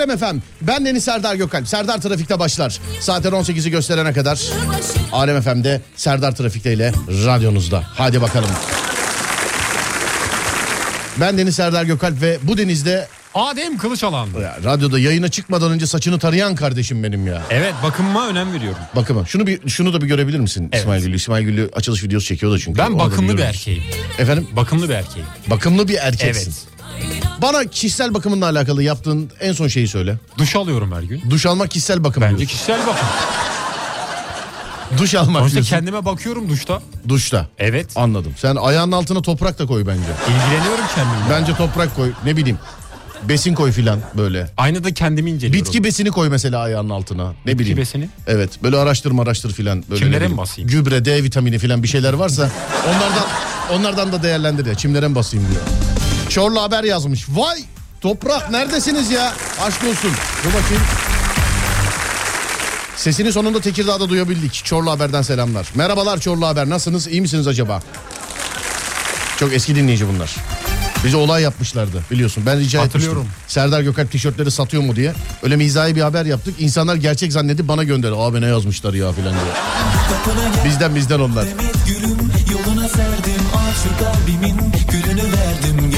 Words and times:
Alem 0.00 0.10
Efem. 0.10 0.42
Ben 0.62 0.84
Deniz 0.86 1.04
Serdar 1.04 1.34
Gökalp. 1.34 1.68
Serdar 1.68 2.00
Trafik'te 2.00 2.38
başlar. 2.38 2.78
Saatler 3.00 3.32
18'i 3.32 3.70
gösterene 3.70 4.12
kadar 4.12 4.40
Alem 5.12 5.36
Efem'de 5.36 5.80
Serdar 5.96 6.34
Trafik'te 6.36 6.72
ile 6.72 6.92
radyonuzda. 7.08 7.82
Hadi 7.94 8.22
bakalım. 8.22 8.50
Ben 11.20 11.38
Deniz 11.38 11.54
Serdar 11.56 11.84
Gökalp 11.84 12.22
ve 12.22 12.38
bu 12.42 12.58
denizde 12.58 13.08
Adem 13.34 13.78
Kılıçalan. 13.78 14.28
ya, 14.42 14.56
radyoda 14.64 14.98
yayına 14.98 15.28
çıkmadan 15.28 15.72
önce 15.72 15.86
saçını 15.86 16.18
tarayan 16.18 16.54
kardeşim 16.54 17.02
benim 17.02 17.26
ya. 17.26 17.42
Evet 17.50 17.74
bakımıma 17.82 18.28
önem 18.28 18.52
veriyorum. 18.52 18.78
Bakın 18.96 19.24
şunu 19.24 19.46
bir 19.46 19.68
şunu 19.68 19.92
da 19.92 20.00
bir 20.00 20.06
görebilir 20.06 20.38
misin 20.38 20.68
Evet. 20.72 20.80
İsmail 20.82 21.02
Güllü? 21.02 21.16
İsmail 21.16 21.44
Güllü 21.44 21.70
açılış 21.76 22.04
videosu 22.04 22.26
çekiyordu 22.26 22.58
çünkü. 22.58 22.78
Ben 22.78 22.98
bakımlı 22.98 23.36
bir 23.38 23.42
erkeğim. 23.42 23.82
Efendim 24.18 24.48
Bakımlı 24.52 24.88
bir 24.88 24.94
erkeğim. 24.94 25.28
bakımlı 25.46 25.88
bir 25.88 25.94
erkeksin. 25.94 26.50
Evet. 26.50 26.69
Bana 27.42 27.64
kişisel 27.64 28.14
bakımınla 28.14 28.46
alakalı 28.46 28.82
yaptığın 28.82 29.30
en 29.40 29.52
son 29.52 29.68
şeyi 29.68 29.88
söyle. 29.88 30.16
Duş 30.38 30.56
alıyorum 30.56 30.92
her 30.92 31.02
gün. 31.02 31.22
Duş 31.30 31.46
almak 31.46 31.70
kişisel 31.70 32.04
bakım 32.04 32.22
Bence 32.22 32.36
diyorsun. 32.38 32.54
kişisel 32.56 32.80
bakım. 32.80 33.06
Duş 34.98 35.14
almak 35.14 35.38
Sonuçta 35.40 35.54
diyorsun. 35.54 35.70
kendime 35.76 36.04
bakıyorum 36.04 36.48
duşta. 36.48 36.82
Duşta. 37.08 37.46
Evet. 37.58 37.86
Anladım. 37.96 38.32
Sen 38.36 38.56
ayağının 38.56 38.92
altına 38.92 39.22
toprak 39.22 39.58
da 39.58 39.66
koy 39.66 39.86
bence. 39.86 40.00
İlgileniyorum 40.28 40.84
kendimle. 40.94 41.30
Bence 41.30 41.54
toprak 41.54 41.96
koy. 41.96 42.12
Ne 42.24 42.36
bileyim. 42.36 42.58
Besin 43.28 43.54
koy 43.54 43.72
filan 43.72 44.00
böyle. 44.16 44.50
Aynada 44.56 44.94
kendimi 44.94 45.30
inceliyorum. 45.30 45.66
Bitki 45.66 45.84
besini 45.84 46.10
koy 46.10 46.28
mesela 46.28 46.58
ayağının 46.60 46.90
altına. 46.90 47.32
Ne 47.46 47.58
bileyim. 47.58 47.76
besini? 47.78 48.08
Evet. 48.26 48.50
Böyle 48.62 48.76
araştırma 48.76 49.22
araştır 49.22 49.52
filan. 49.52 49.84
Böyle 49.90 49.98
Kimlere 50.04 50.12
ne 50.12 50.18
mi 50.18 50.20
bileyim, 50.20 50.38
basayım? 50.38 50.70
Gübre, 50.70 51.04
D 51.04 51.22
vitamini 51.22 51.58
filan 51.58 51.82
bir 51.82 51.88
şeyler 51.88 52.12
varsa 52.12 52.50
onlardan 52.88 53.24
onlardan 53.72 54.12
da 54.12 54.22
değerlendir 54.22 54.66
ya. 54.66 54.74
Çimlere 54.74 55.08
mi 55.08 55.14
basayım 55.14 55.46
diyor. 55.50 55.62
Çorlu 56.30 56.62
haber 56.62 56.84
yazmış. 56.84 57.26
Vay 57.28 57.58
toprak 58.00 58.50
neredesiniz 58.50 59.10
ya? 59.10 59.32
Aşk 59.62 59.84
olsun. 59.84 60.10
Dur 60.44 60.48
bakayım. 60.48 60.82
Sesini 62.96 63.32
sonunda 63.32 63.60
Tekirdağ'da 63.60 64.08
duyabildik. 64.08 64.64
Çorlu 64.64 64.90
Haber'den 64.90 65.22
selamlar. 65.22 65.68
Merhabalar 65.74 66.18
Çorlu 66.20 66.46
Haber. 66.46 66.68
Nasılsınız? 66.70 67.06
İyi 67.08 67.20
misiniz 67.20 67.46
acaba? 67.46 67.82
Çok 69.38 69.52
eski 69.52 69.76
dinleyici 69.76 70.08
bunlar. 70.08 70.36
Bize 71.04 71.16
olay 71.16 71.42
yapmışlardı 71.42 72.02
biliyorsun. 72.10 72.42
Ben 72.46 72.58
rica 72.58 72.82
Hatırlıyorum. 72.82 73.18
etmiştim. 73.22 73.44
Serdar 73.48 73.80
Gökalp 73.80 74.12
tişörtleri 74.12 74.50
satıyor 74.50 74.82
mu 74.82 74.96
diye. 74.96 75.12
Öyle 75.42 75.56
mizahi 75.56 75.96
bir 75.96 76.00
haber 76.00 76.24
yaptık. 76.24 76.54
İnsanlar 76.58 76.94
gerçek 76.96 77.32
zannedip 77.32 77.68
bana 77.68 77.84
gönderdi. 77.84 78.14
Abi 78.16 78.40
ne 78.40 78.46
yazmışlar 78.46 78.94
ya 78.94 79.12
filan 79.12 79.34
diye. 79.34 80.64
Bizden 80.64 80.94
bizden 80.94 81.20
onlar. 81.20 81.46
Demet 81.46 81.74
gülüm 81.86 82.18
yoluna 82.52 82.88
serdim 82.88 83.42
aşık 83.70 83.98
kalbimin 83.98 84.56
gülünü 84.90 85.22
verdim 85.22 85.89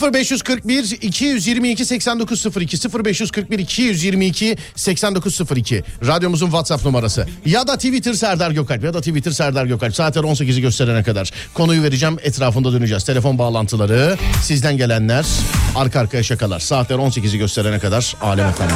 0541 0.00 0.98
222 1.02 1.84
8902 1.84 3.04
0541 3.04 3.58
222 3.58 4.56
8902 4.76 5.84
radyomuzun 6.06 6.46
WhatsApp 6.46 6.84
numarası. 6.84 7.26
Ya 7.46 7.66
da 7.66 7.76
Twitter 7.76 8.12
Serdar 8.12 8.50
Gökalp 8.50 8.84
ya 8.84 8.94
da 8.94 8.98
Twitter 8.98 9.30
Serdar 9.30 9.66
Gökalp. 9.66 9.94
Saatler 9.94 10.22
18'i 10.22 10.60
gösterene 10.60 11.02
kadar. 11.02 11.30
Konuyu 11.54 11.82
vereceğim 11.82 12.18
etrafında 12.22 12.72
döneceğiz. 12.72 13.04
Telefon 13.04 13.38
bağlantıları 13.38 14.16
sizden 14.42 14.76
gelenler 14.76 15.26
arka 15.76 16.00
arkaya 16.00 16.22
şakalar. 16.22 16.60
Saatler 16.60 16.96
18'i 16.96 17.38
gösterene 17.38 17.78
kadar 17.78 18.16
Alem 18.20 18.48
Efendi. 18.48 18.72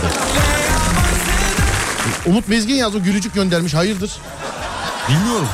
Umut 2.27 2.51
Bezgin 2.51 2.75
yazdı 2.75 2.99
gülücük 2.99 3.35
göndermiş. 3.35 3.75
Hayırdır? 3.75 4.11
Bilmiyorum. 5.09 5.49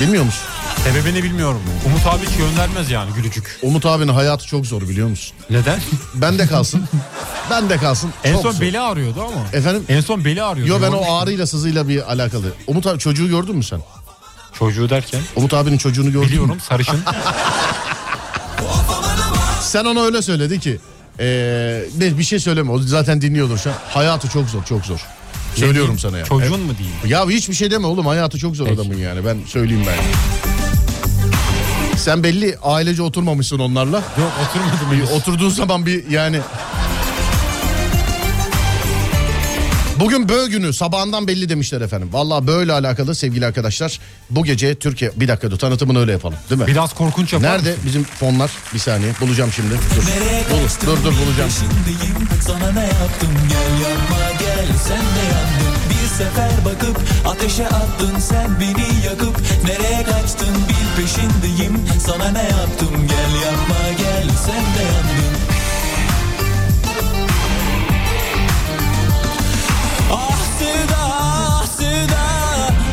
bilmiyor 0.00 0.24
musun? 0.24 0.55
Sebebini 0.84 1.22
bilmiyorum. 1.22 1.60
Umut 1.86 2.06
abi 2.06 2.26
hiç 2.26 2.36
göndermez 2.36 2.90
yani 2.90 3.10
gülücük. 3.16 3.58
Umut 3.62 3.86
abinin 3.86 4.12
hayatı 4.12 4.46
çok 4.46 4.66
zor 4.66 4.82
biliyor 4.82 5.08
musun? 5.08 5.36
Neden? 5.50 5.80
Bende 6.14 6.46
kalsın. 6.46 6.84
Bende 7.50 7.76
kalsın. 7.76 8.10
en 8.24 8.32
Çok 8.32 8.42
son 8.42 8.50
zor. 8.52 8.60
beli 8.60 8.80
ağrıyordu 8.80 9.20
ama. 9.22 9.40
Efendim? 9.52 9.84
En 9.88 10.00
son 10.00 10.24
beli 10.24 10.42
ağrıyordu. 10.42 10.70
Yo 10.70 10.78
ben 10.82 10.92
o 10.92 11.14
ağrıyla 11.14 11.46
sızıyla 11.46 11.88
bir 11.88 12.12
alakalı. 12.12 12.46
Umut 12.66 12.86
abi 12.86 12.98
çocuğu 12.98 13.28
gördün 13.28 13.56
mü 13.56 13.64
sen? 13.64 13.80
Çocuğu 14.58 14.90
derken. 14.90 15.20
Umut 15.36 15.54
abinin 15.54 15.78
çocuğunu 15.78 16.06
gördün 16.12 16.20
mü? 16.20 16.26
Biliyorum 16.26 16.58
sarışın. 16.68 17.00
Sen 19.62 19.84
ona 19.84 20.00
öyle 20.02 20.22
söyledi 20.22 20.60
ki. 20.60 20.78
Ee, 21.20 21.82
ne 21.98 22.18
bir 22.18 22.24
şey 22.24 22.38
söyleme 22.38 22.70
o 22.70 22.78
zaten 22.78 23.20
dinliyordur 23.20 23.58
şu 23.58 23.70
an. 23.70 23.76
Hayatı 23.88 24.28
çok 24.28 24.48
zor 24.48 24.64
çok 24.64 24.84
zor. 24.86 25.00
Söylüyorum 25.56 25.98
sana 25.98 26.18
ya. 26.18 26.24
Çocuğun 26.24 26.60
mu 26.60 26.72
diyeyim? 26.78 26.96
Ya 27.06 27.28
hiçbir 27.28 27.54
şey 27.54 27.70
deme 27.70 27.86
oğlum 27.86 28.06
hayatı 28.06 28.38
çok 28.38 28.56
zor 28.56 28.66
adamın 28.68 28.96
yani 28.96 29.24
ben 29.24 29.38
söyleyeyim 29.46 29.84
ben. 29.86 29.94
Sen 32.06 32.22
belli 32.22 32.58
ailece 32.62 33.02
oturmamışsın 33.02 33.58
onlarla. 33.58 33.96
Yok 33.96 34.32
oturmadım 34.48 34.92
henüz. 34.92 35.10
Oturduğun 35.12 35.48
zaman 35.48 35.86
bir 35.86 36.10
yani... 36.10 36.40
Bugün 40.00 40.28
böğ 40.28 40.46
günü 40.46 40.72
sabahından 40.72 41.28
belli 41.28 41.48
demişler 41.48 41.80
efendim. 41.80 42.08
Vallahi 42.12 42.46
böyle 42.46 42.72
alakalı 42.72 43.14
sevgili 43.14 43.46
arkadaşlar. 43.46 44.00
Bu 44.30 44.44
gece 44.44 44.74
Türkiye 44.74 45.10
bir 45.16 45.28
dakika 45.28 45.50
dur 45.50 45.58
tanıtımını 45.58 46.00
öyle 46.00 46.12
yapalım 46.12 46.38
değil 46.50 46.60
mi? 46.60 46.66
Biraz 46.66 46.94
korkunç 46.94 47.32
yapar 47.32 47.48
Nerede 47.48 47.70
mısın? 47.70 47.82
bizim 47.86 48.04
fonlar? 48.04 48.50
Bir 48.74 48.78
saniye 48.78 49.12
bulacağım 49.20 49.52
şimdi. 49.52 49.74
Dur. 49.74 50.02
Bul, 50.50 50.86
dur 50.86 51.04
dur 51.04 51.12
bulacağım. 51.26 51.50
sana 52.46 52.72
ne 52.72 52.84
yaptım 52.84 53.30
gel 53.48 53.82
yanma 53.88 54.32
gel 54.38 54.66
sen 54.88 54.98
de 54.98 55.24
yandın 55.32 55.76
Bir 55.90 56.08
sefer 56.08 56.50
bakıp 56.64 57.00
ateşe 57.26 57.66
attın 57.68 58.18
sen 58.18 58.60
beni 58.60 59.06
yakıp 59.06 59.40
Nereye 59.64 60.02
kaçtın 60.04 60.54
bil 60.68 60.85
peşindeyim 60.96 61.86
sana 62.06 62.30
ne 62.30 62.42
yaptım 62.42 63.06
gel 63.08 63.40
yanma 63.46 63.92
gel 63.98 64.28
sen 64.46 64.54
de 64.54 64.82
yandın 64.92 65.36
Ah 70.12 70.38
sevda 70.58 70.96
ah 70.98 71.66
sevda 71.66 72.22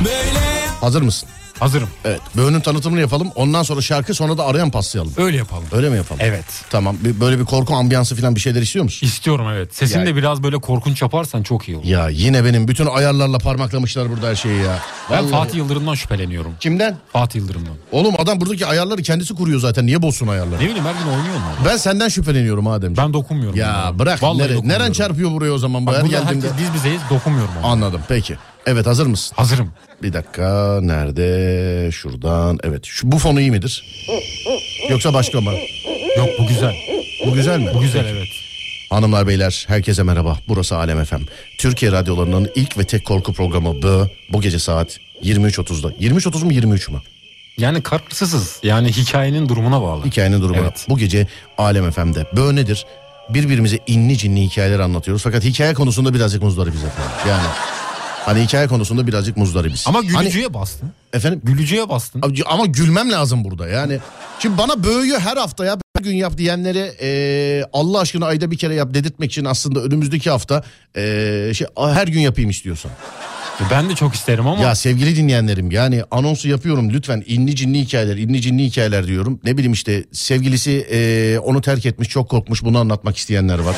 böyle 0.05 0.67
Hazır 0.81 1.01
mısın? 1.01 1.29
Hazırım. 1.59 1.89
Evet. 2.05 2.21
Böğünün 2.37 2.59
tanıtımını 2.59 2.99
yapalım. 3.01 3.31
Ondan 3.35 3.63
sonra 3.63 3.81
şarkı 3.81 4.13
sonra 4.13 4.37
da 4.37 4.45
arayan 4.45 4.71
paslayalım. 4.71 5.13
Öyle 5.17 5.37
yapalım. 5.37 5.63
Öyle 5.71 5.89
mi 5.89 5.97
yapalım? 5.97 6.21
Evet. 6.23 6.45
Tamam. 6.69 6.97
Bir, 7.01 7.19
böyle 7.19 7.39
bir 7.39 7.45
korku 7.45 7.75
ambiyansı 7.75 8.15
falan 8.15 8.35
bir 8.35 8.39
şeyler 8.39 8.61
istiyor 8.61 8.83
musun? 8.85 9.07
İstiyorum 9.07 9.45
evet. 9.53 9.75
Sesini 9.75 9.99
Ya- 9.99 10.05
de 10.07 10.15
biraz 10.15 10.43
böyle 10.43 10.57
korkunç 10.57 11.01
yaparsan 11.01 11.43
çok 11.43 11.67
iyi 11.69 11.77
olur. 11.77 11.85
Ya 11.85 12.09
yine 12.09 12.45
benim 12.45 12.67
bütün 12.67 12.85
ayarlarla 12.85 13.37
parmaklamışlar 13.37 14.09
burada 14.09 14.27
her 14.27 14.35
şeyi 14.35 14.59
ya. 14.61 14.79
Ben 15.11 15.17
Vallahi. 15.17 15.31
Fatih 15.31 15.55
Yıldırım'dan 15.57 15.93
şüpheleniyorum. 15.95 16.51
Kimden? 16.59 16.97
Fatih 17.13 17.39
Yıldırım'dan. 17.39 17.73
Oğlum 17.91 18.13
adam 18.19 18.41
buradaki 18.41 18.65
ayarları 18.65 19.01
kendisi 19.01 19.35
kuruyor 19.35 19.59
zaten. 19.59 19.85
Niye 19.85 20.01
bozsun 20.01 20.27
ayarları? 20.27 20.59
Ne 20.59 20.65
bileyim 20.65 20.85
her 20.85 20.93
gün 21.03 21.11
oynuyor 21.11 21.35
mu? 21.35 21.43
Ben 21.65 21.77
senden 21.77 22.09
şüpheleniyorum 22.09 22.67
Ademciğim. 22.67 22.97
Ben 23.07 23.13
dokunmuyorum. 23.13 23.59
Ya 23.59 23.67
bunlara. 23.75 23.99
bırak. 23.99 24.23
Vallahi 24.23 24.37
Nere, 24.37 24.53
dokunmuyorum. 24.55 24.83
neren 24.83 24.91
çarpıyor 24.93 25.31
buraya 25.31 25.51
o 25.51 25.57
zaman? 25.57 25.81
Bu 25.85 25.87
Bak 25.87 25.95
her 25.97 26.03
burada 26.03 26.19
geldiğimde. 26.19 26.47
herkes 26.47 26.65
biz 26.67 26.73
bizeyiz 26.73 27.01
dokunmuyorum 27.09 27.53
ona. 27.59 27.67
Anladım 27.67 28.01
peki. 28.07 28.37
Evet 28.65 28.85
hazır 28.85 29.07
mısın? 29.07 29.35
Hazırım. 29.35 29.71
Bir 30.03 30.13
dakika 30.13 30.79
nerede? 30.81 31.91
Şuradan. 31.91 32.59
Evet. 32.63 32.85
Şu, 32.85 33.11
bu 33.11 33.17
fonu 33.17 33.41
iyi 33.41 33.51
midir? 33.51 33.83
Yoksa 34.89 35.13
başka 35.13 35.41
mı? 35.41 35.51
Yok 36.17 36.29
bu 36.39 36.47
güzel. 36.47 36.75
Bu 37.25 37.33
güzel 37.33 37.59
mi? 37.59 37.71
Bu 37.73 37.81
güzel 37.81 38.05
evet. 38.05 38.27
Hanımlar 38.89 39.27
beyler 39.27 39.65
herkese 39.67 40.03
merhaba. 40.03 40.37
Burası 40.47 40.77
Alem 40.77 41.05
FM. 41.05 41.21
Türkiye 41.57 41.91
radyolarının 41.91 42.49
ilk 42.55 42.77
ve 42.77 42.83
tek 42.83 43.05
korku 43.05 43.33
programı 43.33 43.81
Bö. 43.81 44.05
Bu 44.29 44.41
gece 44.41 44.59
saat 44.59 44.99
23.30'da. 45.23 45.91
23.30 45.91 46.45
mu 46.45 46.53
23 46.53 46.89
mü? 46.89 47.01
Yani 47.57 47.81
kararsızız. 47.81 48.59
Yani 48.63 48.91
hikayenin 48.91 49.49
durumuna 49.49 49.81
bağlı. 49.81 50.05
Hikayenin 50.05 50.41
durumuna. 50.41 50.61
Evet. 50.61 50.85
Bu 50.89 50.97
gece 50.97 51.27
Alem 51.57 51.91
FM'de. 51.91 52.25
Bö 52.35 52.55
nedir? 52.55 52.85
Birbirimize 53.29 53.79
inli 53.87 54.17
cinli 54.17 54.41
hikayeler 54.41 54.79
anlatıyoruz. 54.79 55.23
Fakat 55.23 55.43
hikaye 55.43 55.73
konusunda 55.73 56.13
birazcık 56.13 56.43
muzdaribiz 56.43 56.83
efendim. 56.83 57.11
Yani 57.29 57.43
hani 58.25 58.43
hikaye 58.43 58.67
konusunda 58.67 59.07
birazcık 59.07 59.37
muzdaribiz. 59.37 59.85
Ama 59.87 59.99
Hani, 59.99 60.07
gülücüye 60.07 60.53
bastın. 60.53 60.89
efendim 61.13 61.41
Gülücüye 61.43 61.89
bastın. 61.89 62.21
ama 62.45 62.65
gülmem 62.65 63.11
lazım 63.11 63.43
burada 63.43 63.67
yani. 63.67 63.99
Şimdi 64.39 64.57
bana 64.57 64.83
böğüyü 64.83 65.19
her 65.19 65.37
hafta 65.37 65.65
ya 65.65 65.77
her 65.97 66.03
gün 66.03 66.15
yap 66.15 66.37
diyenlere 66.37 66.93
eee, 67.01 67.65
Allah 67.73 67.99
aşkına 67.99 68.25
ayda 68.25 68.51
bir 68.51 68.57
kere 68.57 68.75
yap 68.75 68.93
dedirtmek 68.93 69.31
için 69.31 69.45
aslında 69.45 69.79
önümüzdeki 69.79 70.29
hafta 70.29 70.63
eee, 70.97 71.51
şey 71.55 71.67
her 71.77 72.07
gün 72.07 72.19
yapayım 72.19 72.49
istiyorsan. 72.49 72.91
Ben 73.71 73.89
de 73.89 73.95
çok 73.95 74.15
isterim 74.15 74.47
ama 74.47 74.63
Ya 74.63 74.75
sevgili 74.75 75.15
dinleyenlerim 75.15 75.71
yani 75.71 76.03
anonsu 76.11 76.49
yapıyorum 76.49 76.89
lütfen 76.93 77.23
inli 77.27 77.55
cinli 77.55 77.79
hikayeler 77.79 78.17
inli 78.17 78.41
cinli 78.41 78.63
hikayeler 78.65 79.07
diyorum. 79.07 79.39
Ne 79.43 79.53
bileyim 79.57 79.73
işte 79.73 80.03
sevgilisi 80.11 80.71
eee, 80.71 81.39
onu 81.39 81.61
terk 81.61 81.85
etmiş 81.85 82.09
çok 82.09 82.29
korkmuş 82.29 82.63
bunu 82.63 82.79
anlatmak 82.79 83.17
isteyenler 83.17 83.59
var. 83.59 83.75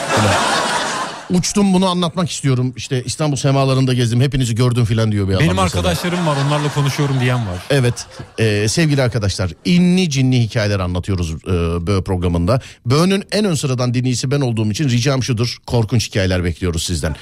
Uçtum 1.29 1.73
bunu 1.73 1.87
anlatmak 1.89 2.31
istiyorum. 2.31 2.73
İşte 2.75 3.03
İstanbul 3.03 3.35
semalarında 3.35 3.93
gezdim. 3.93 4.21
Hepinizi 4.21 4.55
gördüm 4.55 4.85
filan 4.85 5.11
diyor 5.11 5.27
bir 5.27 5.33
adam. 5.33 5.43
Benim 5.43 5.55
mesela. 5.55 5.79
arkadaşlarım 5.79 6.27
var 6.27 6.37
onlarla 6.45 6.73
konuşuyorum 6.73 7.19
diyen 7.19 7.47
var. 7.47 7.57
Evet 7.69 8.05
e, 8.37 8.67
sevgili 8.67 9.01
arkadaşlar 9.01 9.51
inni 9.65 10.09
cinli 10.09 10.41
hikayeler 10.41 10.79
anlatıyoruz 10.79 11.31
e, 11.31 11.47
Bö 11.87 12.01
programında. 12.03 12.61
Bö'nün 12.85 13.23
en 13.31 13.45
ön 13.45 13.55
sıradan 13.55 13.93
dinleyicisi 13.93 14.31
ben 14.31 14.41
olduğum 14.41 14.71
için 14.71 14.89
ricam 14.89 15.23
şudur 15.23 15.57
korkunç 15.65 16.09
hikayeler 16.09 16.43
bekliyoruz 16.43 16.83
sizden. 16.83 17.15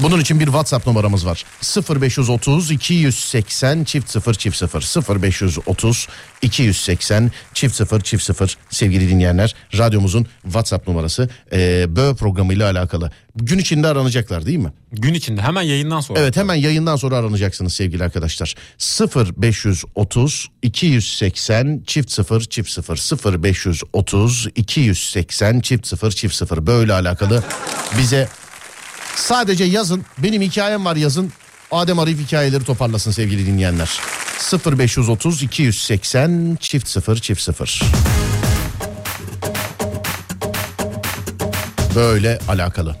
Bunun 0.00 0.20
için 0.20 0.40
bir 0.40 0.44
WhatsApp 0.44 0.86
numaramız 0.86 1.26
var 1.26 1.44
0530 2.00 2.70
280 2.70 3.84
çift 3.84 4.10
0 4.10 4.34
çift 4.34 4.56
0 4.56 5.22
0530 5.22 6.08
280 6.42 7.30
çift 7.54 7.76
0 7.76 8.00
çift 8.00 8.24
0 8.24 8.56
sevgili 8.70 9.08
dinleyenler 9.08 9.54
radyomuzun 9.78 10.26
WhatsApp 10.42 10.88
numarası 10.88 11.28
e, 11.52 11.86
Bö 11.96 12.14
programıyla 12.14 12.70
alakalı. 12.70 13.10
Gün 13.36 13.58
içinde 13.58 13.88
aranacaklar 13.88 14.46
değil 14.46 14.58
mi? 14.58 14.72
Gün 14.92 15.14
içinde 15.14 15.42
hemen 15.42 15.62
yayından 15.62 16.00
sonra. 16.00 16.20
Evet 16.20 16.36
hemen 16.36 16.54
yayından 16.54 16.96
sonra 16.96 17.16
aranacaksınız 17.16 17.74
sevgili 17.74 18.04
arkadaşlar. 18.04 18.54
0530 19.36 20.48
280 20.62 21.82
çift 21.86 22.10
0 22.10 22.40
çift 22.40 22.70
0 22.70 23.42
0530 23.42 24.48
280 24.56 25.60
çift 25.60 25.86
0 25.86 26.10
çift 26.10 26.34
0 26.34 26.66
böyle 26.66 26.92
alakalı 26.92 27.44
bize 27.98 28.28
sadece 29.16 29.64
yazın 29.64 30.04
benim 30.18 30.42
hikayem 30.42 30.84
var 30.84 30.96
yazın 30.96 31.32
Adem 31.70 31.98
Arif 31.98 32.20
hikayeleri 32.20 32.64
toparlasın 32.64 33.10
sevgili 33.10 33.46
dinleyenler. 33.46 34.00
0530 34.78 35.42
280 35.42 36.58
çift 36.60 36.88
0 36.88 37.16
çift 37.16 37.42
0 37.42 37.82
Böyle 41.94 42.38
alakalı. 42.48 42.96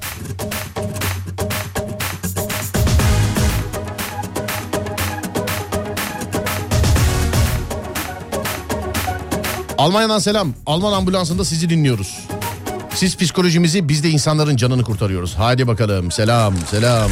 Almanya'dan 9.78 10.18
selam. 10.18 10.54
Alman 10.66 10.92
ambulansında 10.92 11.44
sizi 11.44 11.70
dinliyoruz. 11.70 12.25
Siz 12.96 13.16
psikolojimizi 13.16 13.88
biz 13.88 14.02
de 14.04 14.10
insanların 14.10 14.56
canını 14.56 14.82
kurtarıyoruz. 14.82 15.34
Hadi 15.38 15.66
bakalım 15.66 16.10
selam 16.10 16.54
selam. 16.70 17.10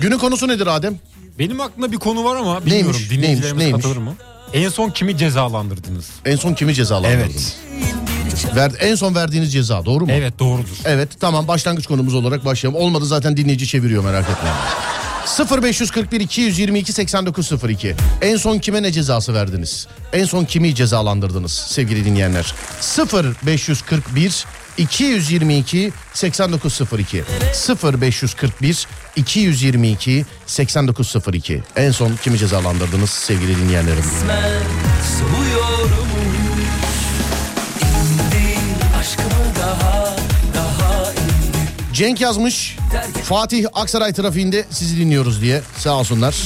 Günün 0.00 0.18
konusu 0.18 0.48
nedir 0.48 0.66
Adem? 0.66 0.98
Benim 1.38 1.60
aklımda 1.60 1.92
bir 1.92 1.96
konu 1.96 2.24
var 2.24 2.36
ama 2.36 2.66
bilmiyorum 2.66 2.90
Neymiş, 2.92 3.10
dinleyicilerimiz 3.10 3.42
neymiş, 3.42 3.64
neymiş? 3.64 3.82
katılır 3.84 3.96
mı? 4.02 4.14
En 4.52 4.68
son 4.68 4.90
kimi 4.90 5.16
cezalandırdınız? 5.16 6.10
En 6.24 6.36
son 6.36 6.54
kimi 6.54 6.74
cezalandırdınız? 6.74 7.56
Evet. 7.72 8.56
Ver, 8.56 8.72
en 8.80 8.94
son 8.94 9.14
verdiğiniz 9.14 9.52
ceza 9.52 9.84
doğru 9.84 10.06
mu? 10.06 10.12
Evet 10.12 10.38
doğrudur. 10.38 10.76
Evet 10.84 11.08
tamam 11.20 11.48
başlangıç 11.48 11.86
konumuz 11.86 12.14
olarak 12.14 12.44
başlayalım. 12.44 12.80
Olmadı 12.80 13.06
zaten 13.06 13.36
dinleyici 13.36 13.66
çeviriyor 13.66 14.04
merak 14.04 14.24
etme. 14.30 14.50
0541 15.62 16.20
222 16.20 16.92
8902 16.92 17.94
En 18.22 18.36
son 18.36 18.58
kime 18.58 18.82
ne 18.82 18.92
cezası 18.92 19.34
verdiniz? 19.34 19.86
En 20.12 20.24
son 20.24 20.44
kimi 20.44 20.74
cezalandırdınız 20.74 21.52
sevgili 21.52 22.04
dinleyenler? 22.04 22.54
0541 23.46 24.44
222 24.78 25.92
8902 26.14 27.24
0541 27.82 28.86
222 29.16 30.26
8902 30.46 31.62
En 31.76 31.90
son 31.90 32.16
kimi 32.22 32.38
cezalandırdınız 32.38 33.10
sevgili 33.10 33.56
dinleyenlerim? 33.56 34.04
Cenk 41.92 42.20
yazmış. 42.20 42.76
Fatih 43.24 43.66
Aksaray 43.74 44.12
trafiğinde 44.12 44.64
sizi 44.70 44.98
dinliyoruz 44.98 45.42
diye 45.42 45.62
sağ 45.76 45.92
olsunlar. 45.92 46.36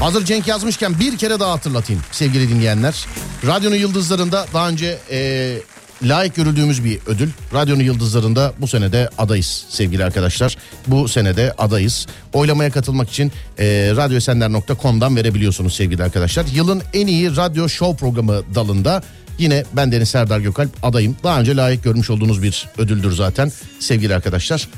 Hazır 0.00 0.24
Cenk 0.24 0.48
yazmışken 0.48 1.00
bir 1.00 1.18
kere 1.18 1.40
daha 1.40 1.52
hatırlatayım 1.52 2.02
sevgili 2.12 2.48
dinleyenler. 2.48 3.06
Radyonun 3.46 3.76
Yıldızları'nda 3.76 4.46
daha 4.54 4.68
önce 4.68 4.98
e, 5.10 5.58
layık 6.02 6.34
görüldüğümüz 6.34 6.84
bir 6.84 6.98
ödül. 7.06 7.30
Radyonun 7.54 7.82
Yıldızları'nda 7.82 8.52
bu 8.58 8.68
senede 8.68 9.08
adayız 9.18 9.64
sevgili 9.68 10.04
arkadaşlar. 10.04 10.56
Bu 10.86 11.08
senede 11.08 11.54
adayız. 11.58 12.06
Oylamaya 12.32 12.70
katılmak 12.70 13.10
için 13.10 13.32
e, 13.58 13.64
radyoesenler.com'dan 13.96 15.16
verebiliyorsunuz 15.16 15.74
sevgili 15.74 16.02
arkadaşlar. 16.02 16.46
Yılın 16.54 16.82
en 16.94 17.06
iyi 17.06 17.36
radyo 17.36 17.68
show 17.68 17.96
programı 17.96 18.42
dalında 18.54 19.02
Yine 19.38 19.64
ben 19.72 19.92
Deniz 19.92 20.08
Serdar 20.08 20.40
Gökalp 20.40 20.70
adayım. 20.82 21.16
Daha 21.24 21.40
önce 21.40 21.56
layık 21.56 21.84
görmüş 21.84 22.10
olduğunuz 22.10 22.42
bir 22.42 22.68
ödüldür 22.78 23.12
zaten 23.12 23.52
sevgili 23.80 24.14
arkadaşlar. 24.14 24.68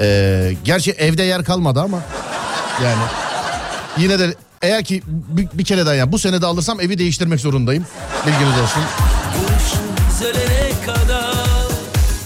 Ee, 0.00 0.52
gerçi 0.64 0.90
evde 0.90 1.22
yer 1.22 1.44
kalmadı 1.44 1.80
ama 1.80 2.02
yani 2.84 3.02
yine 3.98 4.18
de 4.18 4.34
eğer 4.62 4.84
ki 4.84 5.02
bir, 5.06 5.48
bir 5.54 5.64
kere 5.64 5.86
daha 5.86 5.94
yani 5.94 6.12
bu 6.12 6.18
sene 6.18 6.42
de 6.42 6.46
alırsam 6.46 6.80
evi 6.80 6.98
değiştirmek 6.98 7.40
zorundayım. 7.40 7.86
Bilginiz 8.26 8.58
olsun. 8.62 8.82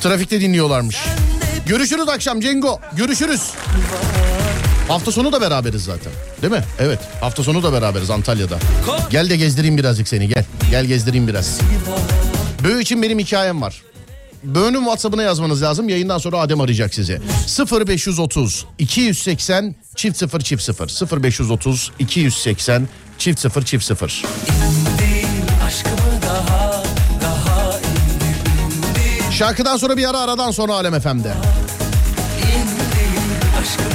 Trafikte 0.04 0.40
dinliyorlarmış. 0.40 0.96
Görüşürüz 1.66 2.08
akşam 2.08 2.40
Cengo. 2.40 2.80
Görüşürüz. 2.96 3.50
Hafta 4.88 5.12
sonu 5.12 5.32
da 5.32 5.40
beraberiz 5.40 5.84
zaten. 5.84 6.12
Değil 6.42 6.52
mi? 6.52 6.64
Evet. 6.78 6.98
Hafta 7.20 7.42
sonu 7.42 7.62
da 7.62 7.72
beraberiz 7.72 8.10
Antalya'da. 8.10 8.58
Gel 9.10 9.30
de 9.30 9.36
gezdireyim 9.36 9.78
birazcık 9.78 10.08
seni 10.08 10.28
gel. 10.28 10.44
Gel 10.70 10.84
gezdireyim 10.84 11.28
biraz. 11.28 11.58
Böğ 12.64 12.80
için 12.80 13.02
benim 13.02 13.18
hikayem 13.18 13.62
var. 13.62 13.82
Böğünün 14.42 14.78
WhatsApp'ına 14.78 15.22
yazmanız 15.22 15.62
lazım. 15.62 15.88
Yayından 15.88 16.18
sonra 16.18 16.38
Adem 16.38 16.60
arayacak 16.60 16.94
sizi. 16.94 17.20
0530 17.88 18.66
280 18.78 19.74
çift 19.96 20.18
0 20.18 20.40
çift 20.40 20.62
0 20.62 21.22
0530 21.22 21.92
280 21.98 22.88
çift 23.18 23.40
0 23.40 23.64
çift 23.64 23.84
0 23.84 24.22
Şarkıdan 29.34 29.76
sonra 29.76 29.96
bir 29.96 30.10
ara 30.10 30.18
aradan 30.18 30.50
sonra 30.50 30.74
Alem 30.74 31.00
FM'de. 31.00 31.32
Aşkımı 33.60 33.93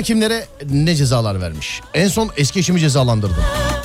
kimler 0.00 0.04
kimlere 0.04 0.46
ne 0.70 0.94
cezalar 0.94 1.40
vermiş. 1.40 1.80
En 1.94 2.08
son 2.08 2.30
eski 2.36 2.58
eşimi 2.58 2.80
cezalandırdım. 2.80 3.36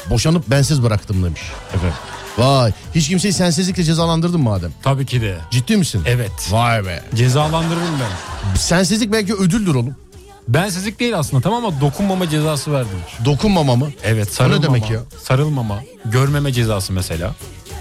Boşanıp 0.10 0.48
bensiz 0.48 0.84
bıraktım 0.84 1.24
demiş. 1.24 1.42
Efendim. 1.76 1.98
Vay 2.38 2.72
hiç 2.96 3.10
kimseyi 3.10 3.34
sensizlikle 3.34 3.84
cezalandırdın 3.84 4.42
mı 4.42 4.54
Adem? 4.54 4.72
Tabii 4.84 5.06
ki 5.06 5.22
de. 5.22 5.38
Ciddi 5.52 5.78
misin? 5.78 6.02
Evet. 6.06 6.32
Vay 6.52 6.86
be. 6.86 7.04
Cezalandırırım 7.16 8.00
ben. 8.02 8.56
Sensizlik 8.56 9.12
belki 9.12 9.34
ödüldür 9.34 9.76
oğlum. 9.76 9.96
Bensizlik 10.48 11.00
değil 11.00 11.18
aslında 11.20 11.44
tamam 11.44 11.66
ama 11.66 11.82
dokunmama 11.82 12.30
cezası 12.30 12.74
verdim. 12.74 12.98
Dokunmama 13.26 13.76
mı? 13.76 13.92
Evet 14.04 14.28
O 14.32 14.34
sarılmama. 14.34 14.62
ne 14.62 14.68
demek 14.68 14.90
ya? 14.90 15.00
Sarılmama. 15.24 15.84
Görmeme 16.06 16.54
cezası 16.54 16.94
mesela. 16.94 17.36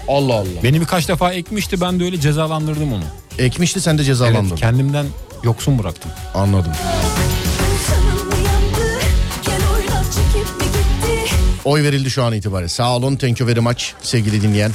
Allah 0.07 0.33
Allah. 0.33 0.63
Beni 0.63 0.81
birkaç 0.81 1.07
defa 1.07 1.33
ekmişti 1.33 1.81
ben 1.81 1.99
de 1.99 2.03
öyle 2.03 2.19
cezalandırdım 2.19 2.93
onu. 2.93 3.03
Ekmişti 3.39 3.81
sen 3.81 3.97
de 3.97 4.01
Evet 4.01 4.05
cezalandın. 4.07 4.55
kendimden 4.55 5.05
yoksun 5.43 5.79
bıraktım. 5.79 6.11
Anladım. 6.33 6.71
Oy 11.67 11.83
verildi 11.83 12.11
şu 12.11 12.23
an 12.23 12.33
itibariyle. 12.33 12.69
Sağ 12.69 12.95
olun 12.95 13.15
thank 13.15 13.39
you 13.39 13.49
very 13.49 13.59
much 13.59 13.83
sevgili 14.01 14.41
dinleyen. 14.41 14.71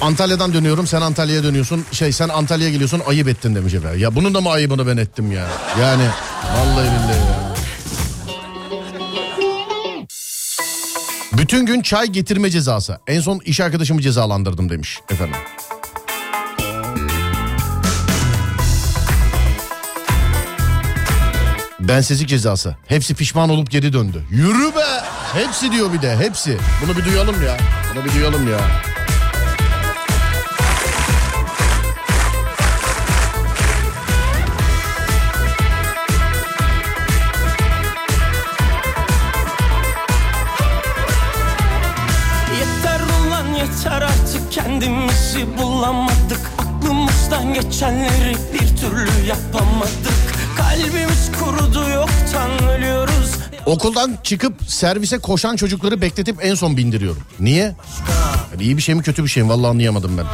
Antalya'dan 0.00 0.54
dönüyorum 0.54 0.86
sen 0.86 1.00
Antalya'ya 1.00 1.42
dönüyorsun. 1.42 1.84
Şey 1.92 2.12
sen 2.12 2.28
Antalya'ya 2.28 2.72
geliyorsun 2.72 3.02
ayıp 3.06 3.28
ettin 3.28 3.54
demiş 3.54 3.74
efendim. 3.74 4.00
Ya 4.00 4.14
bunun 4.14 4.34
da 4.34 4.40
mı 4.40 4.50
ayıbını 4.50 4.86
ben 4.86 4.96
ettim 4.96 5.32
ya? 5.32 5.46
Yani 5.80 6.04
vallahi 6.56 6.86
billahi 6.86 7.18
ya. 7.18 7.54
Bütün 11.38 11.66
gün 11.66 11.82
çay 11.82 12.06
getirme 12.06 12.50
cezası. 12.50 12.98
En 13.06 13.20
son 13.20 13.40
iş 13.44 13.60
arkadaşımı 13.60 14.02
cezalandırdım 14.02 14.70
demiş 14.70 15.00
efendim. 15.10 15.36
Bensizlik 21.80 22.28
cezası. 22.28 22.76
Hepsi 22.86 23.14
pişman 23.14 23.50
olup 23.50 23.70
geri 23.70 23.92
döndü. 23.92 24.24
Yürü 24.30 24.74
be! 24.76 25.05
Hepsi 25.36 25.72
diyor 25.72 25.92
bir 25.92 26.02
de 26.02 26.16
hepsi. 26.16 26.58
Bunu 26.82 26.96
bir 26.96 27.04
duyalım 27.04 27.42
ya. 27.42 27.56
Bunu 27.94 28.04
bir 28.04 28.14
duyalım 28.14 28.48
ya. 28.50 28.60
Kendimizi 44.50 45.58
bulamadık 45.58 46.40
Aklımızdan 46.58 47.54
geçenleri 47.54 48.36
bir 48.52 48.76
türlü 48.76 49.26
yapamadık 49.26 50.34
Kalbimiz 50.56 51.32
kurudu 51.40 51.90
yoktan 51.90 52.68
ölüyoruz 52.68 53.36
Okuldan 53.66 54.18
çıkıp 54.22 54.54
servise 54.68 55.18
koşan 55.18 55.56
çocukları 55.56 56.00
bekletip 56.00 56.44
en 56.44 56.54
son 56.54 56.76
bindiriyorum. 56.76 57.22
Niye? 57.40 57.76
Yani 58.52 58.62
iyi 58.62 58.76
bir 58.76 58.82
şey 58.82 58.94
mi 58.94 59.02
kötü 59.02 59.24
bir 59.24 59.28
şey 59.28 59.42
mi? 59.42 59.48
Vallahi 59.48 59.70
anlayamadım 59.70 60.18
ben. 60.18 60.26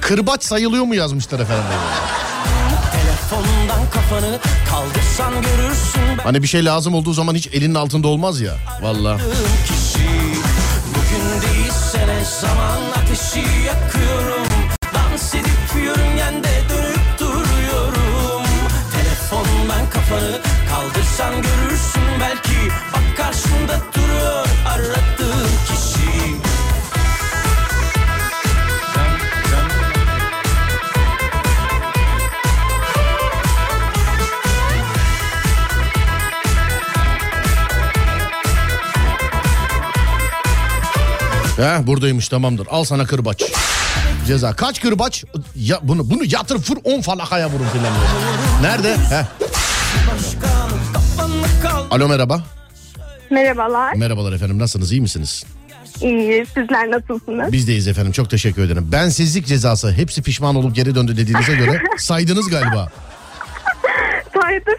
Kırbaç 0.00 0.44
sayılıyor 0.44 0.84
mu 0.84 0.94
yazmışlar 0.94 1.40
efendim. 1.40 1.64
Kafanı 3.92 4.38
ben 6.18 6.22
Hani 6.22 6.42
bir 6.42 6.48
şey 6.48 6.64
lazım 6.64 6.94
olduğu 6.94 7.12
zaman 7.12 7.34
hiç 7.34 7.46
elinin 7.52 7.74
altında 7.74 8.08
olmaz 8.08 8.40
ya. 8.40 8.54
Kişi 9.66 10.08
Bugün 10.88 11.42
değilse 11.42 12.06
zaman 12.40 12.78
ateşi 13.02 13.44
kaldırsan 20.82 21.34
görürsün 21.34 22.02
belki 22.20 22.72
Bak 22.92 23.16
karşında 23.16 23.80
duruyor 23.94 24.46
aradığın 24.66 25.48
kişi 25.66 26.02
He 41.56 41.86
buradaymış 41.86 42.28
tamamdır. 42.28 42.66
Al 42.70 42.84
sana 42.84 43.04
kırbaç. 43.06 43.42
Ceza. 44.26 44.56
Kaç 44.56 44.80
kırbaç? 44.80 45.24
Ya 45.56 45.78
bunu 45.82 46.10
bunu 46.10 46.22
yatır 46.26 46.58
fır 46.58 46.78
10 46.84 47.00
falakaya 47.00 47.50
vurun 47.50 47.66
filan. 47.72 47.92
Nerede? 48.62 48.96
He. 48.96 49.41
Alo 51.92 52.08
merhaba. 52.08 52.42
Merhabalar. 53.30 53.94
Merhabalar 53.94 54.32
efendim 54.32 54.58
nasılsınız 54.58 54.92
iyi 54.92 55.00
misiniz? 55.00 55.44
İyi. 56.00 56.46
Sizler 56.46 56.90
nasılsınız? 56.90 57.52
Bizdeyiz 57.52 57.88
efendim 57.88 58.12
çok 58.12 58.30
teşekkür 58.30 58.62
ederim. 58.62 58.88
Bensizlik 58.92 59.46
cezası 59.46 59.92
hepsi 59.92 60.22
pişman 60.22 60.56
olup 60.56 60.74
geri 60.74 60.94
döndü 60.94 61.16
dediğinize 61.16 61.54
göre 61.54 61.82
saydınız 61.98 62.50
galiba. 62.50 62.88
Saydım. 64.40 64.74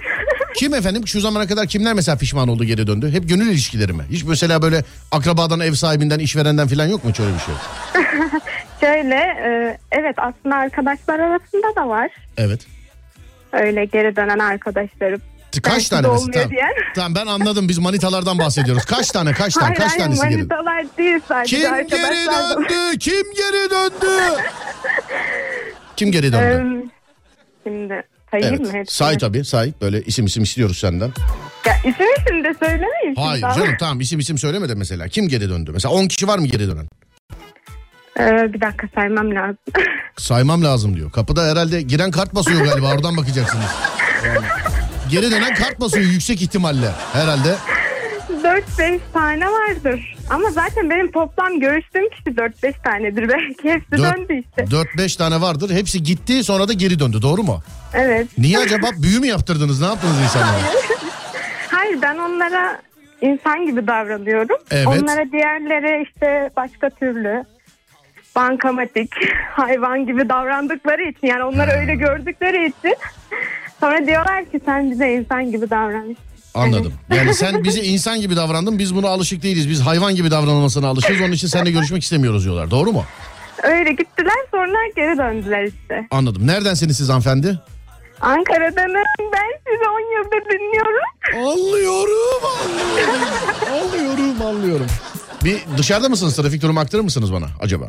Kim 0.55 0.73
efendim 0.73 1.07
şu 1.07 1.19
zamana 1.21 1.47
kadar 1.47 1.67
kimler 1.67 1.93
mesela 1.93 2.17
pişman 2.17 2.47
oldu 2.47 2.63
geri 2.63 2.87
döndü? 2.87 3.11
Hep 3.11 3.29
gönül 3.29 3.47
ilişkileri 3.49 3.93
mi? 3.93 4.03
Hiç 4.09 4.23
mesela 4.23 4.61
böyle 4.61 4.83
akrabadan 5.11 5.59
ev 5.59 5.73
sahibinden 5.73 6.19
işverenden 6.19 6.67
falan 6.67 6.87
yok 6.87 7.03
mu 7.03 7.09
hiç 7.09 7.19
öyle 7.19 7.31
bir 7.33 7.39
şey? 7.39 7.55
Şöyle 8.81 9.15
e, 9.15 9.77
evet 9.91 10.15
aslında 10.17 10.55
arkadaşlar 10.55 11.19
arasında 11.19 11.75
da 11.75 11.87
var. 11.89 12.09
Evet. 12.37 12.61
Öyle 13.53 13.85
geri 13.85 14.15
dönen 14.15 14.39
arkadaşlarım. 14.39 15.21
Kaç 15.61 15.73
Belki 15.73 15.89
tane 15.89 16.07
mesela? 16.07 16.31
Tamam, 16.31 16.49
diyen. 16.51 16.69
tamam 16.95 17.15
ben 17.15 17.25
anladım 17.25 17.69
biz 17.69 17.77
manitalardan 17.77 18.39
bahsediyoruz. 18.39 18.85
Kaç 18.85 19.11
tane 19.11 19.31
kaç 19.33 19.53
tane 19.53 19.65
Hayır 19.65 19.77
kaç 19.79 19.89
hayır 19.91 19.99
tanesi 20.03 20.21
geri? 20.29 20.35
manitalar 20.37 20.85
değil 20.97 21.19
sadece 21.27 21.57
Kim 21.61 21.87
geri 21.89 22.27
döndü? 22.27 22.97
Kim 22.99 23.33
geri 23.35 23.69
döndü? 23.69 24.21
Kim 25.95 26.11
geri 26.11 26.31
döndü? 26.33 26.85
Şimdi 27.63 28.03
sayayım 28.31 28.55
mı 28.61 28.61
Evet. 28.63 28.73
hepsini? 28.75 28.95
Say 28.95 29.17
tabii 29.17 29.45
say. 29.45 29.73
Böyle 29.81 30.01
isim 30.01 30.25
isim 30.25 30.43
istiyoruz 30.43 30.77
senden. 30.77 31.11
Ya 31.65 31.73
isim 31.77 32.05
isim 32.19 32.43
de 32.43 32.53
söylemeyin. 32.59 33.15
Hayır 33.15 33.41
şimdi. 33.53 33.55
canım 33.65 33.75
tamam 33.79 33.99
isim 34.01 34.19
isim 34.19 34.37
söyleme 34.37 34.69
de 34.69 34.75
mesela. 34.75 35.07
Kim 35.07 35.27
geri 35.27 35.49
döndü? 35.49 35.71
Mesela 35.73 35.93
10 35.93 36.07
kişi 36.07 36.27
var 36.27 36.37
mı 36.37 36.47
geri 36.47 36.67
dönen? 36.67 36.87
Ee, 38.19 38.53
bir 38.53 38.61
dakika 38.61 38.87
saymam 38.95 39.35
lazım. 39.35 39.57
Saymam 40.17 40.63
lazım 40.63 40.95
diyor. 40.95 41.11
Kapıda 41.11 41.43
herhalde 41.51 41.81
giren 41.81 42.11
kart 42.11 42.35
basıyor 42.35 42.65
galiba 42.65 42.93
oradan 42.93 43.17
bakacaksınız. 43.17 43.65
Yani 44.25 44.45
geri 45.13 45.31
dönen 45.31 45.55
kart 45.55 45.79
basıyor 45.79 46.05
yüksek 46.05 46.41
ihtimalle 46.41 46.91
herhalde. 47.13 47.55
4-5 48.43 48.99
tane 49.13 49.45
vardır. 49.45 50.17
Ama 50.29 50.51
zaten 50.51 50.89
benim 50.89 51.11
toplam 51.11 51.59
görüştüğüm 51.59 52.09
kişi 52.09 52.29
4-5 52.29 52.73
tanedir. 52.83 53.29
Belki 53.29 53.69
hepsi 53.73 53.91
döndü 53.91 54.43
işte. 54.47 54.63
4-5 54.63 55.17
tane 55.17 55.41
vardır. 55.41 55.69
Hepsi 55.69 56.03
gitti 56.03 56.43
sonra 56.43 56.67
da 56.67 56.73
geri 56.73 56.99
döndü 56.99 57.21
doğru 57.21 57.43
mu? 57.43 57.59
Evet. 57.93 58.27
Niye 58.37 58.59
acaba 58.59 58.87
büyü 58.97 59.19
mü 59.19 59.27
yaptırdınız 59.27 59.81
ne 59.81 59.87
yaptınız 59.87 60.21
insanlara? 60.23 60.57
Hayır 61.71 62.01
ben 62.01 62.17
onlara 62.17 62.81
insan 63.21 63.65
gibi 63.65 63.87
davranıyorum. 63.87 64.57
Evet. 64.71 64.87
Onlara 64.87 65.31
diğerleri 65.31 66.03
işte 66.03 66.49
başka 66.57 66.89
türlü 66.89 67.43
bankamatik, 68.35 69.11
hayvan 69.51 70.05
gibi 70.05 70.29
davrandıkları 70.29 71.03
için 71.03 71.27
yani 71.27 71.43
onları 71.43 71.71
öyle 71.71 71.95
gördükleri 71.95 72.67
için 72.67 72.95
sonra 73.83 74.07
diyorlar 74.07 74.45
ki 74.45 74.59
sen 74.65 74.91
bize 74.91 75.13
insan 75.13 75.51
gibi 75.51 75.69
davran. 75.69 76.15
Anladım. 76.53 76.93
Yani 77.15 77.33
sen 77.33 77.63
bize 77.63 77.81
insan 77.81 78.21
gibi 78.21 78.35
davrandın 78.35 78.79
biz 78.79 78.95
buna 78.95 79.07
alışık 79.07 79.43
değiliz. 79.43 79.69
Biz 79.69 79.81
hayvan 79.81 80.15
gibi 80.15 80.31
davranılmasına 80.31 80.87
alışığız 80.87 81.21
onun 81.21 81.31
için 81.31 81.47
seninle 81.47 81.71
görüşmek 81.71 82.03
istemiyoruz 82.03 82.43
diyorlar 82.43 82.71
doğru 82.71 82.91
mu? 82.91 83.03
Öyle 83.63 83.91
gittiler 83.91 84.37
sonra 84.51 84.77
geri 84.95 85.17
döndüler 85.17 85.63
işte. 85.63 86.07
Anladım. 86.11 86.47
Neredensiniz 86.47 86.97
siz 86.97 87.09
hanımefendi? 87.09 87.59
Ankara'danım 88.21 89.03
ben 89.33 89.51
sizi 89.67 89.89
10 89.89 90.17
yıldır 90.17 90.49
dinliyorum. 90.49 91.03
Anlıyorum, 91.35 92.43
anlıyorum. 92.45 93.21
anlıyorum, 93.71 94.41
anlıyorum. 94.41 94.87
Bir 95.43 95.57
dışarıda 95.77 96.09
mısınız? 96.09 96.35
Trafik 96.35 96.61
durumu 96.61 96.79
aktarır 96.79 97.03
mısınız 97.03 97.33
bana 97.33 97.45
acaba? 97.59 97.85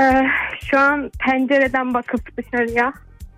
Ee, 0.00 0.22
şu 0.70 0.78
an 0.78 1.10
pencereden 1.26 1.94
bakıp 1.94 2.36
dışarıya. 2.36 2.92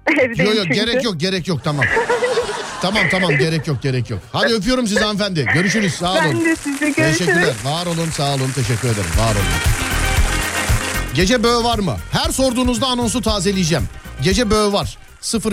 Evdeyim 0.20 0.50
Yok 0.50 0.56
yok 0.56 0.66
çünkü. 0.66 0.74
gerek 0.74 1.04
yok 1.04 1.20
gerek 1.20 1.48
yok 1.48 1.64
tamam. 1.64 1.84
tamam 2.82 3.02
tamam 3.10 3.30
gerek 3.38 3.66
yok 3.66 3.82
gerek 3.82 4.10
yok. 4.10 4.20
Hadi 4.32 4.52
öpüyorum 4.54 4.86
sizi 4.86 5.00
hanımefendi. 5.00 5.46
Görüşürüz 5.54 5.94
sağ 5.94 6.12
olun. 6.12 6.22
Ben 6.24 6.44
de 6.44 6.56
sizi 6.56 6.78
görüşürüz. 6.78 7.18
Teşekkürler. 7.18 7.54
Var 7.64 7.86
olun 7.86 8.10
sağ 8.10 8.34
olun 8.34 8.50
teşekkür 8.54 8.88
ederim. 8.88 9.10
Var 9.18 9.30
olun. 9.34 9.44
Gece 11.14 11.42
böğü 11.42 11.64
var 11.64 11.78
mı? 11.78 11.96
Her 12.12 12.30
sorduğunuzda 12.30 12.86
anonsu 12.86 13.22
tazeleyeceğim. 13.22 13.84
Gece 14.22 14.50
böğü 14.50 14.72
var. 14.72 14.98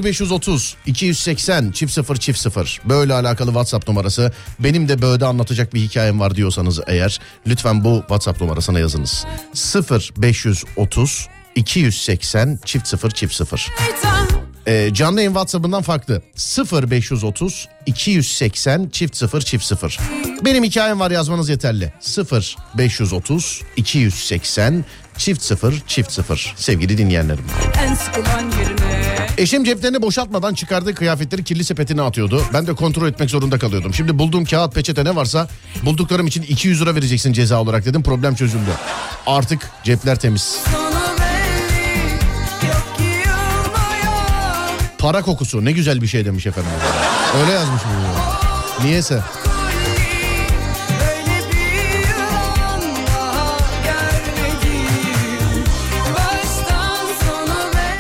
0530 0.04 0.76
280 0.86 1.72
çift 1.72 1.94
0 1.94 2.16
çift 2.18 2.40
0 2.40 2.82
böyle 2.86 3.14
alakalı 3.14 3.48
WhatsApp 3.50 3.88
numarası 3.88 4.32
benim 4.60 4.90
de 4.90 5.02
böğde 5.02 5.26
anlatacak 5.26 5.74
bir 5.74 5.80
hikayem 5.82 6.20
var 6.20 6.36
diyorsanız 6.36 6.80
eğer 6.88 7.20
lütfen 7.48 7.84
bu 7.84 8.00
WhatsApp 8.00 8.42
numarasına 8.42 8.80
yazınız 8.80 9.26
0530 9.92 11.28
280 11.56 12.60
çift 12.66 12.88
0 12.88 13.12
çift 13.12 13.34
0 13.34 13.68
ee, 14.68 14.90
canlı 14.94 15.20
yayın 15.20 15.32
WhatsApp'ından 15.32 15.82
farklı 15.82 16.22
0530 16.92 17.68
280 17.86 18.90
çift 18.90 19.18
0 19.18 19.42
çift 19.42 19.66
0 19.66 20.00
benim 20.46 20.64
hikayem 20.64 21.00
var 21.00 21.12
yazmanız 21.12 21.50
yeterli 21.50 21.94
0530 22.80 23.62
280 23.76 24.86
çift 25.18 25.42
0 25.42 25.84
çift 25.88 26.12
0 26.12 26.54
sevgili 26.58 26.98
dinleyenlerim. 26.98 27.46
Eşim 29.38 29.64
ceplerini 29.64 30.02
boşaltmadan 30.02 30.54
çıkardığı 30.54 30.96
kıyafetleri 30.96 31.44
kirli 31.44 31.64
sepetine 31.64 32.02
atıyordu. 32.02 32.44
Ben 32.54 32.68
de 32.68 32.74
kontrol 32.74 33.08
etmek 33.08 33.30
zorunda 33.30 33.60
kalıyordum. 33.60 33.94
Şimdi 33.94 34.20
bulduğum 34.20 34.46
kağıt 34.46 34.76
peçete 34.76 35.06
ne 35.06 35.16
varsa 35.16 35.48
bulduklarım 35.84 36.28
için 36.28 36.42
200 36.42 36.82
lira 36.82 36.96
vereceksin 36.96 37.34
ceza 37.34 37.62
olarak 37.62 37.86
dedim. 37.86 38.04
Problem 38.04 38.36
çözüldü. 38.36 38.72
Artık 39.28 39.70
cepler 39.84 40.20
temiz. 40.20 40.42
Sonu 40.42 41.21
Para 45.02 45.22
kokusu 45.22 45.66
ne 45.66 45.72
güzel 45.72 46.02
bir 46.02 46.08
şey 46.08 46.26
demiş 46.26 46.46
efendim. 46.46 46.72
Öyle 47.42 47.52
yazmış 47.52 47.82
bu. 47.84 48.86
Niyeyse. 48.86 49.22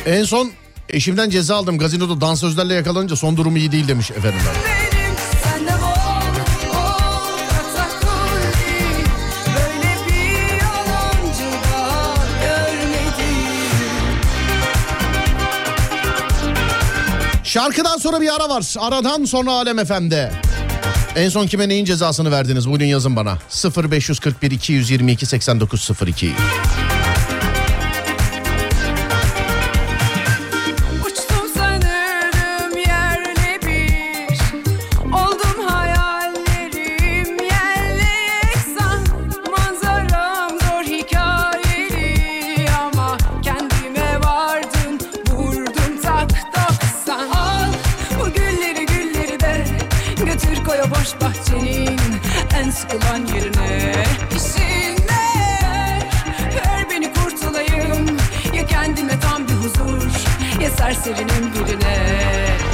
En 0.05 0.23
son 0.23 0.51
eşimden 0.89 1.29
ceza 1.29 1.55
aldım. 1.55 1.77
Gazinoda 1.77 2.21
dansözlerle 2.21 2.73
yakalanınca 2.73 3.15
son 3.15 3.37
durumu 3.37 3.57
iyi 3.57 3.71
değil 3.71 3.87
demiş 3.87 4.11
efendim. 4.11 4.39
benim 4.45 4.70
Şarkıdan 17.51 17.97
sonra 17.97 18.21
bir 18.21 18.35
ara 18.35 18.49
var. 18.49 18.75
Aradan 18.79 19.25
sonra 19.25 19.51
Alem 19.51 19.85
FM'de. 19.85 20.31
En 21.15 21.29
son 21.29 21.47
kime 21.47 21.69
neyin 21.69 21.85
cezasını 21.85 22.31
verdiniz? 22.31 22.69
Bugün 22.69 22.85
yazın 22.85 23.15
bana. 23.15 23.37
0541 23.91 24.51
222 24.51 25.25
8902. 25.25 26.31
Serserinin 61.11 61.53
birine 61.53 62.70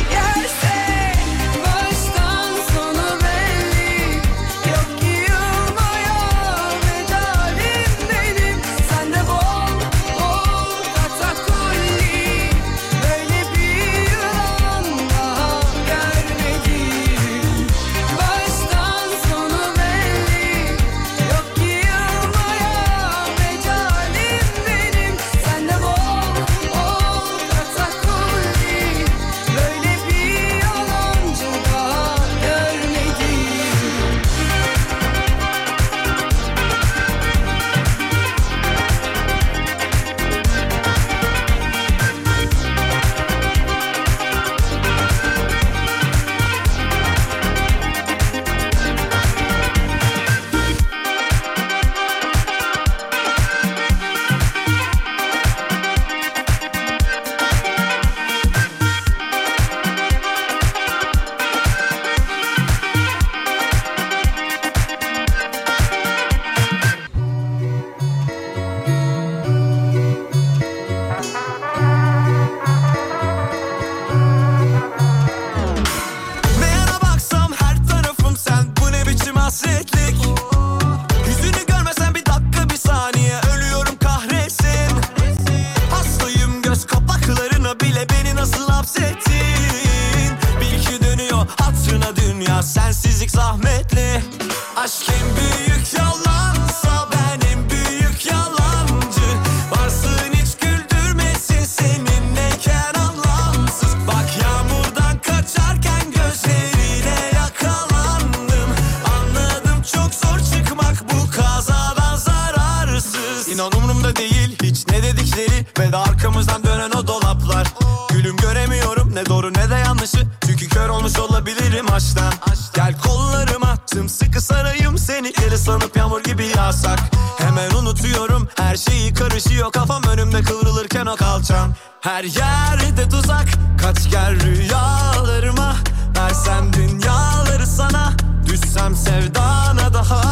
sarayım 124.78 124.98
seni 124.98 125.34
Deli 125.36 125.58
sanıp 125.58 125.98
yağmur 125.98 126.24
gibi 126.24 126.46
yağsak. 126.58 127.00
Hemen 127.38 127.72
unutuyorum 127.72 128.48
her 128.58 128.76
şeyi 128.76 129.14
karışıyor. 129.14 129.72
Kafam 129.72 130.04
önümde 130.04 130.42
kıvrılırken 130.42 131.06
o 131.06 131.16
kalçam. 131.16 131.74
Her 132.02 132.24
yerde 132.24 133.10
tuzak 133.10 133.46
kaç 133.82 134.12
gel 134.12 134.40
rüyalarıma. 134.40 135.76
Versem 136.18 136.74
dünyaları 136.74 137.68
sana 137.68 138.14
Düşsem 138.48 138.96
sevdana 138.96 139.94
daha 139.94 140.27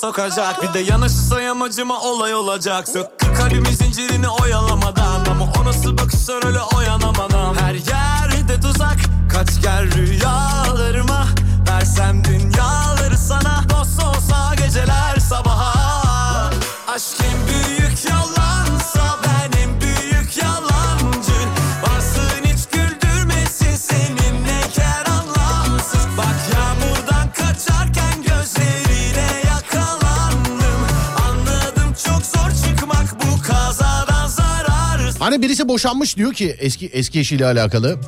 sokacak. 0.00 0.62
Bir 0.62 0.74
de 0.74 0.78
yanaşırsa 0.78 1.40
yamacıma 1.40 2.00
olay 2.00 2.34
olacak. 2.34 2.88
Söktü 2.88 3.34
kalbimin 3.34 3.72
zincirini 3.72 4.28
oyalamadan. 4.28 5.24
Ama 5.30 5.52
o 5.60 5.64
nasıl 5.64 5.98
bakışlar 5.98 6.46
öyle 6.46 6.60
oyanamadan. 6.76 7.54
Her 7.54 7.74
yerde 7.74 8.60
tuzak. 8.60 8.96
Kaç 9.32 9.62
gel 9.62 9.94
rüyalarıma. 9.94 11.26
Versem 11.70 12.24
dünyaları 12.24 13.18
sana. 13.18 13.64
Dost 13.70 14.04
olsa 14.04 14.54
geceler 14.54 15.07
Hani 35.28 35.42
birisi 35.42 35.68
boşanmış 35.68 36.16
diyor 36.16 36.32
ki 36.32 36.56
eski 36.58 36.86
eski 36.86 37.20
eşiyle 37.20 37.46
alakalı. 37.46 37.98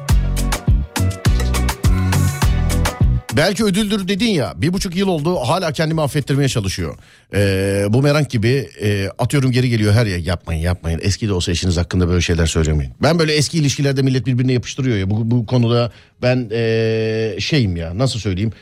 Belki 3.37 3.65
ödüldür 3.65 4.09
dedin 4.09 4.31
ya 4.31 4.53
bir 4.57 4.73
buçuk 4.73 4.97
yıl 4.97 5.09
oldu 5.09 5.37
hala 5.37 5.73
kendimi 5.73 6.03
affettirmeye 6.03 6.49
çalışıyor. 6.49 6.99
Ee, 7.35 7.87
bu 7.89 8.03
merak 8.03 8.31
gibi 8.31 8.69
e, 8.83 9.09
atıyorum 9.19 9.53
geri 9.53 9.71
geliyor 9.71 9.93
her 9.93 10.07
yer 10.07 10.19
yapmayın 10.19 10.61
yapmayın 10.61 11.01
eski 11.03 11.29
de 11.29 11.33
olsa 11.33 11.53
eşiniz 11.53 11.77
hakkında 11.77 12.09
böyle 12.09 12.21
şeyler 12.21 12.47
söylemeyin. 12.47 12.93
Ben 13.03 13.19
böyle 13.19 13.33
eski 13.33 13.59
ilişkilerde 13.59 14.03
millet 14.03 14.27
birbirine 14.27 14.53
yapıştırıyor 14.53 14.97
ya 14.97 15.11
bu, 15.11 15.31
bu 15.31 15.47
konuda 15.47 15.93
ben 16.23 16.49
e, 16.53 17.37
şeyim 17.39 17.77
ya 17.77 17.99
nasıl 17.99 18.19
söyleyeyim. 18.19 18.53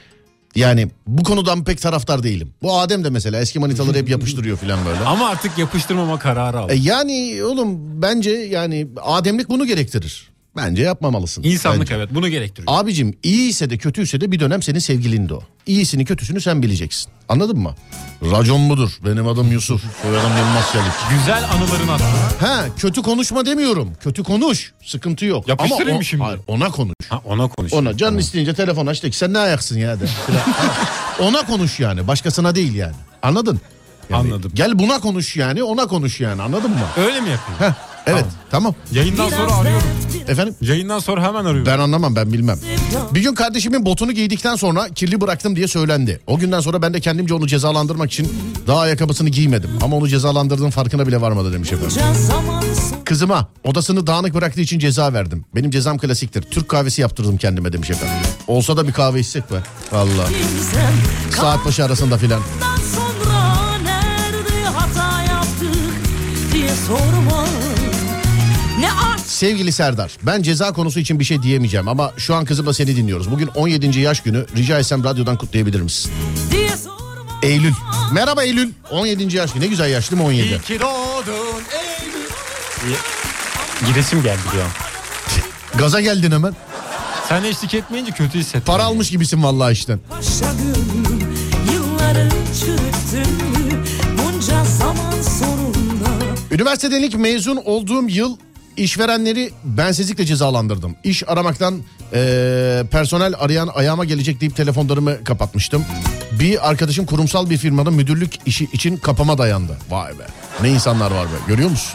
Yani 0.55 0.89
bu 1.07 1.23
konudan 1.23 1.65
pek 1.65 1.81
taraftar 1.81 2.23
değilim. 2.23 2.53
Bu 2.63 2.79
Adem 2.79 3.05
de 3.05 3.11
mesela 3.11 3.41
eski 3.41 3.59
manitaları 3.59 3.99
hep 3.99 4.09
yapıştırıyor 4.09 4.57
falan 4.57 4.79
böyle. 4.87 5.01
Ama 5.01 5.29
artık 5.29 5.59
yapıştırmama 5.59 6.19
kararı 6.19 6.57
E 6.57 6.61
aldım. 6.61 6.77
yani 6.83 7.41
oğlum 7.45 8.03
bence 8.03 8.31
yani 8.31 8.89
ademlik 9.03 9.49
bunu 9.49 9.67
gerektirir. 9.67 10.29
Bence 10.59 10.83
yapmamalısın. 10.83 11.43
İnsanlık 11.43 11.81
Bence. 11.81 11.95
evet 11.95 12.09
bunu 12.15 12.29
gerektiriyor. 12.29 12.73
Abicim 12.81 13.19
iyiyse 13.23 13.71
de 13.71 13.79
kötüyse 13.79 14.21
de 14.21 14.33
bir 14.33 14.41
dönem 14.41 14.63
senin 14.63 14.79
sevgilin 14.79 15.29
de 15.29 15.35
o. 15.35 15.43
İyisini 15.67 16.05
kötüsünü 16.05 16.41
sen 16.41 16.63
bileceksin. 16.63 17.13
Anladın 17.29 17.59
mı? 17.59 17.75
Racon 18.23 18.71
budur. 18.71 18.91
Benim 19.05 19.29
adım 19.29 19.53
Yusuf. 19.53 19.83
Soyadım 20.03 20.31
Yılmaz 20.39 20.73
Çelik. 20.73 21.19
Güzel 21.21 21.45
anıların 21.45 21.89
aslında. 21.89 22.49
Ha 22.51 22.65
kötü 22.79 23.03
konuşma 23.03 23.47
demiyorum. 23.47 23.93
Kötü 24.01 24.23
konuş. 24.23 24.73
Sıkıntı 24.85 25.25
yok. 25.25 25.49
Yapıştırayım 25.49 25.91
Ama 25.91 25.99
o- 25.99 26.03
şimdi. 26.03 26.23
Hayır, 26.25 26.41
ona 26.47 26.71
konuş. 26.71 26.95
Ha, 27.09 27.21
ona 27.25 27.49
konuş. 27.49 27.73
Ona 27.73 27.97
canın 27.97 28.19
isteyince 28.19 28.55
telefon 28.55 28.87
aç 28.87 29.03
de 29.03 29.11
ki 29.11 29.17
sen 29.17 29.33
ne 29.33 29.39
ayaksın 29.39 29.79
ya 29.79 30.01
de. 30.01 30.05
Ona 31.21 31.47
konuş 31.47 31.81
yani. 31.81 32.09
Başkasına 32.09 32.55
değil 32.55 32.75
yani. 32.75 32.95
Anladın? 33.23 33.61
Yani 34.11 34.21
Anladım. 34.33 34.53
Gel 34.55 34.79
buna 34.79 35.01
konuş 35.01 35.37
yani 35.37 35.63
ona 35.63 35.87
konuş 35.87 36.21
yani 36.21 36.43
anladın 36.43 36.71
mı? 36.71 36.87
Öyle 36.97 37.21
mi 37.21 37.31
yapayım? 37.31 37.59
Heh, 37.59 37.73
evet 38.07 38.25
tamam. 38.51 38.75
Yayından 38.93 39.29
sonra 39.29 39.53
arıyorum. 39.57 39.83
Efendim? 40.29 40.55
Yayından 40.61 40.99
sonra 40.99 41.23
hemen 41.23 41.45
arıyorum. 41.45 41.67
Ben 41.67 41.79
anlamam 41.79 42.17
ben 42.17 42.33
bilmem. 42.33 42.59
Bir 43.15 43.21
gün 43.23 43.35
kardeşimin 43.35 43.87
botunu 43.87 44.13
giydikten 44.13 44.57
sonra 44.57 44.89
kirli 44.89 45.21
bıraktım 45.21 45.57
diye 45.57 45.69
söylendi. 45.69 46.21
O 46.27 46.39
günden 46.39 46.61
sonra 46.61 46.83
ben 46.83 46.95
de 46.95 47.01
kendimce 47.01 47.35
onu 47.35 47.47
cezalandırmak 47.47 48.13
için 48.13 48.33
daha 48.67 48.81
ayakkabısını 48.81 49.29
giymedim. 49.29 49.71
Ama 49.83 49.97
onu 49.97 50.09
cezalandırdığım 50.09 50.71
farkına 50.71 51.07
bile 51.07 51.21
varmadı 51.21 51.53
demiş 51.53 51.73
efendim. 51.73 51.97
Kızıma 53.05 53.49
odasını 53.65 54.07
dağınık 54.07 54.35
bıraktığı 54.35 54.61
için 54.61 54.79
ceza 54.79 55.13
verdim. 55.13 55.45
Benim 55.55 55.71
cezam 55.71 55.99
klasiktir. 55.99 56.43
Türk 56.43 56.69
kahvesi 56.69 57.01
yaptırdım 57.03 57.37
kendime 57.37 57.73
demiş 57.73 57.91
efendim. 57.91 58.17
Olsa 58.47 58.77
da 58.77 58.89
bir 58.89 58.93
kahve 58.93 59.21
içsek 59.21 59.53
be. 59.53 59.57
Valla. 59.93 60.29
Saat 61.37 61.65
başı 61.67 61.85
arasında 61.85 62.19
filan. 62.19 62.41
Sevgili 69.39 69.73
Serdar, 69.73 70.13
ben 70.23 70.43
ceza 70.43 70.73
konusu 70.73 71.01
için 71.01 71.21
bir 71.21 71.25
şey 71.25 71.43
diyemeyeceğim 71.43 71.89
ama 71.89 72.13
şu 72.17 72.35
an 72.35 72.45
kızımla 72.45 72.75
seni 72.75 72.97
dinliyoruz. 72.97 73.31
Bugün 73.31 73.47
17. 73.47 73.99
yaş 74.01 74.23
günü. 74.23 74.47
Rica 74.57 74.79
etsem 74.79 75.05
radyodan 75.05 75.37
kutlayabilir 75.37 75.81
misin? 75.81 76.13
Eylül. 77.43 77.73
Merhaba 78.13 78.43
Eylül. 78.43 78.73
17. 78.91 79.37
yaş 79.37 79.53
günü. 79.53 79.65
Ne 79.65 79.67
güzel 79.67 79.91
yaş 79.91 80.11
değil 80.11 80.23
mi 80.23 80.29
17? 80.29 80.49
İyi 80.49 80.61
ki 80.61 80.81
doğdun 80.81 81.63
Eylül. 81.73 82.97
Giresim 83.87 84.23
geldi 84.23 84.41
bir 84.55 84.61
an. 84.61 84.69
Gaza 85.79 86.01
geldin 86.01 86.31
hemen. 86.31 86.57
Sen 87.29 87.45
eşlik 87.45 87.75
etmeyince 87.75 88.13
kötü 88.13 88.39
hissettim. 88.39 88.63
Para 88.67 88.85
almış 88.85 89.11
gibisin 89.11 89.43
vallahi 89.43 89.73
işten. 89.73 90.01
Yılları 91.73 92.29
bunca 94.19 94.65
zaman 94.65 95.23
sonunda. 95.23 96.09
Üniversiteden 96.51 97.03
ilk 97.03 97.15
mezun 97.15 97.57
olduğum 97.57 98.09
yıl 98.09 98.37
işverenleri 98.79 99.51
bensizlikle 99.65 100.25
cezalandırdım. 100.25 100.97
İş 101.05 101.29
aramaktan 101.29 101.75
eee, 102.15 102.85
personel 102.91 103.35
arayan 103.39 103.69
ayağıma 103.75 104.05
gelecek 104.05 104.41
deyip 104.41 104.57
telefonlarımı 104.57 105.25
kapatmıştım. 105.25 105.85
Bir 106.41 106.69
arkadaşım 106.71 107.07
kurumsal 107.07 107.51
bir 107.51 107.57
firmanın 107.57 107.95
müdürlük 107.95 108.35
işi 108.47 108.65
için 108.73 108.97
kapama 108.97 109.39
dayandı. 109.39 109.79
Vay 109.91 110.13
be. 110.19 110.23
Ne 110.63 110.71
insanlar 110.71 111.11
var 111.11 111.27
be. 111.27 111.37
Görüyor 111.49 111.71
musun? 111.71 111.93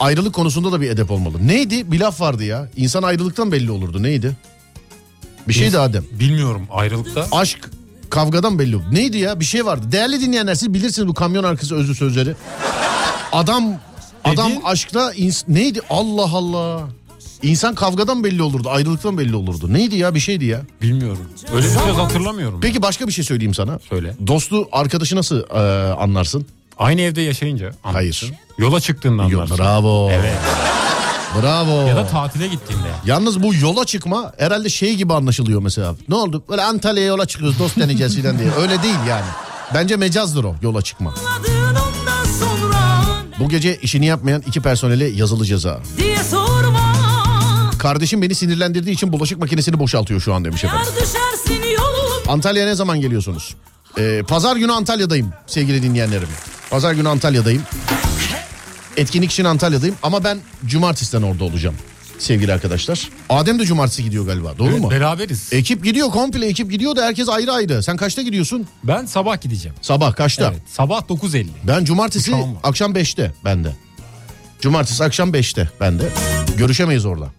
Ayrılık 0.00 0.34
konusunda 0.34 0.72
da 0.72 0.80
bir 0.80 0.90
edep 0.90 1.10
olmalı. 1.10 1.46
Neydi? 1.48 1.92
Bir 1.92 2.00
laf 2.00 2.20
vardı 2.20 2.44
ya. 2.44 2.68
İnsan 2.76 3.02
ayrılıktan 3.02 3.52
belli 3.52 3.70
olurdu. 3.70 4.02
Neydi? 4.02 4.36
Bir 5.48 5.52
şeydi 5.52 5.78
Adem. 5.78 6.04
Bilmiyorum 6.12 6.62
ayrılıkta. 6.70 7.26
Aşk 7.32 7.70
kavgadan 8.10 8.58
belli 8.58 8.76
oldu. 8.76 8.84
Neydi 8.92 9.18
ya? 9.18 9.40
Bir 9.40 9.44
şey 9.44 9.66
vardı. 9.66 9.86
Değerli 9.92 10.20
dinleyenler 10.20 10.54
siz 10.54 10.74
bilirsiniz 10.74 11.08
bu 11.08 11.14
kamyon 11.14 11.44
arkası 11.44 11.74
özlü 11.76 11.94
sözleri. 11.94 12.34
Adam 13.32 13.64
adam 14.26 14.46
Dediğin- 14.50 14.62
aşkta 14.64 15.12
ins- 15.14 15.44
neydi? 15.48 15.80
Allah 15.90 16.30
Allah. 16.32 16.80
İnsan 17.42 17.74
kavgadan 17.74 18.24
belli 18.24 18.42
olurdu, 18.42 18.68
ayrılıktan 18.70 19.18
belli 19.18 19.36
olurdu. 19.36 19.72
Neydi 19.72 19.96
ya? 19.96 20.14
Bir 20.14 20.20
şeydi 20.20 20.44
ya. 20.44 20.60
Bilmiyorum. 20.82 21.28
Öyle 21.54 21.66
bir 21.66 21.70
söz 21.72 21.96
hatırlamıyorum. 21.96 22.60
Peki 22.60 22.82
başka 22.82 23.06
bir 23.06 23.12
şey 23.12 23.24
söyleyeyim 23.24 23.54
sana. 23.54 23.78
Söyle. 23.88 24.14
Dostu, 24.26 24.68
arkadaşı 24.72 25.16
nasıl 25.16 25.38
e, 25.40 25.92
anlarsın? 25.94 26.46
Aynı 26.78 27.00
evde 27.00 27.20
yaşayınca 27.20 27.66
anlarsın. 27.66 27.92
Hayır. 27.92 28.32
Yola 28.58 28.80
çıktığında 28.80 29.22
Yo, 29.24 29.28
anlarsın. 29.40 29.58
bravo. 29.58 30.10
Evet. 30.10 30.36
Bravo. 31.42 31.86
Ya 31.88 31.96
da 31.96 32.06
tatile 32.06 32.46
gittiğinde. 32.48 32.88
Yalnız 33.06 33.42
bu 33.42 33.54
yola 33.54 33.84
çıkma 33.84 34.32
herhalde 34.38 34.68
şey 34.68 34.94
gibi 34.94 35.14
anlaşılıyor 35.14 35.62
mesela. 35.62 35.94
Ne 36.08 36.14
oldu? 36.14 36.44
Böyle 36.48 36.62
Antalya'ya 36.62 37.08
yola 37.08 37.26
çıkıyoruz 37.26 37.58
dost 37.58 37.78
deneyeceğiz 37.78 38.16
filan 38.16 38.38
diye. 38.38 38.48
Öyle 38.60 38.82
değil 38.82 38.98
yani. 39.08 39.24
Bence 39.74 39.96
mecazdır 39.96 40.44
o 40.44 40.54
yola 40.62 40.82
çıkma. 40.82 41.14
Bu 43.38 43.48
gece 43.48 43.76
işini 43.76 44.06
yapmayan 44.06 44.42
iki 44.46 44.60
personele 44.60 45.04
yazılı 45.06 45.44
ceza. 45.44 45.80
diye 45.98 46.24
sorma. 46.24 46.92
Kardeşim 47.78 48.22
beni 48.22 48.34
sinirlendirdiği 48.34 48.94
için 48.94 49.12
bulaşık 49.12 49.38
makinesini 49.38 49.78
boşaltıyor 49.78 50.20
şu 50.20 50.34
an 50.34 50.44
demiş 50.44 50.64
efendim. 50.64 50.86
Antalya'ya 52.28 52.68
ne 52.68 52.74
zaman 52.74 53.00
geliyorsunuz? 53.00 53.54
Ee, 53.98 54.22
Pazar 54.28 54.56
günü 54.56 54.72
Antalya'dayım 54.72 55.32
sevgili 55.46 55.82
dinleyenlerim. 55.82 56.28
Pazar 56.70 56.92
günü 56.92 57.08
Antalya'dayım. 57.08 57.62
Etkinlik 58.96 59.32
için 59.32 59.44
Antalya'dayım 59.44 59.96
ama 60.02 60.24
ben 60.24 60.38
cumartesiden 60.66 61.22
orada 61.22 61.44
olacağım 61.44 61.76
sevgili 62.18 62.52
arkadaşlar. 62.52 63.08
Adem 63.28 63.58
de 63.58 63.64
cumartesi 63.66 64.04
gidiyor 64.04 64.26
galiba 64.26 64.58
doğru 64.58 64.70
Evet, 64.70 64.80
mu? 64.80 64.90
Beraberiz. 64.90 65.52
Ekip 65.52 65.84
gidiyor 65.84 66.10
komple 66.10 66.46
ekip 66.46 66.70
gidiyor 66.70 66.96
da 66.96 67.04
herkes 67.04 67.28
ayrı 67.28 67.52
ayrı. 67.52 67.82
Sen 67.82 67.96
kaçta 67.96 68.22
gidiyorsun? 68.22 68.66
Ben 68.84 69.06
sabah 69.06 69.40
gideceğim. 69.40 69.76
Sabah 69.82 70.14
kaçta? 70.14 70.48
Evet, 70.52 70.62
sabah 70.66 71.00
9.50. 71.00 71.46
Ben 71.64 71.84
cumartesi 71.84 72.32
akşam 72.62 72.92
5'te 72.92 73.32
bende. 73.44 73.72
Cumartesi 74.60 75.04
akşam 75.04 75.30
5'te 75.30 75.70
bende. 75.80 76.08
Görüşemeyiz 76.56 77.04
orada. 77.04 77.30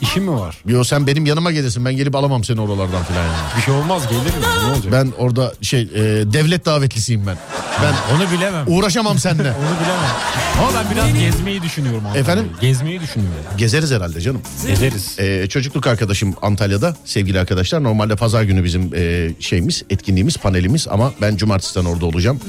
İşim 0.00 0.24
mi 0.24 0.32
var? 0.32 0.56
Yo 0.66 0.84
sen 0.84 1.06
benim 1.06 1.26
yanıma 1.26 1.52
gelirsin 1.52 1.84
ben 1.84 1.96
gelip 1.96 2.14
alamam 2.14 2.44
seni 2.44 2.60
oralardan 2.60 3.04
filan 3.04 3.22
yani. 3.24 3.36
Bir 3.56 3.62
şey 3.62 3.74
olmaz 3.74 4.02
gelirim. 4.08 4.40
Ne 4.66 4.72
olacak? 4.72 4.92
Ben 4.92 5.12
orada 5.18 5.52
şey 5.62 5.80
e, 5.80 5.96
devlet 6.32 6.66
davetlisiyim 6.66 7.26
ben. 7.26 7.36
Ben 7.82 8.16
Onu 8.16 8.30
bilemem. 8.32 8.64
uğraşamam 8.66 9.18
seninle. 9.18 9.42
Onu 9.58 9.76
bilemem. 9.84 10.10
Ama 10.58 10.70
ben 10.74 10.90
biraz 10.96 11.14
gezmeyi 11.18 11.62
düşünüyorum. 11.62 11.98
Antalya'yı. 12.06 12.22
Efendim? 12.24 12.48
Gezmeyi 12.60 13.00
düşünüyorum. 13.00 13.36
Gezeriz 13.56 13.90
herhalde 13.90 14.20
canım. 14.20 14.42
Gezeriz. 14.66 15.18
E, 15.18 15.46
çocukluk 15.48 15.86
arkadaşım 15.86 16.34
Antalya'da 16.42 16.96
sevgili 17.04 17.40
arkadaşlar. 17.40 17.82
Normalde 17.82 18.16
pazar 18.16 18.42
günü 18.42 18.64
bizim 18.64 18.90
e, 18.94 19.30
şeyimiz, 19.40 19.82
etkinliğimiz, 19.90 20.36
panelimiz 20.36 20.88
ama 20.88 21.12
ben 21.20 21.36
cumartesiden 21.36 21.84
orada 21.84 22.06
olacağım. 22.06 22.40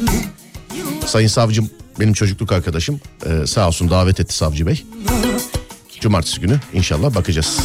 Sayın 1.05 1.27
savcım 1.27 1.69
benim 1.99 2.13
çocukluk 2.13 2.51
arkadaşım. 2.51 2.99
E, 3.25 3.47
sağ 3.47 3.67
olsun 3.67 3.89
davet 3.89 4.19
etti 4.19 4.35
savcı 4.35 4.67
bey. 4.67 4.83
Cumartesi 6.01 6.41
günü 6.41 6.59
inşallah 6.73 7.15
bakacağız. 7.15 7.59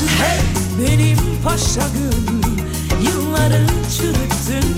Benim 0.81 1.19
paşa 1.45 1.89
gönlüm 1.95 2.57
yılları 3.05 3.67
çürüttün? 3.97 4.77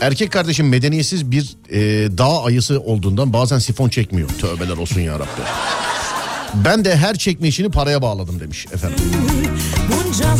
Erkek 0.00 0.32
kardeşim 0.32 0.68
medeniyetsiz 0.68 1.30
bir 1.30 1.56
e, 1.70 1.78
dağ 2.18 2.42
ayısı 2.44 2.80
olduğundan 2.80 3.32
bazen 3.32 3.58
sifon 3.58 3.88
çekmiyor. 3.88 4.28
Tövbeler 4.28 4.76
olsun 4.76 5.00
ya 5.00 5.14
Rabbi. 5.14 5.42
Ben 6.54 6.84
de 6.84 6.96
her 6.96 7.14
çekme 7.14 7.48
işini 7.48 7.70
paraya 7.70 8.02
bağladım 8.02 8.40
demiş 8.40 8.66
efendim. 8.74 8.98
Bunca 9.88 10.36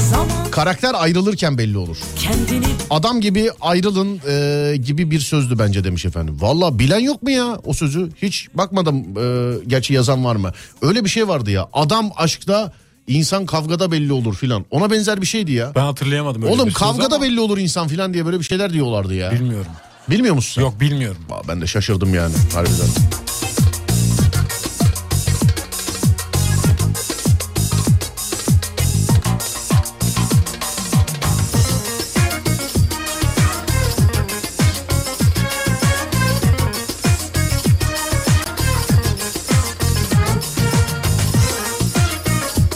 Karakter 0.52 0.94
ayrılırken 0.94 1.58
belli 1.58 1.78
olur. 1.78 1.96
Kendini 2.16 2.66
Adam 2.90 3.20
gibi 3.20 3.50
ayrılın 3.60 4.20
e, 4.28 4.76
gibi 4.76 5.10
bir 5.10 5.20
sözdü 5.20 5.58
bence 5.58 5.84
demiş 5.84 6.04
efendim. 6.04 6.36
Valla 6.40 6.78
bilen 6.78 6.98
yok 6.98 7.22
mu 7.22 7.30
ya 7.30 7.58
o 7.64 7.72
sözü? 7.74 8.08
Hiç 8.22 8.48
bakmadım 8.54 8.96
e, 8.96 9.54
gerçi 9.66 9.94
yazan 9.94 10.24
var 10.24 10.36
mı? 10.36 10.52
Öyle 10.82 11.04
bir 11.04 11.08
şey 11.08 11.28
vardı 11.28 11.50
ya. 11.50 11.68
Adam 11.72 12.10
aşkta 12.16 12.72
insan 13.06 13.46
kavgada 13.46 13.92
belli 13.92 14.12
olur 14.12 14.34
filan. 14.34 14.64
Ona 14.70 14.90
benzer 14.90 15.20
bir 15.20 15.26
şeydi 15.26 15.52
ya. 15.52 15.72
Ben 15.74 15.80
hatırlayamadım 15.80 16.42
öyle 16.42 16.54
Oğlum 16.54 16.68
bir 16.68 16.74
kavgada 16.74 17.14
ama 17.14 17.24
belli 17.24 17.40
olur 17.40 17.58
insan 17.58 17.88
filan 17.88 18.14
diye 18.14 18.26
böyle 18.26 18.38
bir 18.38 18.44
şeyler 18.44 18.72
diyorlardı 18.72 19.14
ya. 19.14 19.32
Bilmiyorum. 19.32 19.72
Bilmiyor 20.10 20.34
musun 20.34 20.52
sen? 20.54 20.62
Yok 20.62 20.80
bilmiyorum. 20.80 21.22
Ben 21.48 21.60
de 21.60 21.66
şaşırdım 21.66 22.14
yani 22.14 22.34
harbiden. 22.54 22.88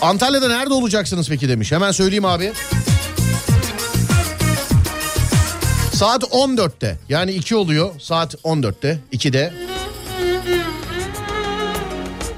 Antalya'da 0.07 0.49
nerede 0.49 0.75
olacaksınız 0.75 1.29
peki 1.29 1.49
demiş. 1.49 1.73
Hemen 1.73 1.92
söyleyeyim 1.92 2.25
abi. 2.25 2.53
Saat 5.92 6.23
14'te 6.23 6.99
yani 7.09 7.33
2 7.33 7.57
oluyor 7.57 8.01
saat 8.01 8.35
14'te 8.35 8.99
2'de. 9.12 9.53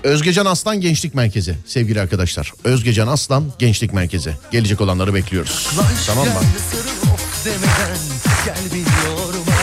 Özgecan 0.03 0.47
Aslan 0.47 0.81
Gençlik 0.81 1.15
Merkezi 1.15 1.55
sevgili 1.67 2.01
arkadaşlar. 2.01 2.53
Özgecan 2.65 3.09
Aslan 3.09 3.45
Gençlik 3.59 3.93
Merkezi. 3.93 4.33
Gelecek 4.53 4.81
olanları 4.81 5.15
bekliyoruz. 5.15 5.69
Tamam 6.07 6.27
mı? 6.27 6.33
demeden 7.45 7.99
gel 8.45 8.75
bir 8.75 9.09
yorma 9.09 9.59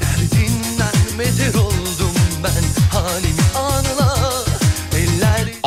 Derdinden 0.00 1.16
medet 1.16 1.56
oldum 1.56 2.14
ben 2.44 2.69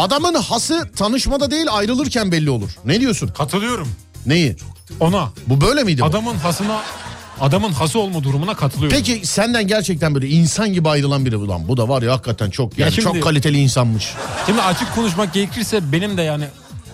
Adamın 0.03 0.33
hası 0.33 0.89
tanışmada 0.95 1.51
değil 1.51 1.65
ayrılırken 1.71 2.31
belli 2.31 2.49
olur. 2.49 2.69
Ne 2.85 2.99
diyorsun? 3.01 3.27
Katılıyorum. 3.27 3.87
Neyi? 4.25 4.55
Ona. 4.99 5.29
Bu 5.47 5.61
böyle 5.61 5.83
miydi 5.83 6.01
bu? 6.01 6.05
Adamın 6.05 6.35
hasına 6.35 6.81
adamın 7.41 7.71
hası 7.71 7.99
olma 7.99 8.23
durumuna 8.23 8.55
katılıyorum. 8.55 8.97
Peki 8.97 9.27
senden 9.27 9.67
gerçekten 9.67 10.15
böyle 10.15 10.27
insan 10.27 10.73
gibi 10.73 10.89
ayrılan 10.89 11.25
biri 11.25 11.35
ulan 11.37 11.67
bu 11.67 11.77
da 11.77 11.89
var 11.89 12.01
ya 12.01 12.11
hakikaten 12.13 12.49
çok 12.49 12.77
yani 12.77 12.87
Ya 12.87 12.91
şimdi- 12.91 13.03
çok 13.13 13.23
kaliteli 13.23 13.57
insanmış. 13.59 14.13
Şimdi 14.45 14.61
açık 14.61 14.95
konuşmak 14.95 15.33
gerekirse 15.33 15.91
benim 15.91 16.17
de 16.17 16.21
yani 16.21 16.45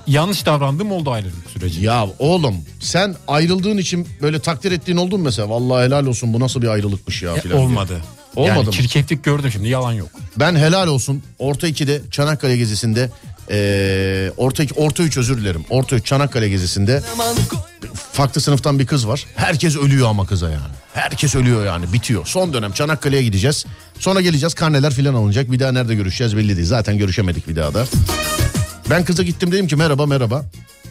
yanlış 0.07 0.45
davrandığım 0.45 0.91
oldu 0.91 1.11
ayrılık 1.11 1.49
süreci. 1.53 1.81
Ya 1.85 2.07
oğlum 2.19 2.55
sen 2.79 3.15
ayrıldığın 3.27 3.77
için 3.77 4.07
böyle 4.21 4.39
takdir 4.39 4.71
ettiğin 4.71 4.97
oldu 4.97 5.17
mu 5.17 5.23
mesela? 5.23 5.49
Vallahi 5.49 5.85
helal 5.85 6.05
olsun 6.05 6.33
bu 6.33 6.39
nasıl 6.39 6.61
bir 6.61 6.67
ayrılıkmış 6.67 7.21
ya 7.21 7.29
Ya 7.35 7.41
filan. 7.41 7.87
diye. 7.87 7.97
Olmadı. 8.35 8.57
Yani 8.57 8.65
mı? 8.65 8.71
çirkeflik 8.71 9.23
gördüm 9.23 9.51
şimdi 9.51 9.69
yalan 9.69 9.93
yok. 9.93 10.09
Ben 10.39 10.55
helal 10.55 10.87
olsun 10.87 11.23
Orta 11.39 11.67
2'de 11.67 12.01
Çanakkale 12.11 12.57
gezisinde 12.57 13.09
eee 13.49 14.31
Orta 14.37 14.63
2, 14.63 14.73
Orta 14.73 15.03
3 15.03 15.17
özür 15.17 15.37
dilerim. 15.37 15.65
Orta 15.69 15.95
3 15.95 16.05
Çanakkale 16.05 16.49
gezisinde 16.49 17.03
farklı 18.11 18.41
sınıftan 18.41 18.79
bir 18.79 18.85
kız 18.87 19.07
var. 19.07 19.25
Herkes 19.35 19.77
ölüyor 19.77 20.09
ama 20.09 20.25
kıza 20.25 20.49
yani. 20.49 20.73
Herkes 20.93 21.35
ölüyor 21.35 21.65
yani 21.65 21.93
bitiyor. 21.93 22.25
Son 22.25 22.53
dönem 22.53 22.71
Çanakkale'ye 22.71 23.23
gideceğiz. 23.23 23.65
Sonra 23.99 24.21
geleceğiz 24.21 24.53
karneler 24.53 24.93
filan 24.93 25.13
alınacak. 25.13 25.51
Bir 25.51 25.59
daha 25.59 25.71
nerede 25.71 25.95
görüşeceğiz 25.95 26.37
belli 26.37 26.55
değil. 26.57 26.67
Zaten 26.67 26.97
görüşemedik 26.97 27.47
bir 27.47 27.55
daha 27.55 27.73
da. 27.73 27.85
Ben 28.89 29.05
kıza 29.05 29.23
gittim 29.23 29.51
dedim 29.51 29.67
ki 29.67 29.75
merhaba 29.75 30.05
merhaba. 30.05 30.45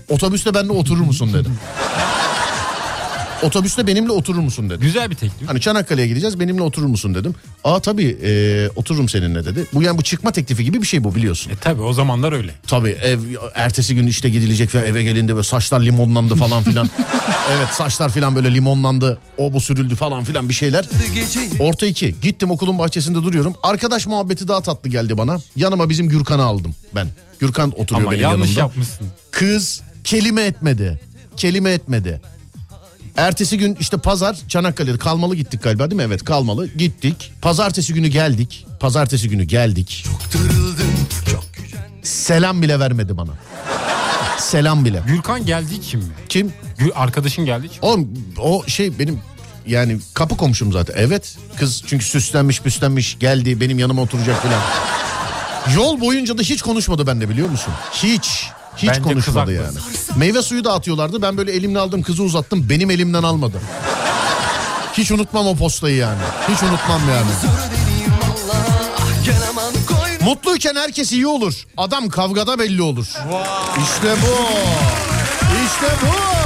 Otobüste 0.09 0.55
benimle 0.55 0.72
oturur 0.72 1.01
musun 1.01 1.35
dedim. 1.35 1.59
Otobüste 3.42 3.87
benimle 3.87 4.12
oturur 4.12 4.38
musun 4.38 4.70
dedi. 4.70 4.81
Güzel 4.81 5.11
bir 5.11 5.14
teklif. 5.14 5.48
Hani 5.48 5.61
Çanakkale'ye 5.61 6.07
gideceğiz 6.09 6.40
benimle 6.40 6.62
oturur 6.62 6.87
musun 6.87 7.14
dedim. 7.14 7.35
Aa 7.64 7.81
tabii 7.81 8.18
e, 8.24 8.68
otururum 8.77 9.09
seninle 9.09 9.44
dedi. 9.44 9.66
Bu 9.74 9.83
yani 9.83 9.98
bu 9.98 10.03
çıkma 10.03 10.33
teklifi 10.33 10.64
gibi 10.64 10.83
bir 10.83 10.87
şey 10.87 11.05
bu 11.05 11.14
biliyorsun. 11.14 11.51
E 11.51 11.57
tabi 11.57 11.83
o 11.83 11.92
zamanlar 11.92 12.33
öyle. 12.33 12.53
Tabii 12.66 12.90
ev 12.90 13.18
ertesi 13.55 13.94
gün 13.94 14.07
işte 14.07 14.29
gidilecek 14.31 14.74
ve 14.74 14.79
eve 14.79 15.03
gelindi 15.03 15.37
ve 15.37 15.42
saçlar 15.42 15.81
limonlandı 15.81 16.35
falan 16.35 16.62
filan. 16.62 16.90
evet 17.57 17.68
saçlar 17.72 18.12
filan 18.12 18.37
böyle 18.37 18.55
limonlandı. 18.55 19.18
O 19.38 19.53
bu 19.53 19.61
sürüldü 19.61 19.94
falan 19.94 20.24
filan 20.24 20.48
bir 20.48 20.55
şeyler. 20.55 20.85
Orta 21.61 21.87
iki. 21.87 22.14
Gittim 22.22 22.51
okulun 22.51 22.79
bahçesinde 22.79 23.22
duruyorum. 23.22 23.55
Arkadaş 23.62 24.07
muhabbeti 24.07 24.48
daha 24.48 24.61
tatlı 24.61 24.90
geldi 24.90 25.18
bana. 25.18 25.38
Yanıma 25.57 25.88
bizim 25.88 26.09
Gürkan'ı 26.09 26.42
aldım 26.42 26.74
ben. 26.94 27.09
Gürkan 27.40 27.81
oturuyor 27.81 28.03
Ama 28.03 28.11
benim 28.11 28.22
yanlış 28.22 28.48
yanımda. 28.48 28.61
yapmışsın. 28.61 29.07
Kız 29.31 29.83
kelime 30.05 30.42
etmedi. 30.42 31.01
Kelime 31.37 31.70
etmedi. 31.70 32.20
Ertesi 33.18 33.59
gün 33.59 33.76
işte 33.81 33.96
pazar 33.96 34.37
Çanakkale'de 34.48 34.98
kalmalı 34.98 35.37
gittik 35.37 35.62
galiba 35.62 35.90
değil 35.90 35.96
mi? 35.96 36.02
Evet 36.02 36.24
kalmalı 36.24 36.66
gittik. 36.66 37.33
Pazartesi 37.42 37.94
günü 37.94 38.09
geldik. 38.09 38.66
Pazartesi 38.81 39.28
günü 39.28 39.44
geldik. 39.44 40.04
Çok 41.33 41.42
güzel 41.57 41.81
Selam 42.02 42.62
bile 42.62 42.81
vermedi 42.81 43.16
bana. 43.16 43.31
Selam 44.38 44.85
bile. 44.85 45.02
Gürkan 45.07 45.46
geldiği 45.46 45.78
için 45.78 46.00
mi? 46.00 46.11
Kim? 46.28 46.52
Gül, 46.78 46.90
arkadaşın 46.94 47.44
geldiği 47.44 47.66
için. 47.66 47.78
Oğlum 47.83 48.09
o 48.38 48.64
şey 48.66 48.98
benim 48.98 49.20
yani 49.66 49.98
kapı 50.14 50.37
komşum 50.37 50.72
zaten. 50.72 50.94
Evet 50.96 51.37
kız 51.57 51.83
çünkü 51.87 52.04
süslenmiş 52.04 52.62
püslenmiş 52.62 53.18
geldi 53.18 53.61
benim 53.61 53.78
yanıma 53.78 54.02
oturacak 54.02 54.42
falan. 54.42 54.61
Yol 55.76 56.00
boyunca 56.00 56.38
da 56.38 56.42
hiç 56.42 56.62
konuşmadı 56.62 57.07
benimle 57.07 57.28
biliyor 57.28 57.48
musun? 57.48 57.72
Hiç. 57.92 58.48
Hiç 58.79 58.88
Bence 58.88 59.03
konuşmadı 59.03 59.53
yani. 59.53 59.79
Meyve 60.17 60.43
suyu 60.43 60.64
dağıtıyorlardı. 60.64 61.23
Ben 61.23 61.37
böyle 61.37 61.53
elimle 61.53 61.79
aldım 61.79 62.03
kızı 62.03 62.23
uzattım. 62.23 62.69
Benim 62.71 62.91
elimden 62.91 63.23
almadı. 63.23 63.61
Hiç 64.93 65.11
unutmam 65.11 65.47
o 65.47 65.57
postayı 65.57 65.97
yani. 65.97 66.19
Hiç 66.49 66.62
unutmam 66.62 67.01
yani. 67.11 67.31
Mutluyken 70.25 70.75
herkes 70.77 71.12
iyi 71.12 71.27
olur. 71.27 71.67
Adam 71.77 72.09
kavgada 72.09 72.59
belli 72.59 72.83
olur. 72.83 73.07
İşte 73.83 74.14
bu. 74.23 74.47
İşte 75.67 75.87
bu. 76.03 76.38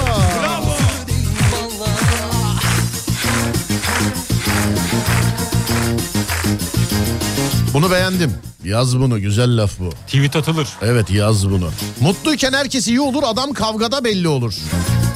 Bunu 7.75 7.91
beğendim. 7.91 8.52
Yaz 8.65 8.99
bunu 8.99 9.21
güzel 9.21 9.57
laf 9.63 9.79
bu. 9.79 9.91
Tweet 10.07 10.37
atılır. 10.37 10.69
Evet 10.83 11.11
yaz 11.11 11.51
bunu. 11.51 11.71
Mutluyken 12.01 12.53
herkes 12.53 12.89
iyi 12.89 13.01
olur 13.01 13.23
adam 13.27 13.53
kavgada 13.53 14.05
belli 14.05 14.29
olur. 14.29 14.55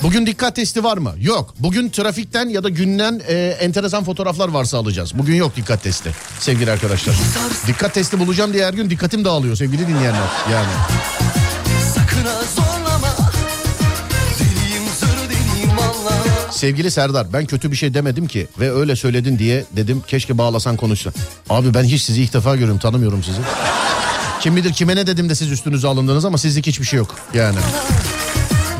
Bugün 0.02 0.26
dikkat 0.26 0.56
testi 0.56 0.84
var 0.84 0.98
mı? 0.98 1.14
Yok. 1.20 1.54
Bugün 1.58 1.88
trafikten 1.90 2.48
ya 2.48 2.64
da 2.64 2.68
günden 2.68 3.22
e, 3.28 3.34
enteresan 3.60 4.04
fotoğraflar 4.04 4.48
varsa 4.48 4.78
alacağız. 4.78 5.18
Bugün 5.18 5.34
yok 5.34 5.56
dikkat 5.56 5.82
testi 5.82 6.10
sevgili 6.40 6.70
arkadaşlar. 6.70 7.14
Dikkat 7.66 7.94
testi 7.94 8.18
bulacağım 8.18 8.52
diye 8.52 8.66
her 8.66 8.74
gün 8.74 8.90
dikkatim 8.90 9.24
dağılıyor 9.24 9.56
sevgili 9.56 9.88
dinleyenler. 9.88 10.28
Yani. 10.52 10.72
sakın 11.94 12.24
ha 12.24 12.65
Sevgili 16.56 16.90
Serdar 16.90 17.32
ben 17.32 17.46
kötü 17.46 17.70
bir 17.70 17.76
şey 17.76 17.94
demedim 17.94 18.26
ki 18.26 18.46
ve 18.60 18.72
öyle 18.72 18.96
söyledin 18.96 19.38
diye 19.38 19.64
dedim 19.72 20.02
keşke 20.06 20.38
bağlasan 20.38 20.76
konuşsa. 20.76 21.10
Abi 21.50 21.74
ben 21.74 21.84
hiç 21.84 22.02
sizi 22.02 22.22
ilk 22.22 22.32
defa 22.32 22.54
görüyorum 22.54 22.78
tanımıyorum 22.78 23.22
sizi. 23.22 23.38
Kim 24.40 24.56
bilir 24.56 24.72
kime 24.72 24.96
ne 24.96 25.06
dedim 25.06 25.28
de 25.28 25.34
siz 25.34 25.50
üstünüze 25.52 25.88
alındınız 25.88 26.24
ama 26.24 26.38
sizlik 26.38 26.66
hiçbir 26.66 26.84
şey 26.84 26.96
yok 26.96 27.14
yani. 27.34 27.58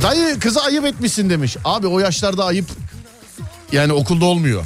Dayı 0.03 0.39
kızı 0.39 0.63
ayıp 0.63 0.85
etmişsin 0.85 1.31
demiş. 1.31 1.57
Abi 1.65 1.87
o 1.87 1.99
yaşlarda 1.99 2.45
ayıp 2.45 2.67
yani 3.73 3.93
okulda 3.93 4.25
olmuyor. 4.25 4.65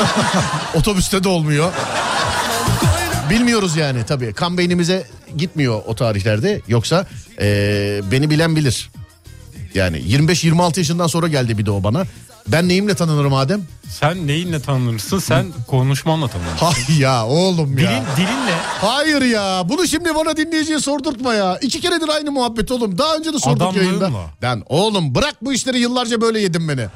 Otobüste 0.74 1.24
de 1.24 1.28
olmuyor. 1.28 1.72
Bilmiyoruz 3.30 3.76
yani 3.76 4.04
tabii. 4.06 4.32
Kan 4.32 4.58
beynimize 4.58 5.06
gitmiyor 5.36 5.82
o 5.86 5.94
tarihlerde. 5.94 6.60
Yoksa 6.68 7.06
eee, 7.40 8.00
beni 8.12 8.30
bilen 8.30 8.56
bilir. 8.56 8.90
Yani 9.74 9.98
25-26 9.98 10.78
yaşından 10.78 11.06
sonra 11.06 11.28
geldi 11.28 11.58
bir 11.58 11.66
de 11.66 11.70
o 11.70 11.82
bana. 11.82 12.04
Ben 12.48 12.68
neyimle 12.68 12.94
tanınırım 12.94 13.34
Adem? 13.34 13.62
Sen 13.88 14.26
neyinle 14.26 14.60
tanınırsın? 14.62 15.18
Sen 15.18 15.46
konuşmanla 15.66 16.28
tanınırsın. 16.28 16.56
Hay 16.66 16.98
ya 17.00 17.26
oğlum 17.26 17.78
ya. 17.78 17.90
Dilin, 17.90 18.02
dilinle 18.16 18.54
Hayır 18.80 19.22
ya 19.22 19.62
bunu 19.68 19.86
şimdi 19.86 20.14
bana 20.14 20.36
dinleyiciye 20.36 20.80
sordurtma 20.80 21.34
ya. 21.34 21.58
İki 21.58 21.80
keredir 21.80 22.08
aynı 22.08 22.32
muhabbet 22.32 22.70
oğlum. 22.70 22.98
Daha 22.98 23.16
önce 23.16 23.32
de 23.32 23.38
sorduk 23.38 23.62
Adamlığınla. 23.62 23.84
yayında. 23.84 24.10
Ben 24.42 24.62
oğlum 24.68 25.14
bırak 25.14 25.34
bu 25.42 25.52
işleri 25.52 25.78
yıllarca 25.78 26.20
böyle 26.20 26.40
yedim 26.40 26.68
beni. 26.68 26.86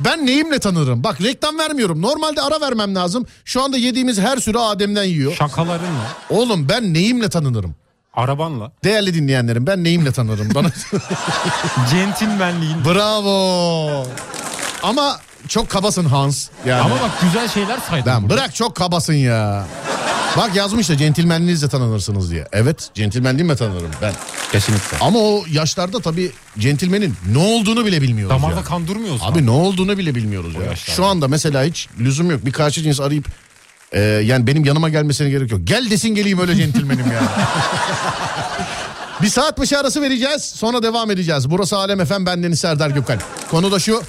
Ben 0.00 0.26
neyimle 0.26 0.58
tanırım? 0.58 1.04
Bak 1.04 1.20
reklam 1.22 1.58
vermiyorum. 1.58 2.02
Normalde 2.02 2.42
ara 2.42 2.60
vermem 2.60 2.94
lazım. 2.94 3.26
Şu 3.44 3.62
anda 3.62 3.76
yediğimiz 3.76 4.18
her 4.18 4.36
sürü 4.36 4.58
Adem'den 4.58 5.04
yiyor. 5.04 5.34
şakalarınla, 5.34 6.06
Oğlum 6.30 6.68
ben 6.68 6.94
neyimle 6.94 7.28
tanınırım? 7.28 7.74
Arabanla, 8.18 8.72
Değerli 8.84 9.14
dinleyenlerim 9.14 9.66
ben 9.66 9.84
neyimle 9.84 10.12
tanırım? 10.12 10.54
Bana... 10.54 10.68
centilmenliğin. 11.90 12.84
Bravo. 12.84 14.06
Ama 14.82 15.20
çok 15.48 15.68
kabasın 15.70 16.04
Hans. 16.04 16.48
Yani. 16.66 16.80
Ama 16.80 16.94
bak 16.94 17.10
güzel 17.22 17.48
şeyler 17.48 17.78
saydın. 17.78 18.06
Ben 18.06 18.22
burada. 18.22 18.34
bırak 18.34 18.54
çok 18.54 18.76
kabasın 18.76 19.12
ya. 19.12 19.66
Bak 20.36 20.56
yazmış 20.56 20.88
da 20.88 20.96
centilmenliğinizle 20.96 21.68
tanınırsınız 21.68 22.30
diye. 22.30 22.48
Evet 22.52 22.90
centilmenliğimle 22.94 23.56
tanınırım 23.56 23.90
ben. 24.02 24.12
Kesinlikle. 24.52 24.96
Ama 25.00 25.18
o 25.18 25.44
yaşlarda 25.50 26.00
tabii 26.00 26.32
centilmenin 26.58 27.14
ne 27.32 27.38
olduğunu 27.38 27.86
bile 27.86 28.02
bilmiyoruz. 28.02 28.36
Damarda 28.36 28.56
yani. 28.56 28.64
kan 28.64 28.86
durmuyor 28.86 29.14
o 29.14 29.18
zaman. 29.18 29.32
Abi 29.32 29.46
ne 29.46 29.50
olduğunu 29.50 29.98
bile 29.98 30.14
bilmiyoruz 30.14 30.54
ya. 30.54 30.60
yaşlarda. 30.60 30.96
Şu 30.96 31.04
anda 31.04 31.28
mesela 31.28 31.64
hiç 31.64 31.88
lüzum 32.00 32.30
yok. 32.30 32.46
Bir 32.46 32.52
karşı 32.52 32.82
cins 32.82 33.00
arayıp 33.00 33.26
e, 33.92 34.00
yani 34.00 34.46
benim 34.46 34.64
yanıma 34.64 34.88
gelmesine 34.88 35.30
gerek 35.30 35.50
yok. 35.52 35.60
Gel 35.64 35.90
desin 35.90 36.08
geleyim 36.08 36.38
öyle 36.40 36.54
centilmenim 36.56 37.06
yani. 37.12 37.28
Bir 39.22 39.28
saat 39.28 39.58
başı 39.58 39.78
arası 39.78 40.02
vereceğiz. 40.02 40.42
Sonra 40.42 40.82
devam 40.82 41.10
edeceğiz. 41.10 41.50
Burası 41.50 41.76
Alem 41.76 42.00
Efem 42.00 42.26
bendeniz 42.26 42.60
Serdar 42.60 42.90
Gökalp. 42.90 43.22
Konu 43.50 43.72
da 43.72 43.78
şu. 43.78 44.02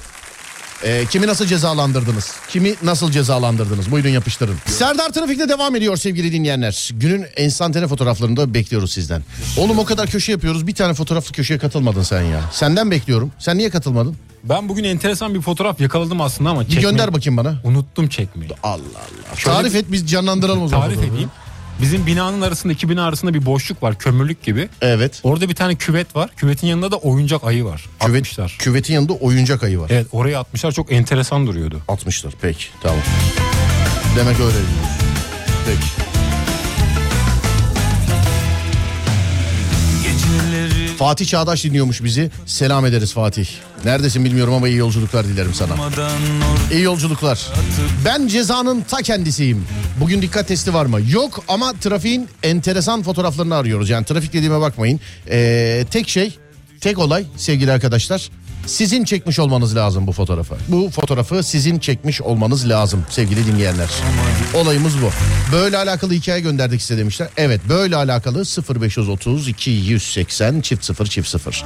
e, 0.84 1.06
kimi 1.10 1.26
nasıl 1.26 1.46
cezalandırdınız? 1.46 2.32
Kimi 2.48 2.74
nasıl 2.82 3.10
cezalandırdınız? 3.10 3.90
Buyurun 3.90 4.08
yapıştırın. 4.08 4.56
Serdar 4.66 5.12
Trafik'te 5.12 5.48
devam 5.48 5.76
ediyor 5.76 5.96
sevgili 5.96 6.32
dinleyenler. 6.32 6.90
Günün 6.94 7.26
enstantane 7.36 7.86
fotoğraflarını 7.86 8.36
da 8.36 8.54
bekliyoruz 8.54 8.92
sizden. 8.92 9.22
Oğlum 9.56 9.78
o 9.78 9.84
kadar 9.84 10.06
köşe 10.10 10.32
yapıyoruz. 10.32 10.66
Bir 10.66 10.74
tane 10.74 10.94
fotoğraflı 10.94 11.32
köşeye 11.32 11.58
katılmadın 11.58 12.02
sen 12.02 12.22
ya. 12.22 12.40
Senden 12.52 12.90
bekliyorum. 12.90 13.32
Sen 13.38 13.58
niye 13.58 13.70
katılmadın? 13.70 14.16
Ben 14.44 14.68
bugün 14.68 14.84
enteresan 14.84 15.34
bir 15.34 15.40
fotoğraf 15.40 15.80
yakaladım 15.80 16.20
aslında 16.20 16.50
ama 16.50 16.60
Bir 16.60 16.66
çekmeyi- 16.66 16.80
gönder 16.90 17.12
bakayım 17.14 17.36
bana. 17.36 17.54
Unuttum 17.64 18.08
çekmeyi. 18.08 18.50
Allah 18.62 18.74
Allah. 18.74 19.34
Tarif 19.44 19.74
et 19.74 19.84
biz 19.88 20.10
canlandıralım 20.10 20.62
o 20.62 20.68
zaman. 20.68 20.86
Tarif 20.88 20.98
edeyim. 21.04 21.30
Bizim 21.82 22.06
binanın 22.06 22.40
arasında 22.40 22.72
iki 22.72 22.88
bina 22.88 23.04
arasında 23.04 23.34
bir 23.34 23.46
boşluk 23.46 23.82
var 23.82 23.98
kömürlük 23.98 24.42
gibi. 24.42 24.68
Evet. 24.80 25.20
Orada 25.22 25.48
bir 25.48 25.54
tane 25.54 25.74
küvet 25.74 26.16
var. 26.16 26.30
Küvetin 26.36 26.66
yanında 26.66 26.90
da 26.90 26.96
oyuncak 26.96 27.44
ayı 27.44 27.64
var. 27.64 27.86
Küvet, 28.00 28.16
Atmışlar. 28.22 28.56
küvetin 28.58 28.94
yanında 28.94 29.12
oyuncak 29.12 29.62
ayı 29.62 29.78
var. 29.80 29.90
Evet 29.92 30.06
oraya 30.12 30.40
atmışlar 30.40 30.72
çok 30.72 30.92
enteresan 30.92 31.46
duruyordu. 31.46 31.80
Atmışlar. 31.88 32.32
Peki 32.42 32.64
tamam. 32.82 32.98
Demek 34.16 34.40
öyle. 34.40 34.56
Peki. 35.66 36.09
Fatih 41.00 41.26
Çağdaş 41.26 41.64
dinliyormuş 41.64 42.04
bizi. 42.04 42.30
Selam 42.46 42.86
ederiz 42.86 43.12
Fatih. 43.12 43.46
Neredesin 43.84 44.24
bilmiyorum 44.24 44.54
ama 44.54 44.68
iyi 44.68 44.76
yolculuklar 44.76 45.26
dilerim 45.26 45.54
sana. 45.54 45.74
İyi 46.72 46.82
yolculuklar. 46.82 47.48
Ben 48.04 48.26
cezanın 48.26 48.80
ta 48.80 48.96
kendisiyim. 48.96 49.66
Bugün 50.00 50.22
dikkat 50.22 50.48
testi 50.48 50.74
var 50.74 50.86
mı? 50.86 51.00
Yok 51.10 51.44
ama 51.48 51.72
trafiğin 51.72 52.28
enteresan 52.42 53.02
fotoğraflarını 53.02 53.54
arıyoruz. 53.54 53.90
Yani 53.90 54.04
trafik 54.04 54.32
dediğime 54.32 54.60
bakmayın. 54.60 55.00
Ee, 55.30 55.86
tek 55.90 56.08
şey, 56.08 56.38
tek 56.80 56.98
olay 56.98 57.24
sevgili 57.36 57.72
arkadaşlar. 57.72 58.30
Sizin 58.66 59.04
çekmiş 59.04 59.38
olmanız 59.38 59.76
lazım 59.76 60.06
bu 60.06 60.12
fotoğrafı. 60.12 60.54
Bu 60.68 60.90
fotoğrafı 60.90 61.42
sizin 61.42 61.78
çekmiş 61.78 62.22
olmanız 62.22 62.68
lazım 62.68 63.04
sevgili 63.10 63.46
dinleyenler. 63.46 63.88
Olayımız 64.54 64.94
bu. 65.02 65.10
Böyle 65.56 65.76
alakalı 65.76 66.12
hikaye 66.12 66.40
gönderdik 66.40 66.82
size 66.82 66.98
demişler. 67.00 67.28
Evet 67.36 67.60
böyle 67.68 67.96
alakalı 67.96 68.44
0530 68.80 69.48
280 69.48 70.60
çift 70.60 70.84
0 70.84 71.06
çift 71.06 71.28
0. 71.28 71.64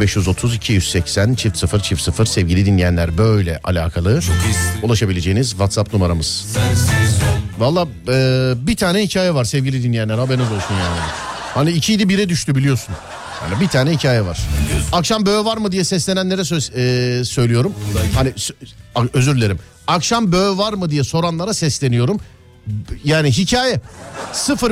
0530 0.00 0.54
280 0.54 1.34
çift 1.34 1.56
0 1.58 1.80
çift 1.80 2.02
0 2.02 2.26
sevgili 2.26 2.66
dinleyenler 2.66 3.18
böyle 3.18 3.60
alakalı 3.64 4.20
ulaşabileceğiniz 4.82 5.50
WhatsApp 5.50 5.92
numaramız. 5.92 6.46
Valla 7.58 7.88
e, 8.08 8.52
bir 8.66 8.76
tane 8.76 9.02
hikaye 9.02 9.34
var 9.34 9.44
sevgili 9.44 9.82
dinleyenler 9.82 10.18
haberiniz 10.18 10.46
olsun 10.52 10.74
yani. 10.74 11.00
Hani 11.54 11.70
ikiydi 11.70 12.08
bire 12.08 12.28
düştü 12.28 12.54
biliyorsun. 12.54 12.94
Yani 13.42 13.60
bir 13.60 13.68
tane 13.68 13.90
hikaye 13.92 14.24
var. 14.24 14.40
Akşam 14.92 15.26
böğü 15.26 15.44
var 15.44 15.56
mı 15.56 15.72
diye 15.72 15.84
seslenenlere 15.84 16.44
söz, 16.44 16.70
e, 16.70 17.24
söylüyorum. 17.24 17.74
Hani 18.14 18.32
özür 19.12 19.36
dilerim. 19.36 19.58
Akşam 19.86 20.32
böğü 20.32 20.58
var 20.58 20.72
mı 20.72 20.90
diye 20.90 21.04
soranlara 21.04 21.54
sesleniyorum. 21.54 22.20
Yani 23.04 23.30
hikaye 23.30 23.80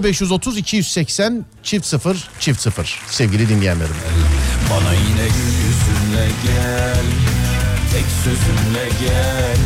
0530 0.02 0.58
280 0.58 1.44
çift 1.62 1.86
0 1.86 2.28
çift 2.40 2.60
0 2.60 3.00
sevgili 3.10 3.48
dinleyenlerim. 3.48 3.94
Bana 4.70 4.92
yine 4.94 5.28
gel 6.44 7.04
Tek 7.92 8.04
sözünle 8.24 8.88
gel 9.00 9.58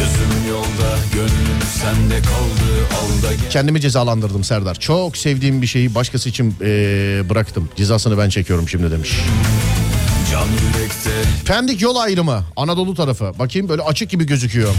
Gözüm 0.00 0.50
yolda 0.50 0.96
gönlüm 1.14 1.60
sende 1.80 2.18
kaldı 2.22 2.86
Al 3.00 3.22
da 3.22 3.34
gel 3.34 3.50
Kendimi 3.50 3.80
cezalandırdım 3.80 4.44
Serdar. 4.44 4.74
Çok 4.74 5.16
sevdiğim 5.16 5.62
bir 5.62 5.66
şeyi 5.66 5.94
başkası 5.94 6.28
için 6.28 6.54
e, 6.60 6.66
bıraktım. 7.30 7.68
Cezasını 7.76 8.18
ben 8.18 8.28
çekiyorum 8.28 8.68
şimdi 8.68 8.90
demiş. 8.90 9.16
Can 10.30 10.46
yürekte 10.46 11.10
Pendik 11.46 11.82
yol 11.82 11.96
ayrımı 11.96 12.44
Anadolu 12.56 12.94
tarafı. 12.94 13.32
Bakayım 13.38 13.68
böyle 13.68 13.82
açık 13.82 14.10
gibi 14.10 14.26
gözüküyor. 14.26 14.74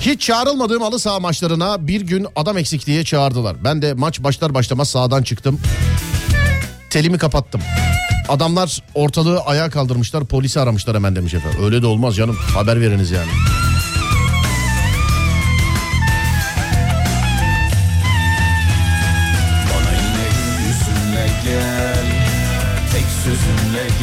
Hiç 0.00 0.20
çağrılmadığım 0.20 0.82
halı 0.82 0.98
saha 0.98 1.20
maçlarına 1.20 1.86
bir 1.86 2.00
gün 2.00 2.26
adam 2.36 2.58
eksikliğe 2.58 3.04
çağırdılar. 3.04 3.64
Ben 3.64 3.82
de 3.82 3.94
maç 3.94 4.22
başlar 4.22 4.54
başlamaz 4.54 4.90
sahadan 4.90 5.22
çıktım. 5.22 5.60
Telimi 6.90 7.18
kapattım. 7.18 7.60
Adamlar 8.28 8.82
ortalığı 8.94 9.40
ayağa 9.40 9.70
kaldırmışlar 9.70 10.24
polisi 10.24 10.60
aramışlar 10.60 10.96
hemen 10.96 11.16
demiş 11.16 11.34
efendim. 11.34 11.60
Öyle 11.64 11.82
de 11.82 11.86
olmaz 11.86 12.16
canım 12.16 12.36
haber 12.54 12.80
veriniz 12.80 13.10
yani. 13.10 13.30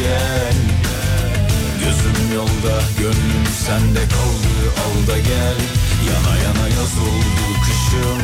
Gel 0.01 0.57
Gözüm 1.79 2.35
yolda 2.35 2.75
gönlüm 2.99 3.45
sende 3.65 4.03
kaldı 4.15 4.53
Al 4.83 5.07
da 5.07 5.17
gel. 5.17 5.59
Yana 6.09 6.35
yana 6.45 6.67
yaz 6.67 6.93
oldu 7.07 7.45
kışım 7.65 8.21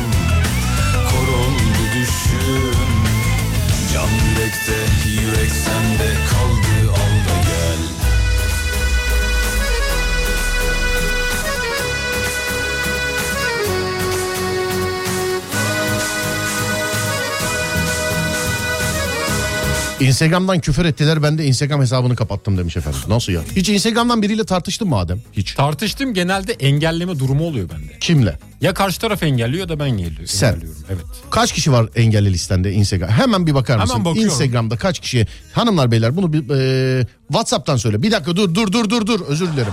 Kor 1.10 1.28
oldu 1.42 1.82
düşüm. 1.94 2.88
Can 3.92 4.10
yürekte 4.24 4.78
yürek 5.10 5.50
sende 5.50 6.10
kaldı 6.30 6.92
Al 6.92 7.14
da 7.26 7.37
Instagram'dan 20.00 20.60
küfür 20.60 20.84
ettiler 20.84 21.22
ben 21.22 21.38
de 21.38 21.44
Instagram 21.44 21.80
hesabını 21.80 22.16
kapattım 22.16 22.58
demiş 22.58 22.76
efendim. 22.76 23.00
Nasıl 23.08 23.32
ya? 23.32 23.40
Hiç 23.56 23.68
Instagram'dan 23.68 24.22
biriyle 24.22 24.44
tartıştın 24.44 24.88
mı 24.88 24.96
Adem? 24.96 25.20
Hiç. 25.32 25.54
Tartıştım 25.54 26.14
genelde 26.14 26.52
engelleme 26.52 27.18
durumu 27.18 27.44
oluyor 27.44 27.68
bende. 27.70 27.98
Kimle? 28.00 28.38
Ya 28.60 28.74
karşı 28.74 29.00
taraf 29.00 29.22
engelliyor 29.22 29.60
ya 29.60 29.68
da 29.68 29.80
ben 29.80 29.86
engelliyorum. 29.86 30.26
Sen. 30.26 30.48
engelliyorum. 30.52 30.82
Evet. 30.88 31.04
Kaç 31.30 31.52
kişi 31.52 31.72
var 31.72 31.88
engelli 31.96 32.32
listende 32.32 32.72
Instagram? 32.72 33.08
Hemen 33.08 33.46
bir 33.46 33.54
bakar 33.54 33.74
Hemen 33.76 33.88
mısın? 33.88 34.04
bakıyorum. 34.04 34.32
Instagram'da 34.32 34.76
kaç 34.76 34.98
kişi? 34.98 35.26
Hanımlar 35.52 35.90
beyler 35.90 36.16
bunu 36.16 36.32
bir 36.32 36.50
e, 37.00 37.06
WhatsApp'tan 37.28 37.76
söyle. 37.76 38.02
Bir 38.02 38.10
dakika 38.10 38.36
dur 38.36 38.54
dur 38.54 38.72
dur 38.72 38.90
dur 38.90 39.06
dur 39.06 39.20
özür 39.20 39.52
dilerim. 39.52 39.72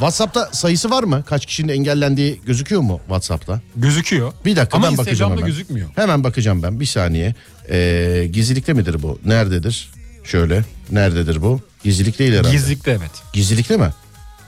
WhatsApp'ta 0.00 0.48
sayısı 0.52 0.90
var 0.90 1.02
mı? 1.02 1.24
Kaç 1.26 1.46
kişinin 1.46 1.72
engellendiği 1.72 2.40
gözüküyor 2.46 2.80
mu 2.80 2.98
WhatsApp'ta? 3.06 3.60
Gözüküyor. 3.76 4.32
Bir 4.44 4.56
dakika 4.56 4.76
Ama 4.76 4.90
ben 4.90 4.98
bakacağım 4.98 5.32
hemen. 5.32 5.46
gözükmüyor. 5.46 5.88
Hemen 5.96 6.24
bakacağım 6.24 6.62
ben 6.62 6.80
bir 6.80 6.86
saniye. 6.86 7.34
E, 7.70 8.28
gizlilikte 8.32 8.72
midir 8.72 9.02
bu? 9.02 9.18
Nerededir? 9.24 9.90
Şöyle 10.24 10.64
nerededir 10.90 11.42
bu? 11.42 11.60
Gizlilik 11.84 12.18
değil 12.18 12.32
herhalde. 12.32 12.50
Gizlilikte 12.50 12.90
evet. 12.90 13.10
Gizlilikte 13.32 13.76
mi? 13.76 13.90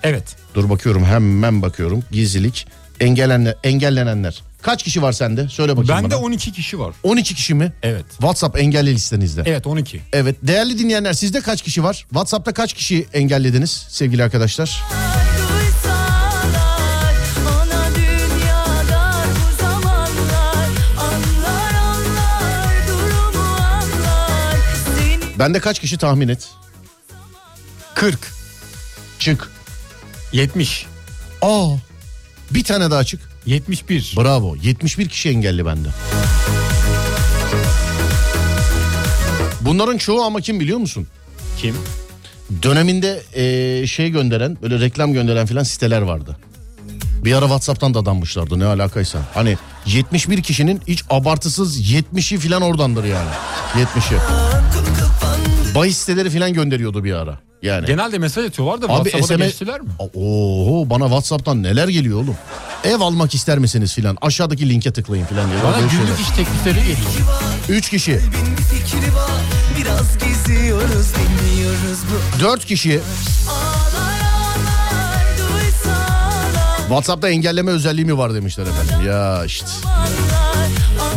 Evet. 0.02 0.36
Dur 0.54 0.70
bakıyorum 0.70 1.04
hemen 1.04 1.62
bakıyorum. 1.62 2.02
Gizlilik 2.10 2.66
engellenenler. 3.00 3.54
engellenenler. 3.64 4.42
Kaç 4.62 4.82
kişi 4.82 5.02
var 5.02 5.12
sende? 5.12 5.48
Söyle 5.48 5.76
bakayım 5.76 6.02
Bende 6.04 6.14
bana. 6.14 6.24
12 6.24 6.52
kişi 6.52 6.78
var. 6.78 6.94
12 7.02 7.34
kişi 7.34 7.54
mi? 7.54 7.72
Evet. 7.82 8.04
WhatsApp 8.10 8.58
engelli 8.58 8.94
listenizde. 8.94 9.42
Evet 9.46 9.66
12. 9.66 10.00
Evet 10.12 10.36
değerli 10.42 10.78
dinleyenler 10.78 11.12
sizde 11.12 11.40
kaç 11.40 11.62
kişi 11.62 11.84
var? 11.84 12.04
WhatsApp'ta 12.08 12.52
kaç 12.52 12.72
kişi 12.72 13.06
engellediniz 13.12 13.86
sevgili 13.88 14.24
arkadaşlar? 14.24 14.82
Bende 25.38 25.60
kaç 25.60 25.78
kişi 25.78 25.98
tahmin 25.98 26.28
et? 26.28 26.48
40. 27.94 28.18
Çık. 29.18 29.50
70. 30.32 30.86
Aa 31.42 31.68
bir 32.50 32.64
tane 32.64 32.90
daha 32.90 33.04
çık. 33.04 33.31
71. 33.46 34.14
Bravo 34.16 34.56
71 34.62 35.08
kişi 35.08 35.28
engelli 35.28 35.66
bende. 35.66 35.88
Bunların 39.60 39.98
çoğu 39.98 40.22
ama 40.22 40.40
kim 40.40 40.60
biliyor 40.60 40.78
musun? 40.78 41.06
Kim? 41.58 41.74
Döneminde 42.62 43.22
eee, 43.36 43.86
şey 43.86 44.10
gönderen 44.10 44.58
böyle 44.62 44.80
reklam 44.80 45.12
gönderen 45.12 45.46
filan 45.46 45.62
siteler 45.62 46.02
vardı. 46.02 46.36
Bir 47.24 47.32
ara 47.32 47.40
Whatsapp'tan 47.44 47.94
da 47.94 47.98
adanmışlardı 47.98 48.58
ne 48.58 48.64
alakaysa. 48.64 49.18
Hani 49.34 49.56
71 49.86 50.42
kişinin 50.42 50.80
hiç 50.88 51.04
abartısız 51.10 51.80
70'i 51.92 52.38
filan 52.38 52.62
oradandır 52.62 53.04
yani. 53.04 53.30
70'i. 53.74 54.18
Bahis 55.74 55.96
siteleri 55.98 56.30
filan 56.30 56.52
gönderiyordu 56.52 57.04
bir 57.04 57.12
ara. 57.12 57.38
Yani. 57.62 57.86
Genelde 57.86 58.18
mesaj 58.18 58.46
atıyorlar 58.46 58.82
da 58.82 58.86
Abi 58.86 59.10
WhatsApp'a 59.10 59.26
SMS... 59.26 59.46
geçtiler 59.46 59.80
mi? 59.80 59.88
Oho 59.98 60.90
bana 60.90 61.04
Whatsapp'tan 61.04 61.62
neler 61.62 61.88
geliyor 61.88 62.18
oğlum. 62.22 62.36
Ev 62.84 63.00
almak 63.00 63.34
ister 63.34 63.58
misiniz 63.58 63.94
filan? 63.94 64.16
Aşağıdaki 64.20 64.68
linke 64.68 64.92
tıklayın 64.92 65.24
filan 65.26 65.50
diyor. 65.50 65.60
Bana 65.64 65.74
Böyle 65.76 65.86
günlük 65.86 66.06
şeyler. 66.06 66.18
iş 66.18 66.28
teklifleri 66.28 66.74
geliyor. 66.80 66.98
Üç 67.68 67.90
kişi. 67.90 68.20
Dört 72.40 72.64
kişi. 72.64 73.00
WhatsApp'ta 76.88 77.28
engelleme 77.28 77.70
özelliği 77.70 78.06
mi 78.06 78.18
var 78.18 78.34
demişler 78.34 78.66
efendim. 78.66 79.06
Ya 79.08 79.44
işte. 79.44 79.66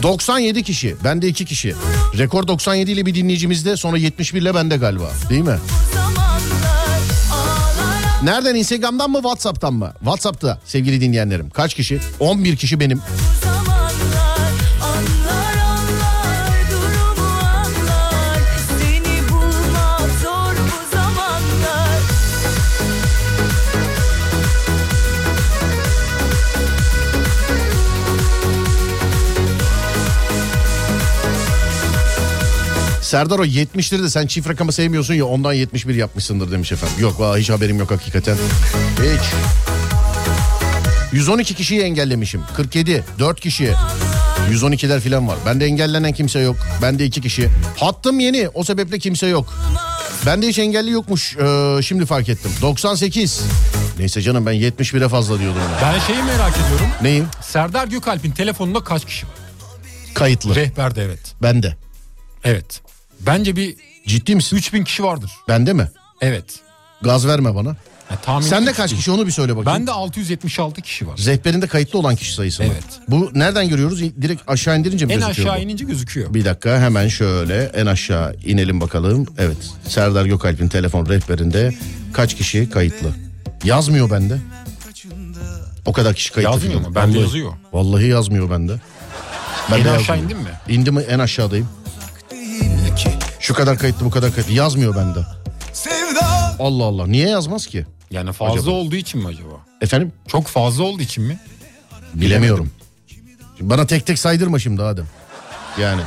97 0.04 0.64
kişi. 0.64 0.96
Bende 1.04 1.28
2 1.28 1.46
kişi. 1.46 1.76
Rekor 2.18 2.48
97 2.48 2.92
ile 2.92 3.06
bir 3.06 3.16
dinleyicimizde 3.16 3.78
sonra 3.78 3.98
71 3.98 4.42
ile 4.42 4.56
bende 4.56 4.78
galiba. 4.78 5.12
Değil 5.30 5.42
mi? 5.42 5.58
Nereden? 8.26 8.56
Instagram'dan 8.56 9.12
mı 9.12 9.18
WhatsApp'tan 9.18 9.74
mı? 9.74 9.94
WhatsApp'ta 10.00 10.60
sevgili 10.66 11.02
dinleyenlerim. 11.02 11.50
Kaç 11.50 11.74
kişi? 11.74 12.00
11 12.20 12.56
kişi 12.56 12.80
benim. 12.80 13.02
Serdar 33.06 33.40
o 33.40 33.46
70'leri 33.46 34.04
de 34.04 34.10
sen 34.10 34.28
çift 34.28 34.50
rakamı 34.50 34.72
sevmiyorsun 34.72 35.14
ya 35.14 35.26
ondan 35.26 35.54
71 35.54 35.96
yapmışsındır 35.96 36.52
demiş 36.52 36.72
efendim. 36.72 36.96
Yok 37.00 37.20
valla 37.20 37.38
hiç 37.38 37.50
haberim 37.50 37.80
yok 37.80 37.92
hakikaten. 37.92 38.38
Hiç. 39.00 39.22
112 41.14 41.56
kişiyi 41.56 41.82
engellemişim. 41.82 42.42
47, 42.56 43.04
4 43.20 43.40
kişi. 43.40 43.74
112'ler 44.52 45.00
falan 45.00 45.28
var. 45.28 45.38
Bende 45.46 45.66
engellenen 45.66 46.14
kimse 46.14 46.40
yok. 46.40 46.56
Bende 46.82 47.06
2 47.06 47.22
kişi. 47.22 47.50
Hattım 47.78 48.20
yeni 48.20 48.50
o 48.54 48.64
sebeple 48.64 49.00
kimse 49.00 49.28
yok. 49.28 49.54
Bende 50.26 50.48
hiç 50.48 50.60
engelli 50.60 50.92
yokmuş. 50.92 51.38
Ee, 51.38 51.80
şimdi 51.82 52.06
fark 52.06 52.30
ettim. 52.30 52.52
98. 52.62 53.42
Neyse 54.00 54.22
canım 54.22 54.46
ben 54.46 54.54
71'e 54.54 55.10
fazla 55.10 55.40
diyordum. 55.40 55.62
ona. 55.62 55.94
Ben 55.94 56.00
şeyi 56.00 56.24
merak 56.24 56.54
ediyorum. 56.54 56.88
Neyim? 57.02 57.28
Serdar 57.42 57.88
Gökalp'in 57.88 58.32
telefonunda 58.32 58.84
kaç 58.84 59.06
kişi 59.06 59.26
var? 59.28 59.36
Kayıtlı. 60.14 60.56
Rehberde 60.56 61.04
evet. 61.04 61.34
Bende. 61.42 61.85
Evet. 62.46 62.82
Bence 63.20 63.56
bir 63.56 63.76
Ciddi 64.08 64.36
misin? 64.36 64.58
3000 64.58 64.84
kişi 64.84 65.04
vardır. 65.04 65.32
Bende 65.48 65.74
mi? 65.74 65.90
Evet. 66.22 66.60
Gaz 67.02 67.28
verme 67.28 67.56
bana. 67.56 67.70
Ya, 68.12 68.18
tahmin 68.22 68.48
Sende 68.48 68.74
kaç 68.74 68.96
kişi 68.96 69.12
onu 69.12 69.26
bir 69.28 69.32
söyle 69.32 69.58
bakayım. 69.58 69.80
Bende 69.80 69.92
676 69.92 70.82
kişi 70.82 71.08
var. 71.08 71.20
Rehberinde 71.26 71.68
kayıtlı 71.68 72.00
olan 72.00 72.16
kişi 72.16 72.34
sayısı 72.34 72.64
mı? 72.64 72.70
Evet. 72.74 72.84
Bu 73.08 73.32
nereden 73.34 73.70
görüyoruz? 73.70 74.02
Direkt 74.02 74.42
aşağı 74.48 74.80
indirince 74.80 75.06
mi 75.06 75.14
En 75.14 75.20
gözüküyor 75.20 75.48
aşağı 75.48 75.60
bu? 75.60 75.64
inince 75.64 75.86
gözüküyor. 75.86 76.34
Bir 76.34 76.46
dakika 76.46 76.80
hemen 76.80 77.08
şöyle 77.08 77.64
en 77.64 77.86
aşağı 77.86 78.36
inelim 78.46 78.82
bakalım. 78.82 79.26
Evet 79.38 79.58
Serdar 79.88 80.26
Gökalp'in 80.26 80.68
telefon 80.68 81.06
rehberinde 81.06 81.76
kaç 82.14 82.36
kişi 82.36 82.70
kayıtlı? 82.70 83.12
Yazmıyor 83.64 84.12
bende. 84.12 84.38
O 85.86 85.94
kadar 85.94 86.14
kişi 86.14 86.32
kayıtlı. 86.32 86.54
Yazmıyor 86.54 86.80
mu? 86.80 86.96
Bende 86.96 87.08
Vallahi- 87.18 87.22
yazıyor. 87.22 87.54
Vallahi 87.74 88.08
yazmıyor 88.08 88.50
bende. 88.50 88.74
En 88.74 89.78
Bende 89.78 89.92
aşağı 89.92 90.20
indin 90.20 90.38
mi? 90.38 90.50
İndim 90.70 90.98
en 91.10 91.20
aşağıdayım. 91.20 91.68
Şu 93.46 93.54
kadar 93.54 93.78
kayıtlı 93.78 94.06
bu 94.06 94.10
kadar 94.10 94.32
kayıtlı 94.36 94.54
yazmıyor 94.54 94.96
bende. 94.96 95.20
Sevda 95.74 96.56
Allah 96.60 96.84
Allah 96.84 97.08
niye 97.08 97.30
yazmaz 97.30 97.68
ki? 97.68 97.86
Yani 98.12 98.34
fazla 98.34 98.54
Acaba? 98.54 98.70
olduğu 98.72 98.96
için 98.96 99.22
mi 99.22 99.28
acaba? 99.28 99.54
Efendim 99.82 100.12
Çok 100.28 100.48
fazla 100.48 100.84
olduğu 100.84 101.02
için 101.02 101.24
mi? 101.24 101.40
bilemiyorum. 102.14 102.72
Şimdi 103.58 103.70
bana 103.70 103.86
tek 103.88 104.06
tek 104.06 104.20
saydırma 104.20 104.60
şimdi 104.60 104.84
Adem. 104.84 105.06
Yani. 105.80 106.02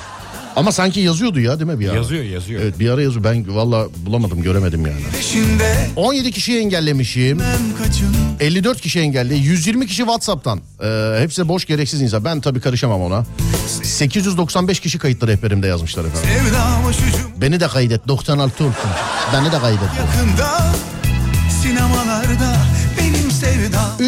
Ama 0.59 0.73
sanki 0.73 1.01
yazıyordu 1.01 1.41
ya 1.41 1.61
değil 1.61 1.71
mi 1.71 1.81
bir 1.81 1.89
ara? 1.89 1.97
Yazıyor 1.97 2.25
yazıyor. 2.25 2.63
Evet 2.63 2.79
bir 2.79 2.91
ara 2.91 3.03
yazıyor. 3.03 3.25
Ben 3.25 3.55
valla 3.57 3.87
bulamadım 3.97 4.43
göremedim 4.43 4.87
yani. 4.87 5.01
peşinde 5.17 5.89
17 5.97 6.33
kişiyi 6.33 6.59
engellemişim. 6.61 7.39
Ben 7.39 7.85
kaçın 7.85 8.17
54 8.41 8.81
kişi 8.81 9.01
engelli. 9.01 9.35
120 9.35 9.87
kişi 9.87 9.97
WhatsApp'tan. 9.97 10.61
Ee, 10.83 11.17
hepsi 11.21 11.49
boş 11.49 11.65
gereksiz 11.65 12.03
insan. 12.03 12.25
Ben 12.25 12.41
tabii 12.41 12.61
karışamam 12.61 13.03
ona. 13.03 13.25
895 13.83 14.81
kişi 14.81 14.99
kayıtlı 14.99 15.29
rehberimde 15.29 15.67
yazmışlar 15.67 16.05
efendim. 16.05 16.31
Beni 17.37 17.61
de 17.61 17.69
kaydet 17.69 18.09
96 18.09 18.65
olsun. 18.65 18.91
Beni 19.33 19.53
de 19.53 19.59
kaydet. 19.59 19.83
yakında 19.83 20.73
Sinemalarda 21.63 22.57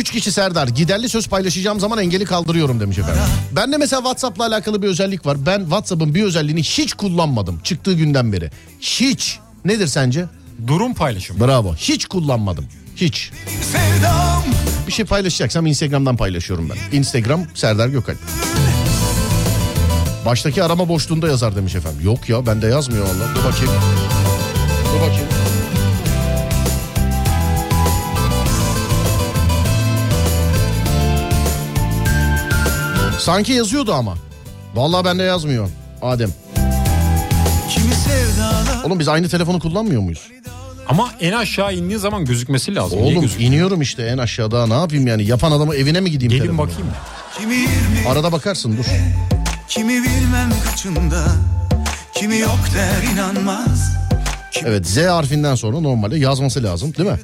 3 0.00 0.10
kişi 0.10 0.32
Serdar. 0.32 0.68
Giderli 0.68 1.08
söz 1.08 1.28
paylaşacağım 1.28 1.80
zaman 1.80 1.98
engeli 1.98 2.24
kaldırıyorum 2.24 2.80
demiş 2.80 2.98
efendim. 2.98 3.22
Bende 3.52 3.76
mesela 3.76 4.00
WhatsApp'la 4.00 4.46
alakalı 4.46 4.82
bir 4.82 4.88
özellik 4.88 5.26
var. 5.26 5.46
Ben 5.46 5.60
WhatsApp'ın 5.60 6.14
bir 6.14 6.22
özelliğini 6.22 6.62
hiç 6.62 6.94
kullanmadım. 6.94 7.60
Çıktığı 7.64 7.92
günden 7.92 8.32
beri. 8.32 8.50
Hiç. 8.80 9.38
Nedir 9.64 9.86
sence? 9.86 10.24
Durum 10.66 10.94
paylaşımı. 10.94 11.46
Bravo. 11.46 11.74
Hiç 11.74 12.06
kullanmadım. 12.06 12.66
Hiç. 12.96 13.30
Sevdam 13.72 14.44
Bir 14.86 14.92
şey 14.92 15.04
paylaşacaksam 15.04 15.66
Instagram'dan 15.66 16.16
paylaşıyorum 16.16 16.70
ben. 16.70 16.98
Instagram 16.98 17.46
Serdar 17.54 17.88
Gökalp. 17.88 18.18
Baştaki 20.26 20.62
arama 20.62 20.88
boşluğunda 20.88 21.28
yazar 21.28 21.56
demiş 21.56 21.74
efendim. 21.74 22.00
Yok 22.04 22.28
ya 22.28 22.46
bende 22.46 22.66
yazmıyor 22.66 23.04
valla. 23.04 23.34
Dur 23.34 23.44
bakayım. 23.44 23.72
Sanki 33.20 33.52
yazıyordu 33.52 33.94
ama. 33.94 34.14
Vallahi 34.74 35.04
bende 35.04 35.22
yazmıyor. 35.22 35.68
Adem. 36.02 36.30
Oğlum 38.84 38.98
biz 38.98 39.08
aynı 39.08 39.28
telefonu 39.28 39.58
kullanmıyor 39.60 40.02
muyuz? 40.02 40.28
Ama 40.88 41.10
en 41.20 41.32
aşağı 41.32 41.74
indiği 41.74 41.98
zaman 41.98 42.24
gözükmesi 42.24 42.74
lazım. 42.74 42.98
Oğlum 42.98 43.30
iniyorum 43.38 43.82
işte 43.82 44.02
en 44.02 44.18
aşağıda. 44.18 44.66
Ne 44.66 44.74
yapayım 44.74 45.06
yani? 45.06 45.24
Yapan 45.24 45.52
adamı 45.52 45.74
evine 45.74 46.00
mi 46.00 46.10
gideyim? 46.10 46.30
Gelin 46.30 46.42
telefonu? 46.42 46.68
bakayım. 46.68 46.90
Arada 48.08 48.32
bakarsın 48.32 48.76
dur. 48.76 48.84
Kimi 49.68 49.92
bilmem 50.02 50.50
kaçında 50.70 51.24
Kimi 52.14 52.38
yok 52.38 52.58
der 52.74 53.12
inanmaz 53.12 53.92
Evet 54.64 54.86
Z 54.86 54.96
harfinden 54.96 55.54
sonra 55.54 55.80
normalde 55.80 56.18
yazması 56.18 56.62
lazım 56.62 56.94
değil 56.94 57.10
mi? 57.10 57.18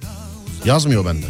Yazmıyor 0.65 1.07
bende. 1.07 1.27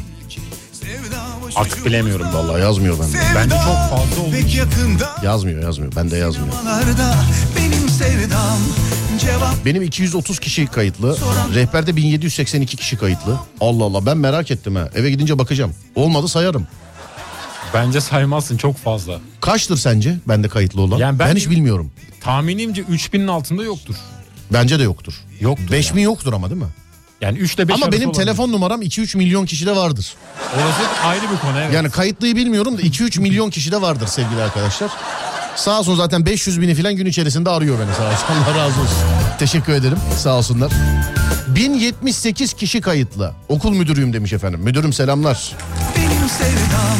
Artık 1.56 1.86
bilemiyorum 1.86 2.26
vallahi. 2.34 2.60
Yazmıyor 2.60 2.98
bende. 3.00 3.18
Bence 3.34 3.56
çok 3.56 3.98
fazla 3.98 4.36
yakında 4.56 5.16
Yazmıyor 5.24 5.62
yazmıyor. 5.62 5.96
Bende 5.96 6.16
yazmıyor. 6.16 6.54
Benim 7.56 7.88
sevdam 7.88 8.58
Cevap 9.20 9.64
Benim 9.64 9.82
230 9.82 10.38
kişi 10.38 10.66
kayıtlı. 10.66 11.16
Rehberde 11.54 11.96
1782 11.96 12.76
kişi 12.76 12.96
kayıtlı. 12.98 13.38
Allah 13.60 13.84
Allah 13.84 14.06
ben 14.06 14.16
merak 14.16 14.50
ettim 14.50 14.76
ha. 14.76 14.88
Eve 14.94 15.10
gidince 15.10 15.38
bakacağım. 15.38 15.74
Olmadı 15.94 16.28
sayarım. 16.28 16.66
Bence 17.74 18.00
saymazsın 18.00 18.56
çok 18.56 18.76
fazla. 18.76 19.20
Kaçtır 19.40 19.76
sence 19.76 20.16
bende 20.28 20.48
kayıtlı 20.48 20.80
olan? 20.80 20.98
Yani 20.98 21.18
ben, 21.18 21.28
ben- 21.28 21.36
hiç 21.36 21.50
bilmiyorum. 21.50 21.90
Tahminimce 22.20 22.82
3000'in 22.82 23.28
altında 23.28 23.62
yoktur. 23.62 23.94
Bence 24.52 24.78
de 24.78 24.82
yoktur. 24.82 25.14
Yoktur 25.40 25.72
5000 25.72 26.02
yoktur 26.02 26.32
ama 26.32 26.50
değil 26.50 26.62
mi? 26.62 26.68
Yani 27.20 27.38
3'te 27.38 27.68
5 27.68 27.74
ama 27.74 27.92
benim 27.92 28.12
telefon 28.12 28.52
numaram 28.52 28.82
2-3 28.82 29.16
milyon 29.16 29.46
kişide 29.46 29.76
vardır. 29.76 30.14
Orası 30.54 31.06
ayrı 31.06 31.22
bir 31.22 31.38
konu 31.38 31.58
evet. 31.60 31.74
Yani 31.74 31.90
kayıtlıyı 31.90 32.36
bilmiyorum 32.36 32.78
da 32.78 32.82
2-3 32.82 33.20
milyon 33.20 33.50
kişide 33.50 33.82
vardır 33.82 34.06
sevgili 34.06 34.42
arkadaşlar. 34.42 34.90
Sağ 35.56 35.78
olsun 35.78 35.96
zaten 35.96 36.26
500 36.26 36.60
bini 36.60 36.74
falan 36.74 36.96
gün 36.96 37.06
içerisinde 37.06 37.50
arıyor 37.50 37.78
beni 37.78 37.94
sağ 37.94 38.08
olsun. 38.12 38.26
Allah 38.50 38.58
razı 38.58 38.80
olsun. 38.80 38.96
Teşekkür 39.38 39.72
ederim 39.72 39.98
sağ 40.18 40.36
olsunlar. 40.36 40.72
1078 41.48 42.52
kişi 42.52 42.80
kayıtlı. 42.80 43.32
Okul 43.48 43.70
müdürüyüm 43.72 44.12
demiş 44.12 44.32
efendim. 44.32 44.60
Müdürüm 44.60 44.92
selamlar. 44.92 45.52
benim 45.96 46.28
sevdam 46.28 46.98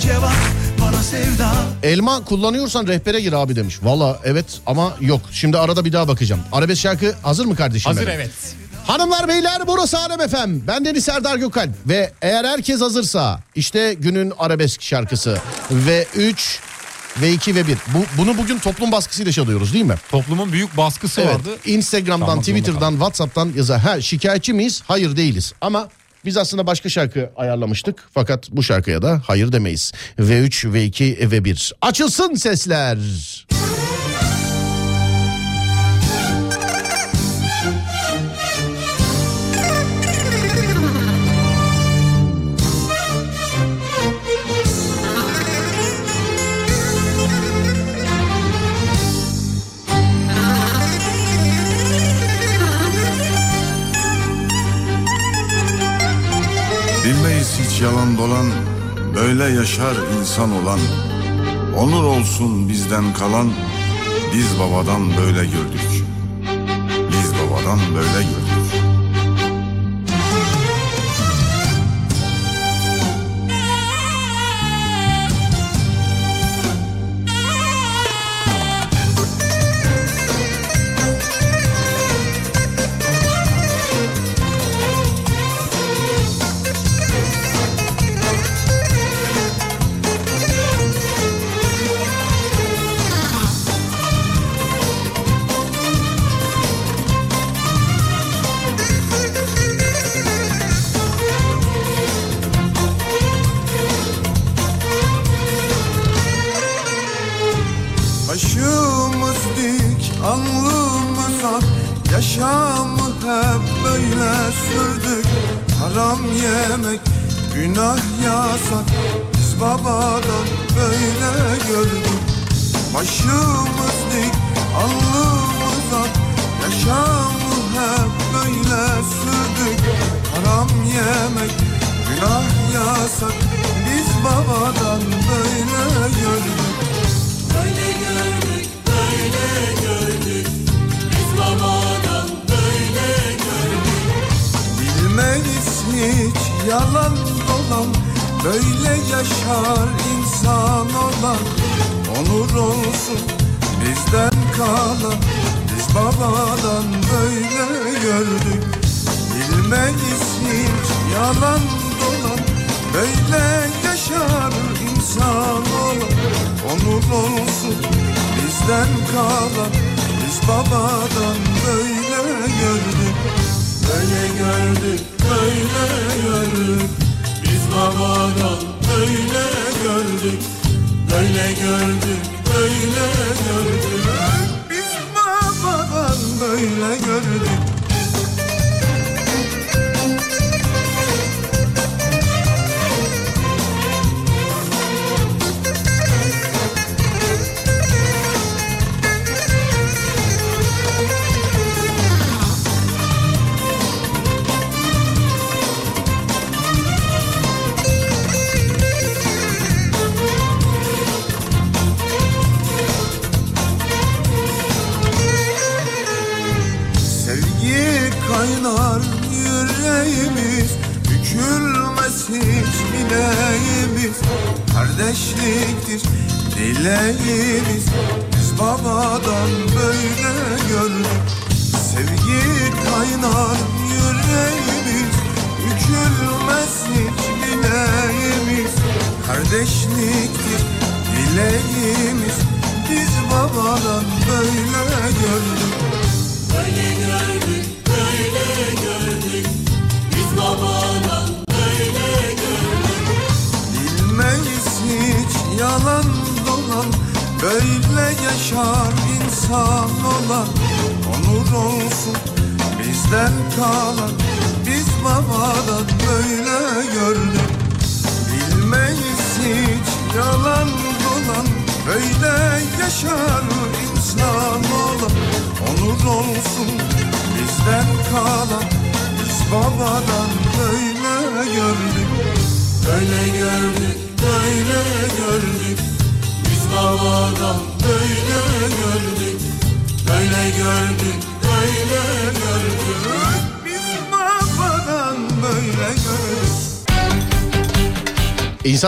Cevap 0.00 0.32
bana 0.80 1.02
sevda 1.02 1.52
Elma 1.82 2.24
kullanıyorsan 2.24 2.86
rehbere 2.86 3.20
gir 3.20 3.32
abi 3.32 3.56
demiş. 3.56 3.78
Valla 3.82 4.18
evet 4.24 4.46
ama 4.66 4.92
yok. 5.00 5.20
Şimdi 5.32 5.58
arada 5.58 5.84
bir 5.84 5.92
daha 5.92 6.08
bakacağım. 6.08 6.40
Arabesk 6.52 6.80
şarkı 6.82 7.14
hazır 7.22 7.44
mı 7.46 7.56
kardeşim? 7.56 7.90
Hazır 7.90 8.06
benim? 8.06 8.20
evet. 8.20 8.30
Hanımlar 8.88 9.28
beyler 9.28 9.66
burası 9.66 9.98
Alem 9.98 10.20
efem. 10.20 10.60
Ben 10.66 10.84
Deniz 10.84 11.04
Serdar 11.04 11.36
Gökalp 11.36 11.70
ve 11.88 12.12
eğer 12.22 12.44
herkes 12.44 12.80
hazırsa 12.80 13.40
işte 13.54 13.94
günün 13.94 14.32
arabesk 14.38 14.82
şarkısı 14.82 15.38
ve 15.70 16.06
3 16.16 16.60
ve 17.22 17.32
2 17.32 17.54
ve 17.54 17.66
1. 17.66 17.76
Bu, 17.94 17.98
bunu 18.18 18.38
bugün 18.38 18.58
toplum 18.58 18.92
baskısıyla 18.92 19.32
çalıyoruz 19.32 19.74
değil 19.74 19.84
mi? 19.84 19.94
Toplumun 20.10 20.52
büyük 20.52 20.76
baskısı 20.76 21.20
Evet. 21.20 21.34
vardı. 21.34 21.48
Instagram'dan, 21.66 22.26
Çalmak 22.26 22.44
Twitter'dan, 22.44 22.92
WhatsApp'tan 22.92 23.52
yazar. 23.56 23.80
Ha 23.80 24.00
şikayetçi 24.00 24.52
miyiz? 24.52 24.82
Hayır 24.86 25.16
değiliz. 25.16 25.52
Ama 25.60 25.88
biz 26.24 26.36
aslında 26.36 26.66
başka 26.66 26.88
şarkı 26.88 27.30
ayarlamıştık. 27.36 28.08
Fakat 28.14 28.50
bu 28.50 28.62
şarkıya 28.62 29.02
da 29.02 29.22
hayır 29.26 29.52
demeyiz. 29.52 29.92
V3, 30.18 30.66
V2 30.66 31.30
ve 31.30 31.44
1. 31.44 31.72
Açılsın 31.82 32.34
sesler. 32.34 32.98
Bilmeyiz 57.08 57.60
hiç 57.60 57.80
yalan 57.80 58.18
dolan 58.18 58.46
Böyle 59.14 59.44
yaşar 59.44 59.96
insan 60.20 60.52
olan. 60.52 60.80
Onur 61.78 62.04
olsun 62.04 62.68
bizden 62.68 63.14
kalan 63.14 63.52
Biz 64.34 64.60
babadan 64.60 65.10
böyle 65.16 65.44
gördük. 65.44 66.04
Biz 67.10 67.32
babadan 67.34 67.78
böyle 67.94 68.22
gördük 68.22 68.47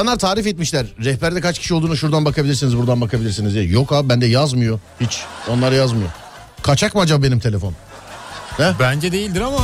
İnsanlar 0.01 0.18
tarif 0.18 0.46
etmişler. 0.46 0.86
Rehberde 1.05 1.40
kaç 1.40 1.59
kişi 1.59 1.74
olduğunu 1.74 1.96
şuradan 1.96 2.24
bakabilirsiniz, 2.24 2.76
buradan 2.76 3.01
bakabilirsiniz 3.01 3.55
diye. 3.55 3.64
Yok 3.64 3.92
abi 3.92 4.09
bende 4.09 4.26
yazmıyor. 4.26 4.80
Hiç. 5.01 5.20
Onlar 5.48 5.72
yazmıyor. 5.72 6.11
Kaçak 6.62 6.94
mı 6.94 7.01
acaba 7.01 7.22
benim 7.22 7.40
telefon? 7.40 7.74
Bence 8.80 9.12
değildir 9.12 9.40
ama. 9.40 9.61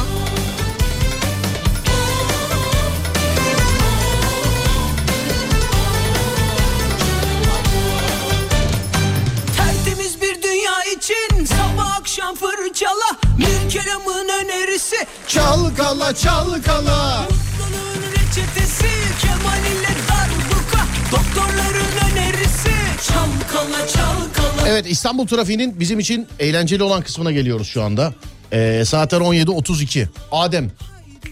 Evet 24.66 24.86
İstanbul 24.90 25.26
trafiğinin 25.26 25.80
bizim 25.80 25.98
için 25.98 26.26
eğlenceli 26.38 26.82
olan 26.82 27.02
kısmına 27.02 27.32
geliyoruz 27.32 27.68
şu 27.68 27.82
anda. 27.82 28.14
Ee, 28.52 28.82
saatler 28.86 29.20
17.32. 29.20 30.06
Adem 30.32 30.70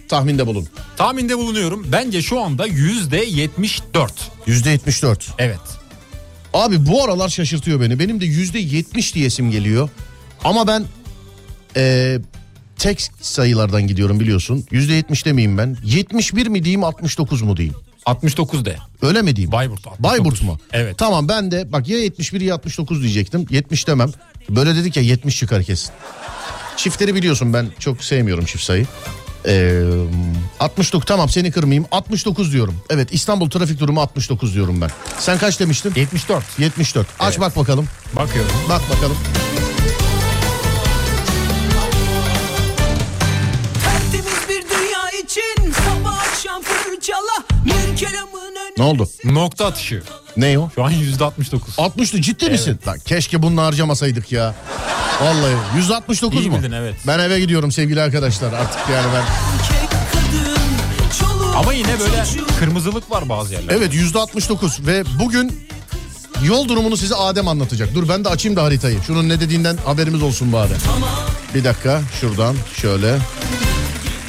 tahminde 0.08 0.46
bulun. 0.46 0.68
Tahminde 0.96 1.38
bulunuyorum. 1.38 1.86
Bence 1.92 2.22
şu 2.22 2.40
anda 2.40 2.66
yüzde 2.66 3.16
74. 3.16 4.12
Yüzde 4.46 4.70
74. 4.70 5.30
Evet. 5.38 5.58
Abi 6.52 6.86
bu 6.86 7.04
aralar 7.04 7.28
şaşırtıyor 7.28 7.80
beni. 7.80 7.98
Benim 7.98 8.20
de 8.20 8.26
yüzde 8.26 8.58
70 8.58 9.14
diyesim 9.14 9.50
geliyor. 9.50 9.88
Ama 10.44 10.66
ben 10.66 10.84
ee, 11.76 12.18
tek 12.76 13.08
sayılardan 13.20 13.86
gidiyorum 13.86 14.20
biliyorsun. 14.20 14.66
Yüzde 14.70 14.94
yetmiş 14.94 15.26
demeyeyim 15.26 15.58
ben. 15.58 15.76
71 15.84 16.46
mi 16.46 16.64
diyeyim 16.64 16.84
69 16.84 17.42
mu 17.42 17.56
diyeyim? 17.56 17.76
69 18.06 18.64
de. 18.64 18.76
Öyle 19.02 19.22
mi 19.22 19.36
diyeyim? 19.36 19.52
Bayburt. 19.52 19.86
69. 19.86 20.02
Bayburt 20.04 20.42
mu? 20.42 20.58
Evet. 20.72 20.98
Tamam 20.98 21.28
ben 21.28 21.50
de 21.50 21.72
bak 21.72 21.88
ya 21.88 21.98
71 21.98 22.40
ya 22.40 22.54
69 22.54 23.02
diyecektim. 23.02 23.46
70 23.50 23.86
demem. 23.88 24.10
Böyle 24.50 24.76
dedik 24.76 24.96
ya 24.96 25.02
70 25.02 25.38
çıkar 25.38 25.62
kesin. 25.62 25.90
Çiftleri 26.76 27.14
biliyorsun 27.14 27.52
ben 27.52 27.66
çok 27.78 28.04
sevmiyorum 28.04 28.44
çift 28.44 28.64
sayı. 28.64 28.86
Ee, 29.46 29.80
69 30.60 31.06
tamam 31.06 31.28
seni 31.28 31.50
kırmayayım 31.50 31.86
69 31.90 32.52
diyorum. 32.52 32.74
Evet 32.90 33.08
İstanbul 33.12 33.50
trafik 33.50 33.80
durumu 33.80 34.00
69 34.00 34.54
diyorum 34.54 34.80
ben. 34.80 34.90
Sen 35.18 35.38
kaç 35.38 35.60
demiştin? 35.60 35.92
74. 35.96 36.44
74. 36.58 37.06
Aç 37.20 37.28
Evet. 37.28 37.40
bak 37.40 37.56
bakalım. 37.56 37.88
Bakıyorum. 38.16 38.52
Bak 38.68 38.82
bakalım. 38.90 39.16
Ne 48.78 48.84
oldu? 48.84 49.08
Nokta 49.24 49.66
atışı. 49.66 50.02
Ne 50.36 50.58
o? 50.58 50.70
Şu 50.74 50.84
an 50.84 50.92
%69. 50.92 51.60
60'tı 51.76 52.20
ciddi 52.20 52.50
misin? 52.50 52.78
Bak 52.86 53.06
keşke 53.06 53.42
bunu 53.42 53.62
harcamasaydık 53.62 54.32
ya. 54.32 54.54
Vallahi 55.22 55.54
169 55.76 56.40
İyi 56.40 56.50
mu? 56.50 56.58
bildin, 56.58 56.72
evet. 56.72 56.94
Ben 57.06 57.18
eve 57.18 57.40
gidiyorum 57.40 57.72
sevgili 57.72 58.00
arkadaşlar 58.02 58.52
artık 58.52 58.80
yani 58.92 59.06
ben. 59.14 59.24
Ama 61.56 61.72
yine 61.72 62.00
böyle 62.00 62.24
kırmızılık 62.58 63.10
var 63.10 63.28
bazı 63.28 63.54
yerlerde. 63.54 63.74
Evet 63.74 63.94
yüzde 63.94 64.18
69 64.18 64.86
ve 64.86 65.04
bugün 65.20 65.66
yol 66.44 66.68
durumunu 66.68 66.96
size 66.96 67.14
Adem 67.14 67.48
anlatacak. 67.48 67.94
Dur 67.94 68.08
ben 68.08 68.24
de 68.24 68.28
açayım 68.28 68.56
da 68.56 68.62
haritayı. 68.62 68.98
Şunun 69.06 69.28
ne 69.28 69.40
dediğinden 69.40 69.76
haberimiz 69.84 70.22
olsun 70.22 70.52
bari. 70.52 70.72
Bir 71.54 71.64
dakika 71.64 72.00
şuradan 72.20 72.56
şöyle. 72.76 73.18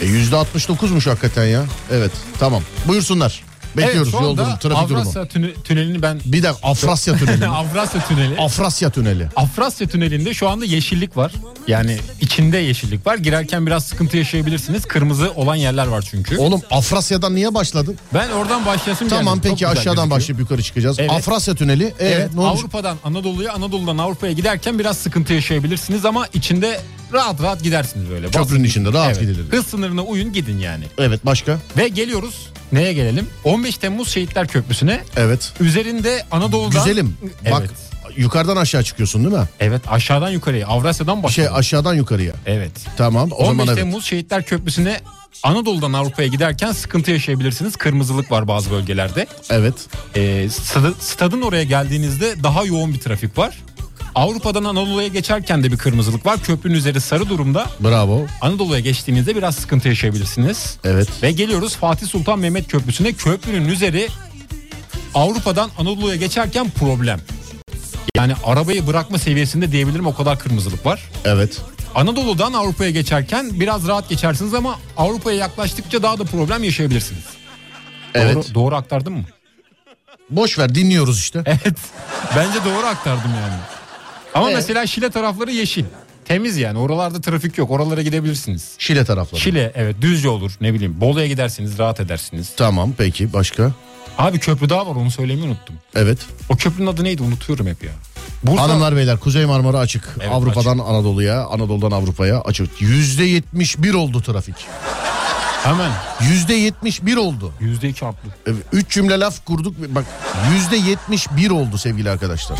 E, 0.02 0.06
Yüzde 0.06 0.36
69'muş 0.36 1.10
hakikaten 1.10 1.46
ya. 1.46 1.64
Evet 1.92 2.12
tamam 2.40 2.62
buyursunlar. 2.88 3.44
Bekliyoruz 3.78 4.12
evet, 4.14 4.24
yol 4.24 4.38
durumu 4.38 4.60
trafik 4.60 4.90
durumu. 4.90 5.02
Avrasya 5.02 5.22
tüne- 5.28 5.54
tünelini 5.64 6.02
ben... 6.02 6.20
Bir 6.26 6.44
dakika 6.44 6.68
Afrasya 6.70 7.16
tüneli. 7.18 7.48
Avrasya 7.48 8.08
tüneli. 8.08 8.38
Afrasya 8.38 8.90
tüneli. 8.90 9.28
Afrasya 9.36 9.88
tünelinde 9.88 10.34
şu 10.34 10.50
anda 10.50 10.66
yeşillik 10.66 11.18
var. 11.18 11.32
Yani 11.68 11.98
içinde 12.22 12.58
yeşillik 12.58 13.08
var. 13.08 13.18
Girerken 13.18 13.68
biraz 13.68 13.86
sıkıntı 13.86 14.18
yaşayabilirsiniz. 14.18 14.86
Kırmızı 14.86 15.32
olan 15.32 15.56
yerler 15.56 15.88
var 15.88 16.08
çünkü. 16.12 16.38
Oğlum 16.38 16.62
Afrasya'dan 16.72 17.36
niye 17.36 17.54
başladın? 17.54 17.98
Ben 18.14 18.30
oradan 18.30 18.66
başlasın 18.66 19.08
Tamam 19.10 19.36
geldim. 19.36 19.50
Peki 19.52 19.68
aşağıdan 19.68 19.86
gözüküyor. 19.96 20.10
başlayıp 20.12 20.40
yukarı 20.40 20.64
çıkacağız. 20.64 21.00
Evet. 21.00 21.12
Afrasya 21.12 21.56
tüneli. 21.56 21.84
E, 21.86 21.94
Evet, 22.00 22.34
ne 22.34 22.40
olmuş? 22.42 22.60
Avrupa'dan 22.60 22.98
Anadolu'ya, 23.04 23.54
Anadolu'dan 23.54 23.98
Avrupa'ya 23.98 24.34
giderken 24.34 24.80
biraz 24.80 24.98
sıkıntı 24.98 25.34
yaşayabilirsiniz 25.34 26.06
ama 26.06 26.28
içinde 26.34 26.80
rahat 27.16 27.42
rahat 27.42 27.64
gidersiniz 27.64 28.10
böyle. 28.10 28.28
Köprünün 28.32 28.64
içinde 28.64 28.94
rahat 28.94 29.08
Evet. 29.08 29.20
gidilir. 29.22 29.46
Hız 29.52 29.68
sınırına 29.68 30.02
uyun 30.04 30.34
gidin 30.34 30.58
yani. 30.60 30.84
Evet 30.98 31.26
başka? 31.26 31.58
Ve 31.78 31.88
geliyoruz. 31.88 32.50
Neye 32.72 32.94
gelelim? 32.94 33.28
15 33.44 33.78
Temmuz 33.78 34.10
Şehitler 34.10 34.48
Köprüsü'ne. 34.48 35.02
Evet. 35.16 35.54
Üzerinde 35.60 36.26
Anadolu'dan... 36.32 36.84
Güzelim. 36.86 37.18
Bak 37.52 37.64
Evet. 38.08 38.18
yukarıdan 38.18 38.56
aşağı 38.58 38.84
çıkıyorsun 38.84 39.24
değil 39.24 39.36
mi? 39.36 39.50
Evet 39.60 39.82
aşağıdan 39.88 40.30
yukarıya 40.30 40.68
Avrasya'dan 40.68 41.16
Şey 41.16 41.24
başlayalım. 41.24 41.56
aşağıdan 41.58 41.94
yukarıya. 41.94 42.34
Evet. 42.46 42.72
Tamam 42.98 43.32
o 43.32 43.36
15 43.36 43.48
zaman 43.48 43.68
evet. 43.68 43.78
Temmuz 43.78 44.06
Şehitler 44.06 44.44
Köprüsü'ne 44.44 45.00
Anadolu'dan 45.44 45.94
Avrupa'ya 45.94 46.28
giderken 46.28 46.72
sıkıntı 46.72 47.12
yaşayabilirsiniz. 47.12 47.76
Kırmızılık 47.76 48.32
var 48.32 48.48
bazı 48.48 48.72
bölgelerde. 48.72 49.28
Evet. 49.50 49.74
Ee, 50.16 50.48
stadı- 50.50 50.96
stadın 51.00 51.42
oraya 51.42 51.64
geldiğinizde 51.64 52.44
daha 52.44 52.64
yoğun 52.66 52.94
bir 52.94 53.00
trafik 53.00 53.38
var. 53.38 53.58
Avrupa'dan 54.16 54.64
Anadolu'ya 54.64 55.08
geçerken 55.08 55.64
de 55.64 55.72
bir 55.72 55.78
kırmızılık 55.78 56.26
var. 56.26 56.40
Köprünün 56.44 56.76
üzeri 56.76 57.02
sarı 57.02 57.30
durumda. 57.30 57.66
Bravo. 57.80 58.26
Anadolu'ya 58.42 58.80
geçtiğinizde 58.80 59.36
biraz 59.36 59.56
sıkıntı 59.56 59.88
yaşayabilirsiniz. 59.88 60.78
Evet. 60.84 61.08
Ve 61.24 61.32
geliyoruz 61.32 61.76
Fatih 61.76 62.08
Sultan 62.08 62.40
Mehmet 62.40 62.68
Köprüsü'ne. 62.68 63.14
Köprünün 63.14 63.68
üzeri 63.70 64.08
Avrupa'dan 65.14 65.70
Anadolu'ya 65.78 66.16
geçerken 66.16 66.70
problem. 66.70 67.22
Yani 68.18 68.34
arabayı 68.46 68.88
bırakma 68.88 69.18
seviyesinde 69.18 69.72
diyebilirim 69.72 70.08
o 70.08 70.16
kadar 70.16 70.40
kırmızılık 70.40 70.86
var. 70.86 71.10
Evet. 71.26 71.62
Anadolu'dan 71.96 72.54
Avrupa'ya 72.54 72.92
geçerken 72.92 73.60
biraz 73.60 73.88
rahat 73.88 74.10
geçersiniz 74.10 74.54
ama 74.54 74.80
Avrupa'ya 74.98 75.38
yaklaştıkça 75.38 76.04
daha 76.04 76.20
da 76.20 76.24
problem 76.24 76.64
yaşayabilirsiniz. 76.64 77.24
Evet. 78.14 78.36
Doğru, 78.36 78.54
doğru 78.54 78.76
aktardım 78.76 79.14
mı? 79.14 79.24
Boş 80.30 80.60
ver 80.60 80.76
dinliyoruz 80.76 81.20
işte. 81.20 81.44
Evet. 81.46 81.78
Bence 82.36 82.60
doğru 82.66 82.86
aktardım 82.86 83.32
yani. 83.42 83.75
Ama 84.36 84.46
Evet. 84.48 84.56
mesela 84.56 84.88
Şile 84.88 85.10
tarafları 85.10 85.52
yeşil. 85.52 85.86
Temiz 86.26 86.58
yani. 86.58 86.78
Oralarda 86.80 87.22
trafik 87.22 87.58
yok. 87.58 87.72
Oralara 87.72 88.02
gidebilirsiniz. 88.02 88.72
Şile 88.78 89.06
tarafları. 89.06 89.42
Şile 89.42 89.72
evet 89.76 89.96
Düzce 90.02 90.30
olur 90.30 90.52
ne 90.62 90.74
bileyim. 90.74 91.02
Bolu'ya 91.02 91.28
gidersiniz 91.28 91.78
rahat 91.78 92.00
edersiniz. 92.00 92.50
Tamam 92.58 92.94
peki 92.98 93.34
başka? 93.34 93.72
Abi 94.18 94.40
köprü 94.40 94.70
daha 94.70 94.88
var 94.88 94.96
onu 94.96 95.12
söylemeyi 95.12 95.48
unuttum. 95.48 95.76
Evet. 95.96 96.18
O 96.50 96.56
köprünün 96.56 96.88
adı 96.88 97.04
neydi 97.04 97.24
unutuyorum 97.24 97.68
hep 97.68 97.84
ya. 97.84 97.92
Bursa 98.44 98.64
Hanımlar 98.64 98.96
beyler 98.96 99.20
Kuzey 99.20 99.46
Marmara 99.46 99.80
açık. 99.80 100.16
Evet, 100.22 100.30
Avrupa'dan 100.32 100.78
Anadolu'ya, 100.78 101.46
Anadolu'dan 101.46 101.92
Avrupa'ya 101.92 102.42
açık. 102.42 102.82
Yüzde 102.82 103.24
71 103.24 103.94
oldu 103.94 104.22
trafik. 104.22 104.56
hemen 105.64 105.92
Yüzde 106.30 106.54
71 106.54 107.18
oldu. 107.18 107.54
yüzde 107.60 107.90
iki 107.90 108.06
arttı. 108.06 108.28
Evet, 108.48 108.64
Üç 108.72 108.90
cümle 108.90 109.20
laf 109.20 109.46
kurduk. 109.46 109.76
Bak 109.96 110.06
yüzde 110.54 110.78
71 110.78 111.50
oldu 111.52 111.78
sevgili 111.78 112.10
arkadaşlar. 112.10 112.60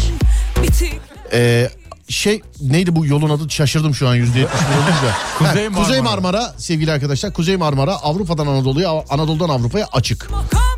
Bitik 0.64 0.94
Ee, 1.34 1.70
şey 2.10 2.42
neydi 2.62 2.96
bu 2.96 3.06
yolun 3.06 3.30
adı 3.30 3.50
şaşırdım 3.50 3.96
şu 3.96 4.08
an 4.08 4.16
yüzde 4.16 4.40
71 4.40 4.66
olunca. 4.76 5.16
Kuzey 5.38 5.70
Ha, 5.70 5.76
Kuzey 5.84 6.02
Marmara. 6.02 6.32
Marmara 6.32 6.54
sevgili 6.58 6.92
arkadaşlar. 6.92 7.34
Kuzey 7.34 7.58
Marmara 7.58 7.96
Avrupa'dan 7.96 8.48
Anadolu'ya 8.48 8.90
Anadolu'dan 9.10 9.50
Avrupa'ya 9.50 9.88
açık. 9.94 10.30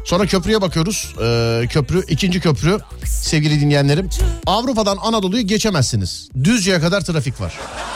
Sonra 0.06 0.26
köprüye 0.26 0.62
bakıyoruz. 0.62 1.14
Ee, 1.22 1.68
köprü 1.70 2.04
ikinci 2.08 2.40
köprü 2.40 2.80
sevgili 3.06 3.62
dinleyenlerim. 3.62 4.10
Avrupa'dan 4.46 4.98
Anadolu'yu 4.98 5.48
geçemezsiniz. 5.48 6.30
Düzce'ye 6.44 6.80
kadar 6.80 7.02
trafik 7.02 7.42
var. 7.42 7.54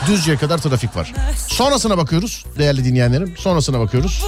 Düzce'ye 0.07 0.37
kadar 0.37 0.57
trafik 0.57 0.95
var. 0.95 1.13
Sonrasına 1.47 1.97
bakıyoruz 1.97 2.45
değerli 2.57 2.85
dinleyenlerim. 2.85 3.33
Sonrasına 3.37 3.79
bakıyoruz. 3.79 4.23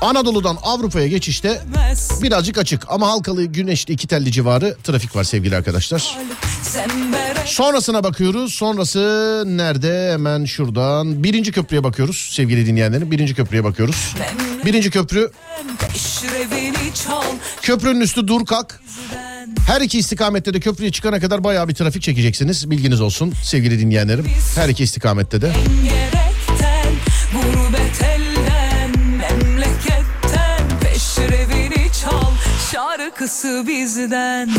Anadolu'dan 0.00 0.58
Avrupa'ya 0.62 1.06
geçişte 1.06 1.60
birazcık 2.22 2.58
açık 2.58 2.82
ama 2.88 3.08
Halkalı 3.08 3.44
Güneşli 3.44 3.94
iki 3.94 4.06
telli 4.06 4.32
civarı 4.32 4.76
trafik 4.84 5.16
var 5.16 5.24
sevgili 5.24 5.56
arkadaşlar. 5.56 6.18
Sonrasına 7.46 8.04
bakıyoruz. 8.04 8.54
Sonrası 8.54 8.98
nerede? 9.46 10.12
Hemen 10.12 10.44
şuradan. 10.44 11.24
Birinci 11.24 11.52
köprüye 11.52 11.84
bakıyoruz 11.84 12.30
sevgili 12.32 12.66
dinleyenlerim. 12.66 13.10
Birinci 13.10 13.34
köprüye 13.34 13.64
bakıyoruz. 13.64 14.14
Birinci 14.64 14.90
köprü. 14.90 15.30
Köprünün 17.62 18.00
üstü 18.00 18.28
dur 18.28 18.46
kalk. 18.46 18.80
Her 19.66 19.80
iki 19.80 19.98
istikamette 19.98 20.54
de 20.54 20.60
köprüye 20.60 20.92
çıkana 20.92 21.20
kadar 21.20 21.44
bayağı 21.44 21.68
bir 21.68 21.74
trafik 21.74 22.02
çekeceksiniz. 22.02 22.70
Bilginiz 22.70 23.00
olsun 23.00 23.32
sevgili 23.44 23.78
dinleyenlerim. 23.78 24.26
Her 24.56 24.68
iki 24.68 24.84
istikamette 24.84 25.42
de. 25.42 25.52
Gerekten 25.84 26.29
Şarkısı 33.10 33.64
bizden 33.68 34.50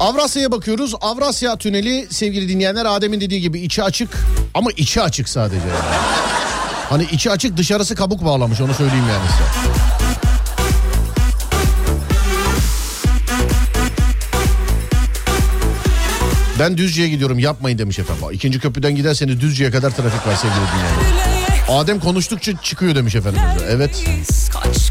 Avrasya'ya 0.00 0.52
bakıyoruz. 0.52 0.94
Avrasya 1.00 1.56
Tüneli 1.56 2.06
sevgili 2.10 2.48
dinleyenler 2.48 2.86
Adem'in 2.86 3.20
dediği 3.20 3.40
gibi 3.40 3.60
içi 3.60 3.82
açık 3.82 4.08
ama 4.54 4.70
içi 4.76 5.02
açık 5.02 5.28
sadece. 5.28 5.66
Hani 6.90 7.04
içi 7.12 7.30
açık 7.30 7.56
dışarısı 7.56 7.94
kabuk 7.94 8.24
bağlamış 8.24 8.60
onu 8.60 8.74
söyleyeyim 8.74 9.04
yani 9.08 9.28
size. 9.30 9.70
Ben 16.58 16.76
Düzce'ye 16.76 17.08
gidiyorum 17.08 17.38
yapmayın 17.38 17.78
demiş 17.78 17.98
efendim. 17.98 18.24
İkinci 18.32 18.60
köprüden 18.60 18.96
giderseniz 18.96 19.40
Düzce'ye 19.40 19.70
kadar 19.70 19.90
trafik 19.90 20.26
var 20.26 20.34
sevgili 20.34 20.60
dinleyenler. 20.60 21.38
Adem 21.68 22.00
konuştukça 22.00 22.52
çıkıyor 22.62 22.94
demiş 22.94 23.14
efendim. 23.14 23.40
Evet. 23.70 24.04
Kaç 24.52 24.90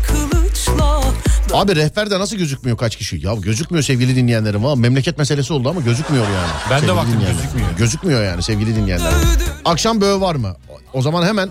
kılıçla 1.48 1.62
Abi 1.62 1.76
rehberde 1.76 2.20
nasıl 2.20 2.38
gözükmüyor 2.38 2.78
kaç 2.78 2.96
kişi? 2.96 3.26
Ya 3.26 3.34
gözükmüyor 3.34 3.84
sevgili 3.84 4.16
dinleyenlerim 4.16 4.66
ama 4.66 4.76
memleket 4.76 5.18
meselesi 5.18 5.54
oldu 5.54 5.70
ama 5.70 5.82
gözükmüyor 5.82 6.26
yani. 6.26 6.52
Ben 6.70 6.78
de 6.78 6.80
sevgili 6.82 6.98
baktım, 6.98 7.14
dinleyenler. 7.14 7.42
gözükmüyor. 7.42 7.70
Gözükmüyor 7.78 8.24
yani 8.24 8.44
sevgili 8.44 8.76
dinleyenler. 8.76 9.12
Akşam 9.66 10.02
böğü 10.02 10.22
var 10.22 10.36
mı? 10.36 10.56
O 10.94 11.02
zaman 11.02 11.26
hemen 11.26 11.50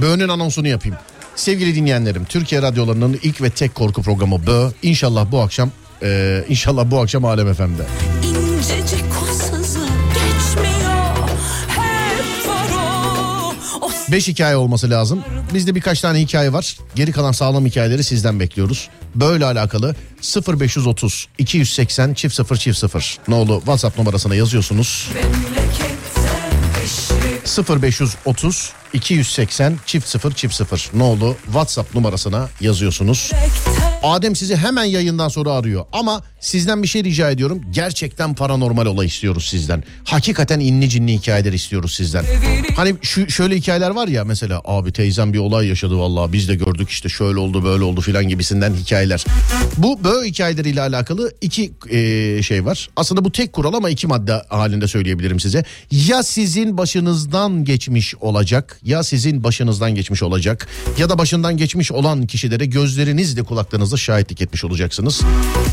böğünün 0.00 0.28
anonsunu 0.28 0.68
yapayım. 0.68 0.96
Sevgili 1.36 1.74
dinleyenlerim 1.74 2.24
Türkiye 2.24 2.62
radyolarının 2.62 3.20
ilk 3.22 3.42
ve 3.42 3.50
tek 3.50 3.74
korku 3.74 4.02
programı 4.02 4.46
Bö. 4.46 4.70
İnşallah 4.82 5.32
bu 5.32 5.40
akşam 5.40 5.70
e, 6.02 6.44
inşallah 6.48 6.90
bu 6.90 7.00
akşam 7.00 7.24
Alem 7.24 7.54
FM'de. 7.54 8.15
5 14.16 14.28
hikaye 14.28 14.56
olması 14.56 14.90
lazım. 14.90 15.24
Bizde 15.54 15.74
birkaç 15.74 16.00
tane 16.00 16.20
hikaye 16.20 16.52
var. 16.52 16.76
Geri 16.94 17.12
kalan 17.12 17.32
sağlam 17.32 17.66
hikayeleri 17.66 18.04
sizden 18.04 18.40
bekliyoruz. 18.40 18.88
Böyle 19.14 19.44
alakalı 19.44 19.94
0530 20.58 21.28
280 21.38 22.14
çift 22.14 22.34
0 22.34 22.56
çift 22.56 22.78
0 22.78 23.18
nolu 23.28 23.58
WhatsApp 23.58 23.98
numarasına 23.98 24.34
yazıyorsunuz. 24.34 25.08
memleketten 25.14 27.82
0530 27.82 28.72
280 28.92 29.78
çift 29.86 30.08
0 30.08 30.32
çift 30.32 30.54
0 30.54 30.90
ne 30.94 31.02
oldu 31.02 31.36
WhatsApp 31.44 31.94
numarasına 31.94 32.48
yazıyorsunuz. 32.60 33.30
Adem 34.02 34.36
sizi 34.36 34.56
hemen 34.56 34.84
yayından 34.84 35.28
sonra 35.28 35.52
arıyor 35.52 35.84
ama 35.92 36.22
sizden 36.46 36.82
bir 36.82 36.88
şey 36.88 37.04
rica 37.04 37.30
ediyorum. 37.30 37.60
Gerçekten 37.70 38.34
paranormal 38.34 38.86
olay 38.86 39.06
istiyoruz 39.06 39.48
sizden. 39.50 39.84
Hakikaten 40.04 40.60
inli 40.60 40.88
cinli 40.88 41.12
hikayeler 41.12 41.52
istiyoruz 41.52 41.94
sizden. 41.94 42.24
Hani 42.76 42.94
şu 43.02 43.30
şöyle 43.30 43.56
hikayeler 43.56 43.90
var 43.90 44.08
ya 44.08 44.24
mesela 44.24 44.62
abi 44.64 44.92
teyzem 44.92 45.32
bir 45.32 45.38
olay 45.38 45.66
yaşadı 45.66 45.98
vallahi 45.98 46.32
biz 46.32 46.48
de 46.48 46.54
gördük 46.54 46.90
işte 46.90 47.08
şöyle 47.08 47.38
oldu 47.38 47.64
böyle 47.64 47.84
oldu 47.84 48.00
filan 48.00 48.28
gibisinden 48.28 48.74
hikayeler. 48.74 49.24
Bu 49.76 50.04
böyle 50.04 50.28
hikayeleriyle 50.28 50.80
alakalı 50.80 51.32
iki 51.40 51.72
e, 51.90 52.42
şey 52.42 52.64
var. 52.64 52.88
Aslında 52.96 53.24
bu 53.24 53.32
tek 53.32 53.52
kural 53.52 53.74
ama 53.74 53.90
iki 53.90 54.06
madde 54.06 54.42
halinde 54.48 54.88
söyleyebilirim 54.88 55.40
size. 55.40 55.64
Ya 55.90 56.22
sizin 56.22 56.78
başınızdan 56.78 57.64
geçmiş 57.64 58.14
olacak 58.14 58.80
ya 58.82 59.02
sizin 59.02 59.44
başınızdan 59.44 59.94
geçmiş 59.94 60.22
olacak 60.22 60.68
ya 60.98 61.08
da 61.08 61.18
başından 61.18 61.56
geçmiş 61.56 61.92
olan 61.92 62.26
kişilere 62.26 62.66
gözlerinizle 62.66 63.42
kulaklarınızla 63.42 63.96
şahitlik 63.96 64.42
etmiş 64.42 64.64
olacaksınız. 64.64 65.22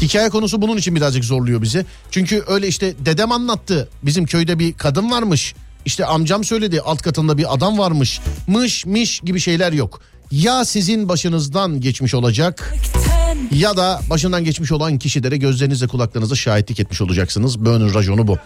Hikaye 0.01 0.29
konusu 0.29 0.62
bunun 0.63 0.77
için 0.77 0.95
birazcık 0.95 1.23
zorluyor 1.25 1.61
bizi. 1.61 1.85
Çünkü 2.11 2.43
öyle 2.47 2.67
işte 2.67 2.93
dedem 3.05 3.31
anlattı. 3.31 3.89
Bizim 4.03 4.25
köyde 4.25 4.59
bir 4.59 4.73
kadın 4.73 5.11
varmış. 5.11 5.55
İşte 5.85 6.05
amcam 6.05 6.43
söyledi 6.43 6.81
alt 6.81 7.01
katında 7.01 7.37
bir 7.37 7.53
adam 7.53 7.77
varmış. 7.77 8.19
Mış 8.47 8.85
miş 8.85 9.19
gibi 9.19 9.39
şeyler 9.39 9.73
yok. 9.73 10.01
Ya 10.31 10.65
sizin 10.65 11.09
başınızdan 11.09 11.81
geçmiş 11.81 12.13
olacak 12.13 12.73
ya 13.51 13.77
da 13.77 14.01
başından 14.09 14.43
geçmiş 14.43 14.71
olan 14.71 14.99
kişilere 14.99 15.37
gözlerinizle 15.37 15.87
kulaklarınızla 15.87 16.35
şahitlik 16.35 16.79
etmiş 16.79 17.01
olacaksınız. 17.01 17.65
Böğünün 17.65 17.93
raconu 17.93 18.27
bu. 18.27 18.37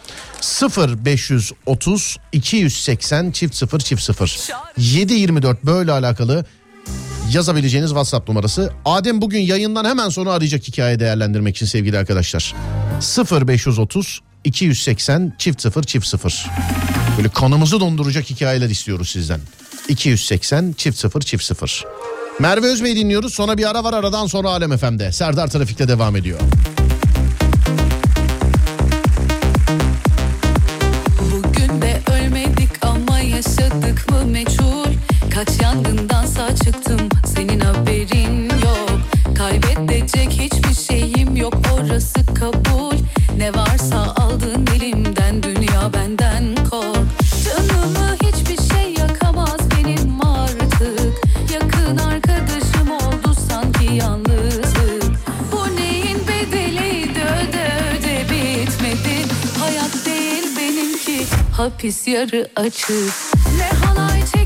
0 0.41 1.05
530 1.05 2.18
280 2.32 3.32
çift 3.32 3.55
0 3.55 3.80
çift 3.80 4.01
0 4.01 4.49
724 4.78 5.63
böyle 5.63 5.91
alakalı 5.91 6.45
yazabileceğiniz 7.34 7.89
WhatsApp 7.89 8.30
numarası. 8.30 8.71
Adem 8.86 9.21
bugün 9.21 9.39
yayından 9.39 9.86
hemen 9.86 10.09
sonra 10.09 10.32
arayacak 10.32 10.67
hikaye 10.67 10.99
değerlendirmek 10.99 11.55
için 11.55 11.65
sevgili 11.65 11.97
arkadaşlar. 11.97 12.55
0 12.99 13.47
530 13.47 14.21
280 14.43 15.34
çift 15.38 15.61
0 15.61 15.84
çift 15.84 16.07
0 16.07 16.47
Böyle 17.17 17.30
kanımızı 17.30 17.80
donduracak 17.80 18.30
hikayeler 18.30 18.69
istiyoruz 18.69 19.09
sizden. 19.09 19.39
280 19.89 20.73
çift 20.78 20.97
0 20.97 21.21
çift 21.21 21.43
0 21.43 21.86
Merve 22.39 22.67
Özbey 22.67 22.95
dinliyoruz. 22.95 23.34
Sonra 23.34 23.57
bir 23.57 23.69
ara 23.69 23.84
var 23.84 23.93
aradan 23.93 24.28
sonra 24.28 24.49
Alem 24.49 24.78
FM'de. 24.78 25.11
Serdar 25.11 25.47
Trafik'te 25.47 25.88
devam 25.88 26.15
ediyor. 26.15 26.39
Bugün 31.32 31.82
de 31.82 32.01
ölmedik 32.11 32.86
ama 32.86 33.19
yaşadık 33.19 34.11
mı 34.11 34.25
meçhul 34.25 34.78
Kaç 35.38 35.61
yangından 35.61 35.88
sağ 35.88 35.96
çıktım 36.68 37.09
senin 37.26 37.59
haberin 37.59 38.49
yok. 38.49 38.99
Kaybedecek 39.38 40.32
hiçbir 40.32 40.93
şeyim 40.93 41.36
yok 41.36 41.53
orası 41.74 42.26
kabul. 42.39 42.95
Ne 43.38 43.53
varsa 43.53 44.15
aldın 44.15 44.65
elimden 44.76 45.43
dünya 45.43 45.93
benden 45.93 46.55
kork. 46.70 47.07
Canımı 47.45 48.15
hiçbir 48.24 48.74
şey 48.74 48.93
yakamaz 48.93 49.57
benim 49.78 50.26
artık. 50.26 51.13
Yakın 51.53 51.97
arkadaşım 51.97 52.91
oldu 52.91 53.36
sanki 53.49 53.93
yalnızlık. 53.93 55.03
Bu 55.51 55.76
neyin 55.76 56.20
bedeliydi 56.28 57.20
öde 57.20 57.72
öde 57.91 58.24
bitmedi. 58.24 59.26
Hayat 59.59 60.05
değil 60.05 60.43
benimki 60.57 61.26
hapis 61.51 62.07
yarı 62.07 62.47
açık. 62.55 63.13
Ne 63.57 63.86
halay 63.86 64.36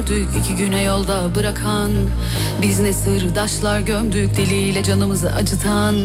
gördük 0.00 0.28
iki 0.40 0.56
güne 0.56 0.82
yolda 0.82 1.34
bırakan. 1.34 1.90
Biz 2.62 2.80
ne 2.80 2.92
sırdaşlar 2.92 3.80
gömdük 3.80 4.36
diliyle 4.36 4.82
canımızı 4.82 5.32
acıtan. 5.32 5.96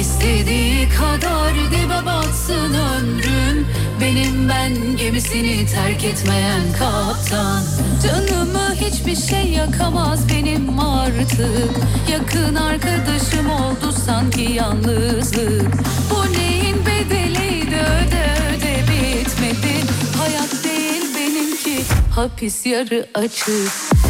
İstediği 0.00 0.88
kadar 0.88 1.54
dibe 1.54 2.06
batsın 2.06 2.74
ömrüm 2.74 3.66
Benim 4.00 4.48
ben 4.48 4.96
gemisini 4.96 5.66
terk 5.66 6.04
etmeyen 6.04 6.62
kaptan. 6.78 7.62
Canımı 8.06 8.74
hiçbir 8.74 9.16
şey 9.16 9.52
yakamaz 9.52 10.20
benim 10.28 10.78
artık. 10.78 11.70
Yakın 12.12 12.54
arkadaşım 12.54 13.50
oldu 13.50 13.92
sanki 14.06 14.52
yalnızlık. 14.52 15.72
Bu 16.10 16.32
neyin 16.32 16.76
bedeliydi 16.86 17.76
öde 17.76 18.41
hapis 22.16 22.66
yarı 22.66 23.06
açık 23.14 24.01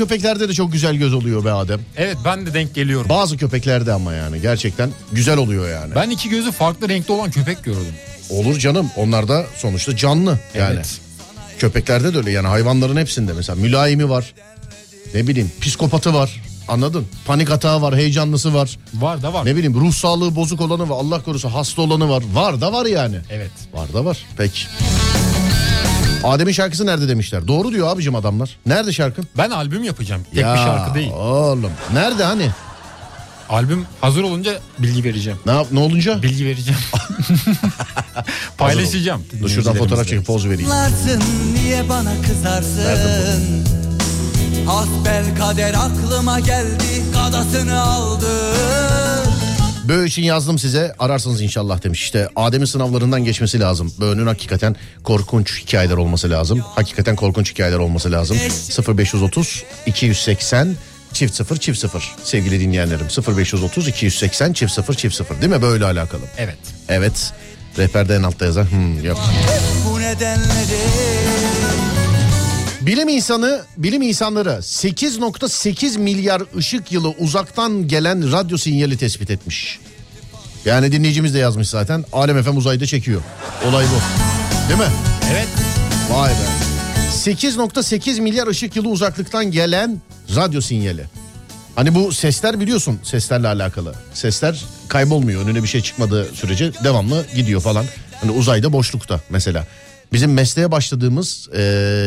köpeklerde 0.00 0.48
de 0.48 0.52
çok 0.52 0.72
güzel 0.72 0.94
göz 0.96 1.14
oluyor 1.14 1.44
be 1.44 1.52
Adem. 1.52 1.80
Evet 1.96 2.16
ben 2.24 2.46
de 2.46 2.54
denk 2.54 2.74
geliyorum. 2.74 3.08
Bazı 3.08 3.36
köpeklerde 3.36 3.92
ama 3.92 4.12
yani 4.12 4.40
gerçekten 4.40 4.90
güzel 5.12 5.36
oluyor 5.36 5.68
yani. 5.70 5.94
Ben 5.94 6.10
iki 6.10 6.28
gözü 6.28 6.52
farklı 6.52 6.88
renkte 6.88 7.12
olan 7.12 7.30
köpek 7.30 7.64
gördüm. 7.64 7.94
Olur 8.30 8.58
canım 8.58 8.90
onlar 8.96 9.28
da 9.28 9.46
sonuçta 9.56 9.96
canlı 9.96 10.38
yani. 10.54 10.74
Evet. 10.74 11.00
Köpeklerde 11.58 12.14
de 12.14 12.18
öyle 12.18 12.30
yani 12.30 12.48
hayvanların 12.48 12.96
hepsinde 12.96 13.32
mesela 13.32 13.56
mülayimi 13.56 14.08
var. 14.08 14.34
Ne 15.14 15.26
bileyim 15.26 15.52
psikopatı 15.60 16.14
var. 16.14 16.42
Anladın? 16.68 17.06
Panik 17.26 17.50
atağı 17.50 17.82
var, 17.82 17.96
heyecanlısı 17.96 18.54
var. 18.54 18.78
Var 18.94 19.22
da 19.22 19.32
var. 19.32 19.46
Ne 19.46 19.56
bileyim 19.56 19.74
ruh 19.80 19.92
sağlığı 19.92 20.36
bozuk 20.36 20.60
olanı 20.60 20.88
var. 20.88 20.96
Allah 20.96 21.22
korusun 21.22 21.48
hasta 21.50 21.82
olanı 21.82 22.08
var. 22.08 22.22
Var 22.32 22.60
da 22.60 22.72
var 22.72 22.86
yani. 22.86 23.16
Evet. 23.30 23.50
Var 23.72 23.92
da 23.92 24.04
var. 24.04 24.18
Peki. 24.36 24.66
Adem'in 26.24 26.52
şarkısı 26.52 26.86
nerede 26.86 27.08
demişler. 27.08 27.48
Doğru 27.48 27.72
diyor 27.72 27.88
abicim 27.88 28.14
adamlar. 28.14 28.56
Nerede 28.66 28.92
şarkın? 28.92 29.28
Ben 29.38 29.50
albüm 29.50 29.84
yapacağım. 29.84 30.22
Tek 30.24 30.36
bir 30.44 30.56
şarkı 30.56 30.94
değil. 30.94 31.10
Oğlum. 31.12 31.72
Nerede 31.92 32.24
hani? 32.24 32.50
Albüm 33.48 33.86
hazır 34.00 34.22
olunca 34.22 34.58
bilgi 34.78 35.04
vereceğim. 35.04 35.38
Ne, 35.46 35.52
yap- 35.52 35.66
ne 35.72 35.78
olunca? 35.80 36.22
Bilgi 36.22 36.46
vereceğim. 36.46 36.80
Paylaşacağım. 38.58 39.22
Dur 39.42 39.48
şuradan 39.48 39.74
fotoğraf 39.74 40.08
çekip 40.08 40.26
poz 40.26 40.46
vereyim. 40.48 40.70
Niye 41.54 41.88
bana 41.88 42.12
kızarsın 42.26 43.64
Hasbel 44.66 45.24
kader 45.38 45.74
aklıma 45.74 46.40
geldi 46.40 47.02
kadasını 47.14 47.80
aldı 47.82 48.54
Böğ 49.90 50.06
için 50.06 50.22
yazdım 50.22 50.58
size 50.58 50.94
ararsınız 50.98 51.40
inşallah 51.40 51.82
demiş. 51.84 52.02
İşte 52.02 52.28
Adem'in 52.36 52.64
sınavlarından 52.64 53.24
geçmesi 53.24 53.60
lazım. 53.60 53.92
Böğ'ün 54.00 54.26
hakikaten 54.26 54.76
korkunç 55.04 55.62
hikayeler 55.62 55.96
olması 55.96 56.30
lazım. 56.30 56.60
Hakikaten 56.60 57.16
korkunç 57.16 57.50
hikayeler 57.52 57.78
olması 57.78 58.12
lazım. 58.12 58.36
0530 58.98 59.64
280 59.86 60.76
çift 61.12 61.34
sıfır 61.34 61.56
çift 61.56 61.78
sıfır 61.78 62.14
sevgili 62.24 62.60
dinleyenlerim 62.60 63.06
0530 63.36 63.88
280 63.88 64.52
çift 64.52 64.72
sıfır 64.72 64.94
çift 64.94 65.14
sıfır 65.14 65.40
değil 65.40 65.52
mi 65.52 65.62
böyle 65.62 65.84
alakalı 65.84 66.22
Evet. 66.38 66.58
evet 66.88 67.32
rehberde 67.78 68.14
en 68.14 68.22
altta 68.22 68.44
yazan 68.44 68.70
hmm, 68.70 69.04
yok. 69.04 69.20
Bu 69.88 70.00
nedenledir 70.00 71.59
Bilim 72.80 73.08
insanı, 73.08 73.62
bilim 73.76 74.02
insanları 74.02 74.50
8.8 74.50 75.98
milyar 75.98 76.42
ışık 76.56 76.92
yılı 76.92 77.08
uzaktan 77.08 77.88
gelen 77.88 78.32
radyo 78.32 78.58
sinyali 78.58 78.96
tespit 78.96 79.30
etmiş. 79.30 79.78
Yani 80.64 80.92
dinleyicimiz 80.92 81.34
de 81.34 81.38
yazmış 81.38 81.68
zaten. 81.68 82.04
Alem 82.12 82.42
FM 82.42 82.56
uzayda 82.56 82.86
çekiyor. 82.86 83.22
Olay 83.68 83.84
bu. 83.86 83.98
Değil 84.68 84.80
mi? 84.80 84.94
Evet. 85.32 85.48
Vay 86.10 86.30
be. 86.30 86.34
8.8 87.10 88.20
milyar 88.20 88.46
ışık 88.46 88.76
yılı 88.76 88.88
uzaklıktan 88.88 89.50
gelen 89.50 90.00
radyo 90.36 90.60
sinyali. 90.60 91.04
Hani 91.76 91.94
bu 91.94 92.12
sesler 92.12 92.60
biliyorsun 92.60 93.00
seslerle 93.02 93.48
alakalı. 93.48 93.94
Sesler 94.14 94.64
kaybolmuyor 94.88 95.44
önüne 95.44 95.62
bir 95.62 95.68
şey 95.68 95.80
çıkmadığı 95.80 96.24
sürece 96.34 96.72
devamlı 96.84 97.26
gidiyor 97.36 97.60
falan. 97.60 97.84
Hani 98.20 98.30
uzayda 98.30 98.72
boşlukta 98.72 99.20
mesela. 99.30 99.66
Bizim 100.12 100.32
mesleğe 100.32 100.70
başladığımız 100.70 101.48
e, 101.56 101.62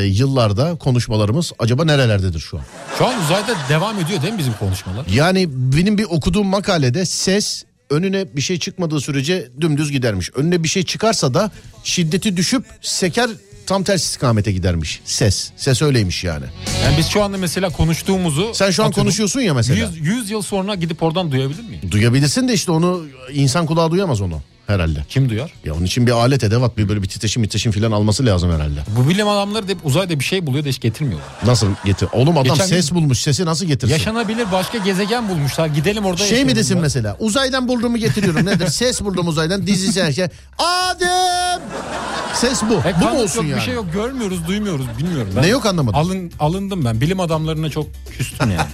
yıllarda 0.05 0.75
konuşmalarımız 0.75 1.51
acaba 1.59 1.85
nerelerdedir 1.85 2.39
şu 2.39 2.57
an? 2.57 2.63
Şu 2.97 3.05
an 3.07 3.23
uzayda 3.23 3.55
devam 3.69 3.99
ediyor 3.99 4.21
değil 4.21 4.33
mi 4.33 4.39
bizim 4.39 4.53
konuşmalar? 4.53 5.05
Yani 5.13 5.45
benim 5.49 5.97
bir 5.97 6.03
okuduğum 6.03 6.47
makalede 6.47 7.05
ses 7.05 7.63
önüne 7.89 8.35
bir 8.35 8.41
şey 8.41 8.59
çıkmadığı 8.59 9.01
sürece 9.01 9.49
dümdüz 9.61 9.91
gidermiş. 9.91 10.31
Önüne 10.35 10.63
bir 10.63 10.67
şey 10.67 10.83
çıkarsa 10.83 11.33
da 11.33 11.51
şiddeti 11.83 12.37
düşüp 12.37 12.65
seker 12.81 13.29
tam 13.67 13.83
ters 13.83 14.03
istikamete 14.03 14.51
gidermiş. 14.51 15.01
Ses. 15.05 15.51
Ses 15.57 15.81
öyleymiş 15.81 16.23
yani. 16.23 16.45
Yani 16.83 16.97
biz 16.97 17.07
şu 17.07 17.23
anda 17.23 17.37
mesela 17.37 17.69
konuştuğumuzu... 17.69 18.51
Sen 18.53 18.71
şu 18.71 18.83
an 18.83 18.87
atıyorum, 18.87 19.03
konuşuyorsun 19.03 19.39
ya 19.41 19.53
mesela. 19.53 19.79
100, 19.79 19.99
100 19.99 20.29
yıl 20.29 20.41
sonra 20.41 20.75
gidip 20.75 21.03
oradan 21.03 21.31
duyabilir 21.31 21.63
miyim? 21.63 21.91
Duyabilirsin 21.91 22.47
de 22.47 22.53
işte 22.53 22.71
onu 22.71 23.05
insan 23.33 23.65
kulağı 23.65 23.91
duyamaz 23.91 24.21
onu 24.21 24.41
herhalde. 24.67 24.99
Kim 25.09 25.29
duyar? 25.29 25.53
Ya 25.65 25.73
onun 25.75 25.85
için 25.85 26.07
bir 26.07 26.11
alet 26.11 26.43
edevat 26.43 26.77
bir 26.77 26.89
böyle 26.89 27.03
bir 27.03 27.07
titreşim 27.07 27.43
titreşim 27.43 27.71
falan 27.71 27.91
alması 27.91 28.25
lazım 28.25 28.51
herhalde. 28.51 28.79
Bu 28.97 29.09
bilim 29.09 29.27
adamları 29.27 29.67
da 29.67 29.71
hep 29.71 29.85
uzayda 29.85 30.19
bir 30.19 30.23
şey 30.23 30.45
buluyor 30.47 30.65
da 30.65 30.69
hiç 30.69 30.79
getirmiyorlar. 30.81 31.27
Nasıl 31.45 31.67
getir? 31.85 32.09
Oğlum 32.13 32.37
adam 32.37 32.43
Geçen 32.43 32.65
ses 32.65 32.91
bulmuş 32.91 33.19
sesi 33.19 33.45
nasıl 33.45 33.65
getirsin? 33.65 33.93
Yaşanabilir 33.93 34.51
başka 34.51 34.77
gezegen 34.77 35.29
bulmuşlar. 35.29 35.67
Gidelim 35.67 36.05
orada 36.05 36.23
Şey 36.23 36.45
mi 36.45 36.55
desin 36.55 36.75
ya. 36.75 36.81
mesela? 36.81 37.17
Uzaydan 37.19 37.67
bulduğumu 37.67 37.97
getiriyorum. 37.97 38.45
Nedir? 38.45 38.67
Ses 38.83 39.01
buldum 39.01 39.27
uzaydan. 39.27 39.67
Dizisi 39.67 40.03
her 40.03 40.11
şey. 40.11 40.25
Adem! 40.57 41.61
Ses 42.43 42.63
bu. 42.69 42.73
E, 42.73 42.95
bu 43.01 43.05
mu 43.09 43.21
olsun 43.21 43.41
yok, 43.41 43.49
yani? 43.49 43.59
Bir 43.59 43.65
şey 43.65 43.73
yok 43.73 43.93
görmüyoruz 43.93 44.47
duymuyoruz 44.47 44.85
bilmiyorum. 44.97 45.33
Ne 45.35 45.47
yok 45.47 45.65
anlamadım. 45.65 45.99
Alın, 45.99 46.31
alındım 46.39 46.85
ben 46.85 47.01
bilim 47.01 47.19
adamlarına 47.19 47.69
çok 47.69 47.87
küstüm 48.17 48.51
yani. 48.51 48.67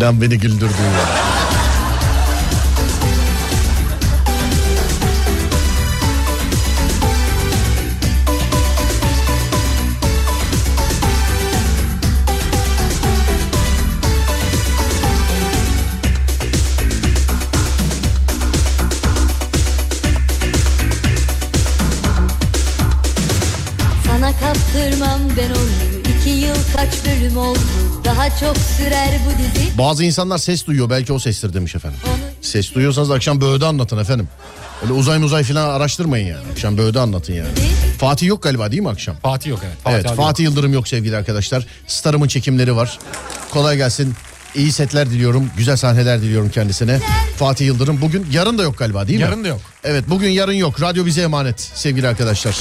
Lan 0.00 0.20
beni 0.20 0.38
güldürdün 0.38 0.64
ya. 0.66 1.41
Bölüm 27.06 27.36
oldu 27.36 27.58
Daha 28.04 28.30
çok 28.30 28.56
sürer 28.56 29.10
bu 29.26 29.30
dizi 29.38 29.78
Bazı 29.78 30.04
insanlar 30.04 30.38
ses 30.38 30.66
duyuyor. 30.66 30.90
Belki 30.90 31.12
o 31.12 31.18
sestir 31.18 31.54
demiş 31.54 31.74
efendim. 31.74 31.98
Ses 32.40 32.74
duyuyorsanız 32.74 33.10
akşam 33.10 33.40
böğde 33.40 33.66
anlatın 33.66 33.98
efendim. 33.98 34.28
Öyle 34.82 34.92
uzay 34.92 35.22
uzay 35.22 35.44
falan 35.44 35.68
araştırmayın 35.68 36.26
yani. 36.26 36.42
Akşam 36.52 36.78
böğde 36.78 37.00
anlatın 37.00 37.32
yani. 37.32 37.48
Fatih 37.98 38.26
yok 38.26 38.42
galiba 38.42 38.70
değil 38.70 38.82
mi 38.82 38.88
akşam? 38.88 39.16
Fatih 39.22 39.50
yok 39.50 39.60
evet. 39.66 39.76
evet 39.86 40.06
abi 40.06 40.16
Fatih 40.16 40.44
Yıldırım 40.44 40.72
yok 40.72 40.88
sevgili 40.88 41.16
arkadaşlar. 41.16 41.66
Starımın 41.86 42.28
çekimleri 42.28 42.76
var. 42.76 42.98
Kolay 43.50 43.76
gelsin. 43.76 44.14
İyi 44.54 44.72
setler 44.72 45.10
diliyorum. 45.10 45.50
Güzel 45.56 45.76
sahneler 45.76 46.22
diliyorum 46.22 46.50
kendisine. 46.50 47.00
Fatih 47.38 47.66
Yıldırım 47.66 48.00
bugün 48.00 48.26
yarın 48.32 48.58
da 48.58 48.62
yok 48.62 48.78
galiba 48.78 49.08
değil 49.08 49.18
mi? 49.18 49.22
Yarın 49.22 49.44
da 49.44 49.48
yok. 49.48 49.60
Evet 49.84 50.04
bugün 50.08 50.28
yarın 50.28 50.52
yok. 50.52 50.80
Radyo 50.82 51.06
bize 51.06 51.22
emanet 51.22 51.60
sevgili 51.60 52.08
arkadaşlar. 52.08 52.56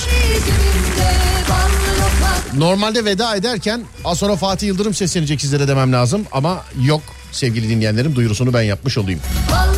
Normalde 2.57 3.05
veda 3.05 3.35
ederken 3.35 3.81
az 4.05 4.17
sonra 4.19 4.35
Fatih 4.35 4.67
Yıldırım 4.67 4.93
seslenecek 4.93 5.41
sizlere 5.41 5.67
demem 5.67 5.93
lazım. 5.93 6.25
Ama 6.31 6.63
yok 6.83 7.01
sevgili 7.31 7.69
dinleyenlerim 7.69 8.15
duyurusunu 8.15 8.53
ben 8.53 8.61
yapmış 8.61 8.97
olayım. 8.97 9.19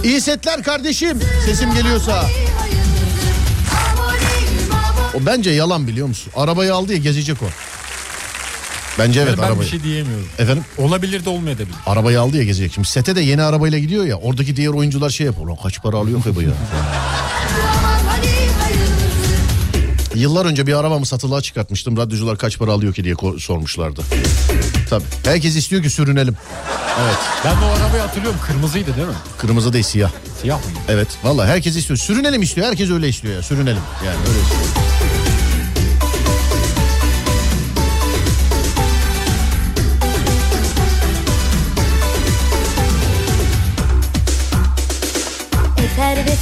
İyi 0.04 0.22
setler 0.22 0.64
kardeşim. 0.64 1.20
Sesim 1.46 1.74
geliyorsa. 1.74 2.26
O 5.14 5.26
bence 5.26 5.50
yalan 5.52 5.88
biliyor 5.88 6.08
musun? 6.08 6.34
Arabayı 6.36 6.74
aldı 6.76 6.92
ya 6.94 6.98
gezecek 7.00 7.38
o. 7.44 7.46
Bence 9.00 9.20
evet 9.20 9.30
Yani 9.30 9.38
ben 9.42 9.44
arabayı. 9.48 9.62
bir 9.62 9.70
şey 9.72 9.84
diyemiyorum. 9.84 10.28
Efendim 10.40 10.64
Olabilir 10.78 11.26
de 11.26 11.30
olmayabilir. 11.30 11.68
arabayı 11.86 12.22
aldı 12.22 12.38
ya 12.38 12.44
gezecek. 12.44 12.74
Şimdi 12.74 12.88
sete 12.88 13.16
de 13.16 13.22
yeni 13.22 13.42
arabayla 13.44 13.80
gidiyor 13.80 14.06
ya. 14.06 14.16
Oradaki 14.16 14.56
diğer 14.56 14.68
oyuncular 14.70 15.10
şey 15.10 15.26
yapıyor. 15.26 15.48
Ulan 15.48 15.58
kaç 15.64 15.82
para 15.82 15.98
alıyor 15.98 16.24
ki 16.24 16.36
bu 16.36 16.42
ya? 16.42 16.50
Yıllar 20.16 20.46
önce 20.46 20.68
bir 20.68 20.74
arabamı 20.74 21.06
satılığa 21.06 21.42
çıkartmıştım. 21.42 21.98
Radyocular 21.98 22.38
kaç 22.38 22.60
para 22.60 22.72
alıyor 22.72 22.94
ki 22.94 23.04
diye 23.04 23.16
sormuşlardı. 23.40 24.02
Tabii. 24.90 25.04
Herkes 25.24 25.56
istiyor 25.56 25.84
ki 25.84 25.90
sürünelim. 25.90 26.36
Evet. 27.04 27.18
Ben 27.46 27.62
de 27.62 27.66
o 27.66 27.68
arabayı 27.68 28.02
hatırlıyorum. 28.04 28.40
Kırmızıydı 28.48 28.96
değil 28.96 29.08
mi? 29.08 29.14
Kırmızı 29.38 29.74
değil 29.74 29.84
siyah. 29.84 30.12
Siyah 30.42 30.66
mıydı? 30.66 30.80
Evet. 30.90 31.08
Vallahi 31.24 31.48
herkes 31.50 31.76
istiyor. 31.76 31.98
Sürünelim 31.98 32.42
istiyor. 32.42 32.68
Herkes 32.68 32.90
öyle 32.92 33.10
istiyor 33.10 33.36
ya. 33.36 33.42
Sürünelim. 33.44 33.82
Yani 34.06 34.18
öyle 34.30 34.42
istiyor. 34.42 34.83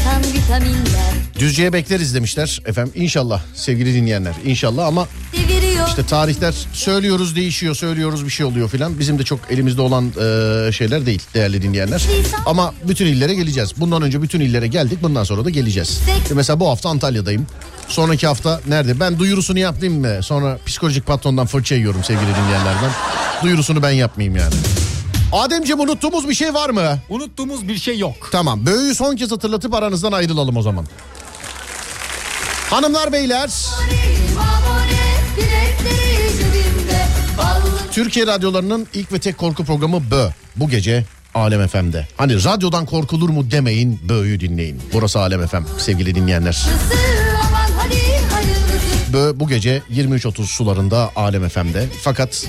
Kan 0.04 0.34
vitaminler 0.34 1.12
Düzce'ye 1.40 1.74
bekleriz 1.74 2.16
demişler 2.16 2.62
efendim. 2.66 2.94
İnşallah 2.96 3.42
sevgili 3.56 3.94
dinleyenler. 3.94 4.34
İnşallah 4.46 4.88
ama 4.88 5.08
Deviriyor 5.34 5.88
işte 5.88 6.06
tarihler 6.06 6.54
söylüyoruz 6.74 7.36
değişiyor 7.36 7.76
söylüyoruz 7.76 8.26
bir 8.26 8.30
şey 8.30 8.46
oluyor 8.46 8.70
filan. 8.70 9.00
Bizim 9.00 9.20
de 9.20 9.24
çok 9.24 9.40
elimizde 9.50 9.82
olan 9.82 10.06
e, 10.08 10.72
şeyler 10.72 11.06
değil 11.06 11.22
değerli 11.34 11.62
dinleyenler. 11.62 12.04
Ama 12.46 12.74
bütün 12.88 13.06
illere 13.06 13.34
geleceğiz. 13.34 13.74
Bundan 13.78 14.02
önce 14.02 14.22
bütün 14.22 14.40
illere 14.40 14.68
geldik 14.68 15.00
bundan 15.04 15.24
sonra 15.24 15.46
da 15.46 15.50
geleceğiz. 15.50 16.00
İşte 16.24 16.34
mesela 16.36 16.60
bu 16.60 16.70
hafta 16.70 16.90
Antalya'dayım. 16.90 17.48
Sonraki 17.88 18.28
hafta 18.28 18.62
nerede? 18.68 19.00
Ben 19.00 19.20
duyurusunu 19.20 19.60
yapayım 19.60 20.00
mı? 20.00 20.24
Sonra 20.24 20.58
psikolojik 20.66 21.06
patrondan 21.08 21.46
fırça 21.48 21.76
yiyorum 21.76 22.04
sevgili 22.04 22.28
dinleyenlerden. 22.28 22.92
Duyurusunu 23.44 23.84
ben 23.84 23.92
yapmayayım 23.92 24.36
yani. 24.36 24.54
Ademciğim 25.32 25.80
unuttuğumuz 25.80 26.30
bir 26.30 26.34
şey 26.34 26.54
var 26.54 26.70
mı? 26.70 27.00
Unuttuğumuz 27.10 27.68
bir 27.68 27.78
şey 27.78 28.00
yok. 28.00 28.30
Tamam. 28.32 28.66
Böğü 28.66 28.96
son 28.96 29.16
kez 29.16 29.32
hatırlatıp 29.32 29.74
aranızdan 29.74 30.12
ayrılalım 30.12 30.58
o 30.58 30.62
zaman. 30.62 30.86
Hanımlar 32.70 33.14
beyler 33.14 33.50
Türkiye 37.92 38.28
radyolarının 38.28 38.88
ilk 38.94 39.12
ve 39.14 39.20
tek 39.20 39.38
korku 39.38 39.66
programı 39.66 40.12
Bö. 40.12 40.30
Bu 40.56 40.70
gece 40.70 41.06
Alem 41.36 41.68
FM'de. 41.68 42.08
Hani 42.18 42.44
radyodan 42.44 42.86
korkulur 42.86 43.30
mu 43.30 43.52
demeyin 43.52 44.00
Bö'yü 44.10 44.40
dinleyin. 44.40 44.82
Burası 44.94 45.20
Alem 45.20 45.48
FM 45.48 45.64
sevgili 45.78 46.16
dinleyenler. 46.16 46.66
Bö 49.14 49.32
bu 49.36 49.48
gece 49.48 49.82
23.30 49.94 50.46
sularında 50.46 51.10
Alem 51.16 51.50
FM'de. 51.50 51.88
Fakat 52.04 52.46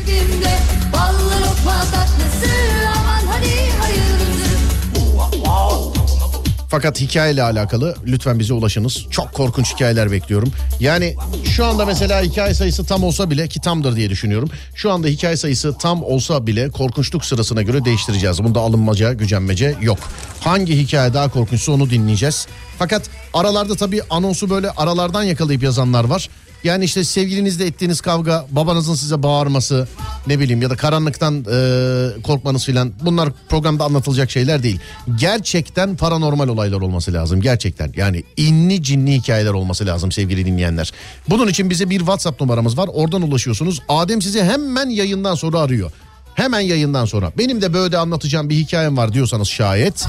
Fakat 6.72 7.00
hikayeyle 7.00 7.42
alakalı 7.42 7.94
lütfen 8.06 8.38
bize 8.38 8.54
ulaşınız. 8.54 9.06
Çok 9.10 9.32
korkunç 9.32 9.74
hikayeler 9.74 10.10
bekliyorum. 10.12 10.52
Yani 10.80 11.16
şu 11.44 11.64
anda 11.66 11.86
mesela 11.86 12.22
hikaye 12.22 12.54
sayısı 12.54 12.84
tam 12.84 13.04
olsa 13.04 13.30
bile 13.30 13.48
ki 13.48 13.60
tamdır 13.60 13.96
diye 13.96 14.10
düşünüyorum. 14.10 14.50
Şu 14.74 14.92
anda 14.92 15.08
hikaye 15.08 15.36
sayısı 15.36 15.78
tam 15.78 16.02
olsa 16.02 16.46
bile 16.46 16.70
korkunçluk 16.70 17.24
sırasına 17.24 17.62
göre 17.62 17.84
değiştireceğiz. 17.84 18.44
Bunda 18.44 18.60
alınmaca, 18.60 19.12
gücenmece 19.12 19.74
yok. 19.80 19.98
Hangi 20.40 20.78
hikaye 20.78 21.14
daha 21.14 21.28
korkunçsa 21.28 21.72
onu 21.72 21.90
dinleyeceğiz. 21.90 22.46
Fakat 22.78 23.02
aralarda 23.34 23.76
tabii 23.76 24.02
anonsu 24.10 24.50
böyle 24.50 24.70
aralardan 24.70 25.22
yakalayıp 25.22 25.62
yazanlar 25.62 26.04
var. 26.04 26.28
Yani 26.64 26.84
işte 26.84 27.04
sevgilinizle 27.04 27.66
ettiğiniz 27.66 28.00
kavga, 28.00 28.46
babanızın 28.50 28.94
size 28.94 29.22
bağırması, 29.22 29.88
ne 30.26 30.38
bileyim 30.38 30.62
ya 30.62 30.70
da 30.70 30.76
karanlıktan 30.76 31.44
e, 31.52 32.22
korkmanız 32.22 32.64
filan 32.64 32.92
bunlar 33.04 33.28
programda 33.48 33.84
anlatılacak 33.84 34.30
şeyler 34.30 34.62
değil. 34.62 34.80
Gerçekten 35.18 35.96
paranormal 35.96 36.48
olaylar 36.48 36.80
olması 36.80 37.12
lazım 37.12 37.40
gerçekten. 37.40 37.92
Yani 37.96 38.24
inni 38.36 38.82
cinli 38.82 39.12
hikayeler 39.12 39.50
olması 39.50 39.86
lazım 39.86 40.12
sevgili 40.12 40.46
dinleyenler. 40.46 40.92
Bunun 41.28 41.48
için 41.48 41.70
bize 41.70 41.90
bir 41.90 41.98
WhatsApp 41.98 42.40
numaramız 42.40 42.78
var. 42.78 42.88
Oradan 42.92 43.22
ulaşıyorsunuz. 43.22 43.82
Adem 43.88 44.22
sizi 44.22 44.42
hemen 44.42 44.88
yayından 44.88 45.34
sonra 45.34 45.58
arıyor. 45.58 45.90
Hemen 46.34 46.60
yayından 46.60 47.04
sonra. 47.04 47.32
Benim 47.38 47.62
de 47.62 47.74
böyle 47.74 47.98
anlatacağım 47.98 48.50
bir 48.50 48.56
hikayem 48.56 48.96
var 48.96 49.12
diyorsanız 49.12 49.48
şayet 49.48 50.06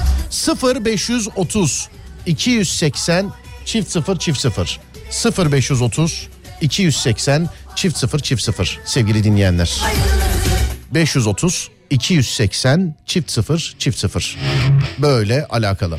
0530 0.84 1.88
280 2.26 3.32
çift 3.64 3.90
0 3.90 4.18
çift 4.18 4.40
0 4.40 4.80
0530 5.52 6.28
280 6.64 7.48
çift 7.76 7.96
0 7.98 8.18
çift 8.18 8.42
0 8.42 8.80
sevgili 8.84 9.24
dinleyenler. 9.24 9.80
530 10.94 11.70
280 11.90 12.94
çift 13.06 13.30
0 13.30 13.74
çift 13.78 13.98
0 13.98 14.36
böyle 14.98 15.46
alakalı. 15.46 15.98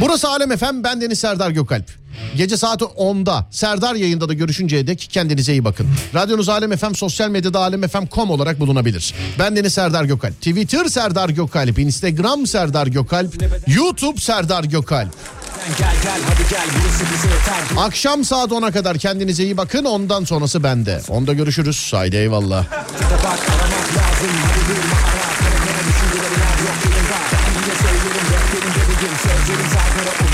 Burası 0.00 0.28
Alem 0.28 0.56
FM 0.56 0.84
ben 0.84 1.00
Deniz 1.00 1.18
Serdar 1.18 1.50
Gökalp. 1.50 2.00
Gece 2.36 2.56
saati 2.56 2.84
10'da 2.84 3.46
Serdar 3.50 3.94
yayında 3.94 4.28
da 4.28 4.32
görüşünceye 4.32 4.86
dek 4.86 5.08
kendinize 5.12 5.52
iyi 5.52 5.64
bakın. 5.64 5.86
Radyonuz 6.14 6.48
Alem 6.48 6.76
FM 6.76 6.92
sosyal 6.94 7.30
medyada 7.30 7.58
alemfm.com 7.60 8.30
olarak 8.30 8.60
bulunabilir. 8.60 9.14
Ben 9.38 9.56
Deniz 9.56 9.72
Serdar 9.74 10.04
Gökalp. 10.04 10.34
Twitter 10.36 10.84
Serdar 10.84 11.28
Gökalp. 11.28 11.78
Instagram 11.78 12.46
Serdar 12.46 12.86
Gökalp. 12.86 13.34
YouTube 13.66 14.20
Serdar 14.20 14.64
Gökalp. 14.64 15.10
Gel 15.78 15.94
gel 16.02 16.20
hadi 16.28 16.48
gel 16.50 16.66
burası 16.74 17.04
bize 17.14 17.28
yeter 17.34 17.82
Akşam 17.84 18.24
saat 18.24 18.50
10'a 18.50 18.72
kadar 18.72 18.98
kendinize 18.98 19.44
iyi 19.44 19.56
bakın. 19.56 19.84
Ondan 19.84 20.24
sonrası 20.24 20.62
bende. 20.62 21.00
Onda 21.08 21.32
görüşürüz. 21.32 21.92
Haydi 21.92 22.16
eyvallah. 22.16 22.64
Bak 22.70 23.38
aramak 23.48 23.88
lazım 23.96 24.30
hadi 24.44 24.68
durma 24.68 25.19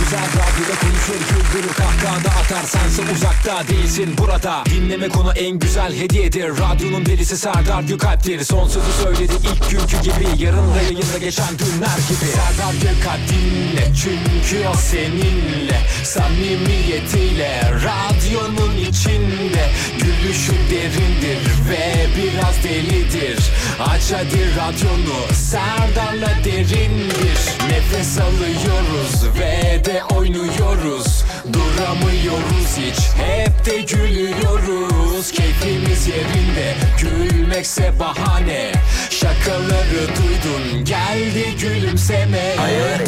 güzel 0.07 0.27
radyoda 0.27 0.81
konuşur 0.81 1.21
Güldürür 1.29 1.75
kahkahada 1.75 2.29
atar. 2.41 2.65
Sense 2.67 3.03
uzakta 3.13 3.69
değilsin 3.69 4.15
burada. 4.19 4.65
Dinlemek 4.67 5.17
ona 5.17 5.33
en 5.33 5.59
güzel 5.59 5.95
hediyedir. 5.95 6.49
Radyonun 6.49 7.07
delisi 7.07 7.37
Serdar 7.37 7.83
Gökalp'tir. 7.83 8.45
Son 8.45 8.69
sözü 8.69 8.93
söyledi 9.03 9.33
ilk 9.43 9.71
günkü 9.71 10.03
gibi. 10.03 10.43
Yarın 10.43 10.75
da 10.75 10.83
yayında 10.83 11.19
geçen 11.21 11.57
günler 11.57 11.99
gibi. 12.09 12.31
Serdar 12.31 12.75
Gökalp 12.75 13.29
dinle. 13.29 13.93
Çünkü 14.03 14.69
o 14.69 14.75
seninle 14.75 15.81
Samimiyetiyle 16.05 17.63
radyonun 17.85 18.77
içinde 18.77 19.71
Gülüşü 19.99 20.53
derindir 20.71 21.39
ve 21.71 22.07
biraz 22.17 22.65
delidir. 22.65 23.39
Aç 23.81 24.13
hadi 24.13 24.57
radyonu 24.57 25.35
Serdar'la 25.35 26.45
derindir. 26.45 27.39
Nefes 27.69 28.19
alıyoruz 28.19 29.39
ve 29.39 29.85
de 29.85 29.96
oynuyoruz. 30.05 31.25
Duramıyoruz 31.53 32.77
hiç. 32.77 32.99
Hep 32.99 33.67
de 33.67 33.81
gülüyoruz. 33.81 35.33
Keyfimiz 35.33 36.09
yerinde. 36.09 36.75
Gülmekse 37.01 37.99
bahane. 38.01 38.73
Şakaları 39.11 40.09
duydun. 40.09 40.85
Geldi 40.85 41.57
gülümseme. 41.61 42.57
Serdar 42.57 43.07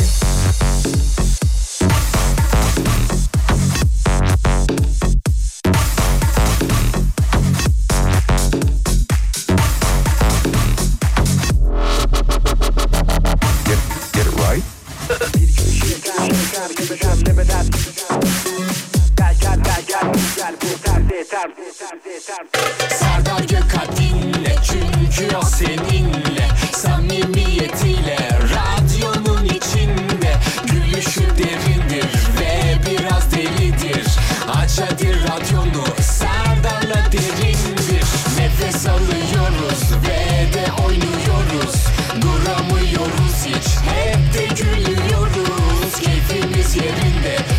mutlaka 23.79 23.97
dinle 23.97 24.55
Çünkü 24.63 25.37
o 25.37 25.43
seninle. 25.43 26.49
Samimiyetiyle 26.73 28.19
Radyonun 28.55 29.45
içinde 29.45 30.33
Gülüşü 30.67 31.21
derindir 31.21 32.11
Ve 32.41 32.79
biraz 32.87 33.33
delidir. 33.33 34.07
Aç 34.49 34.81
hadi 34.81 35.15
radyonu 35.23 35.85
Serdar'la 36.01 37.13
derindir. 37.13 38.05
Nefes 38.39 38.87
alıyoruz 38.87 39.93
Ve 40.03 40.53
de 40.55 40.73
oynuyoruz. 40.87 41.85
Duramıyoruz 42.23 43.47
hiç 43.47 43.77
Hep 43.95 44.35
de 44.35 44.47
gülüyoruz. 44.55 46.01
Keyfimiz 46.01 46.77
yerinde. 46.77 47.58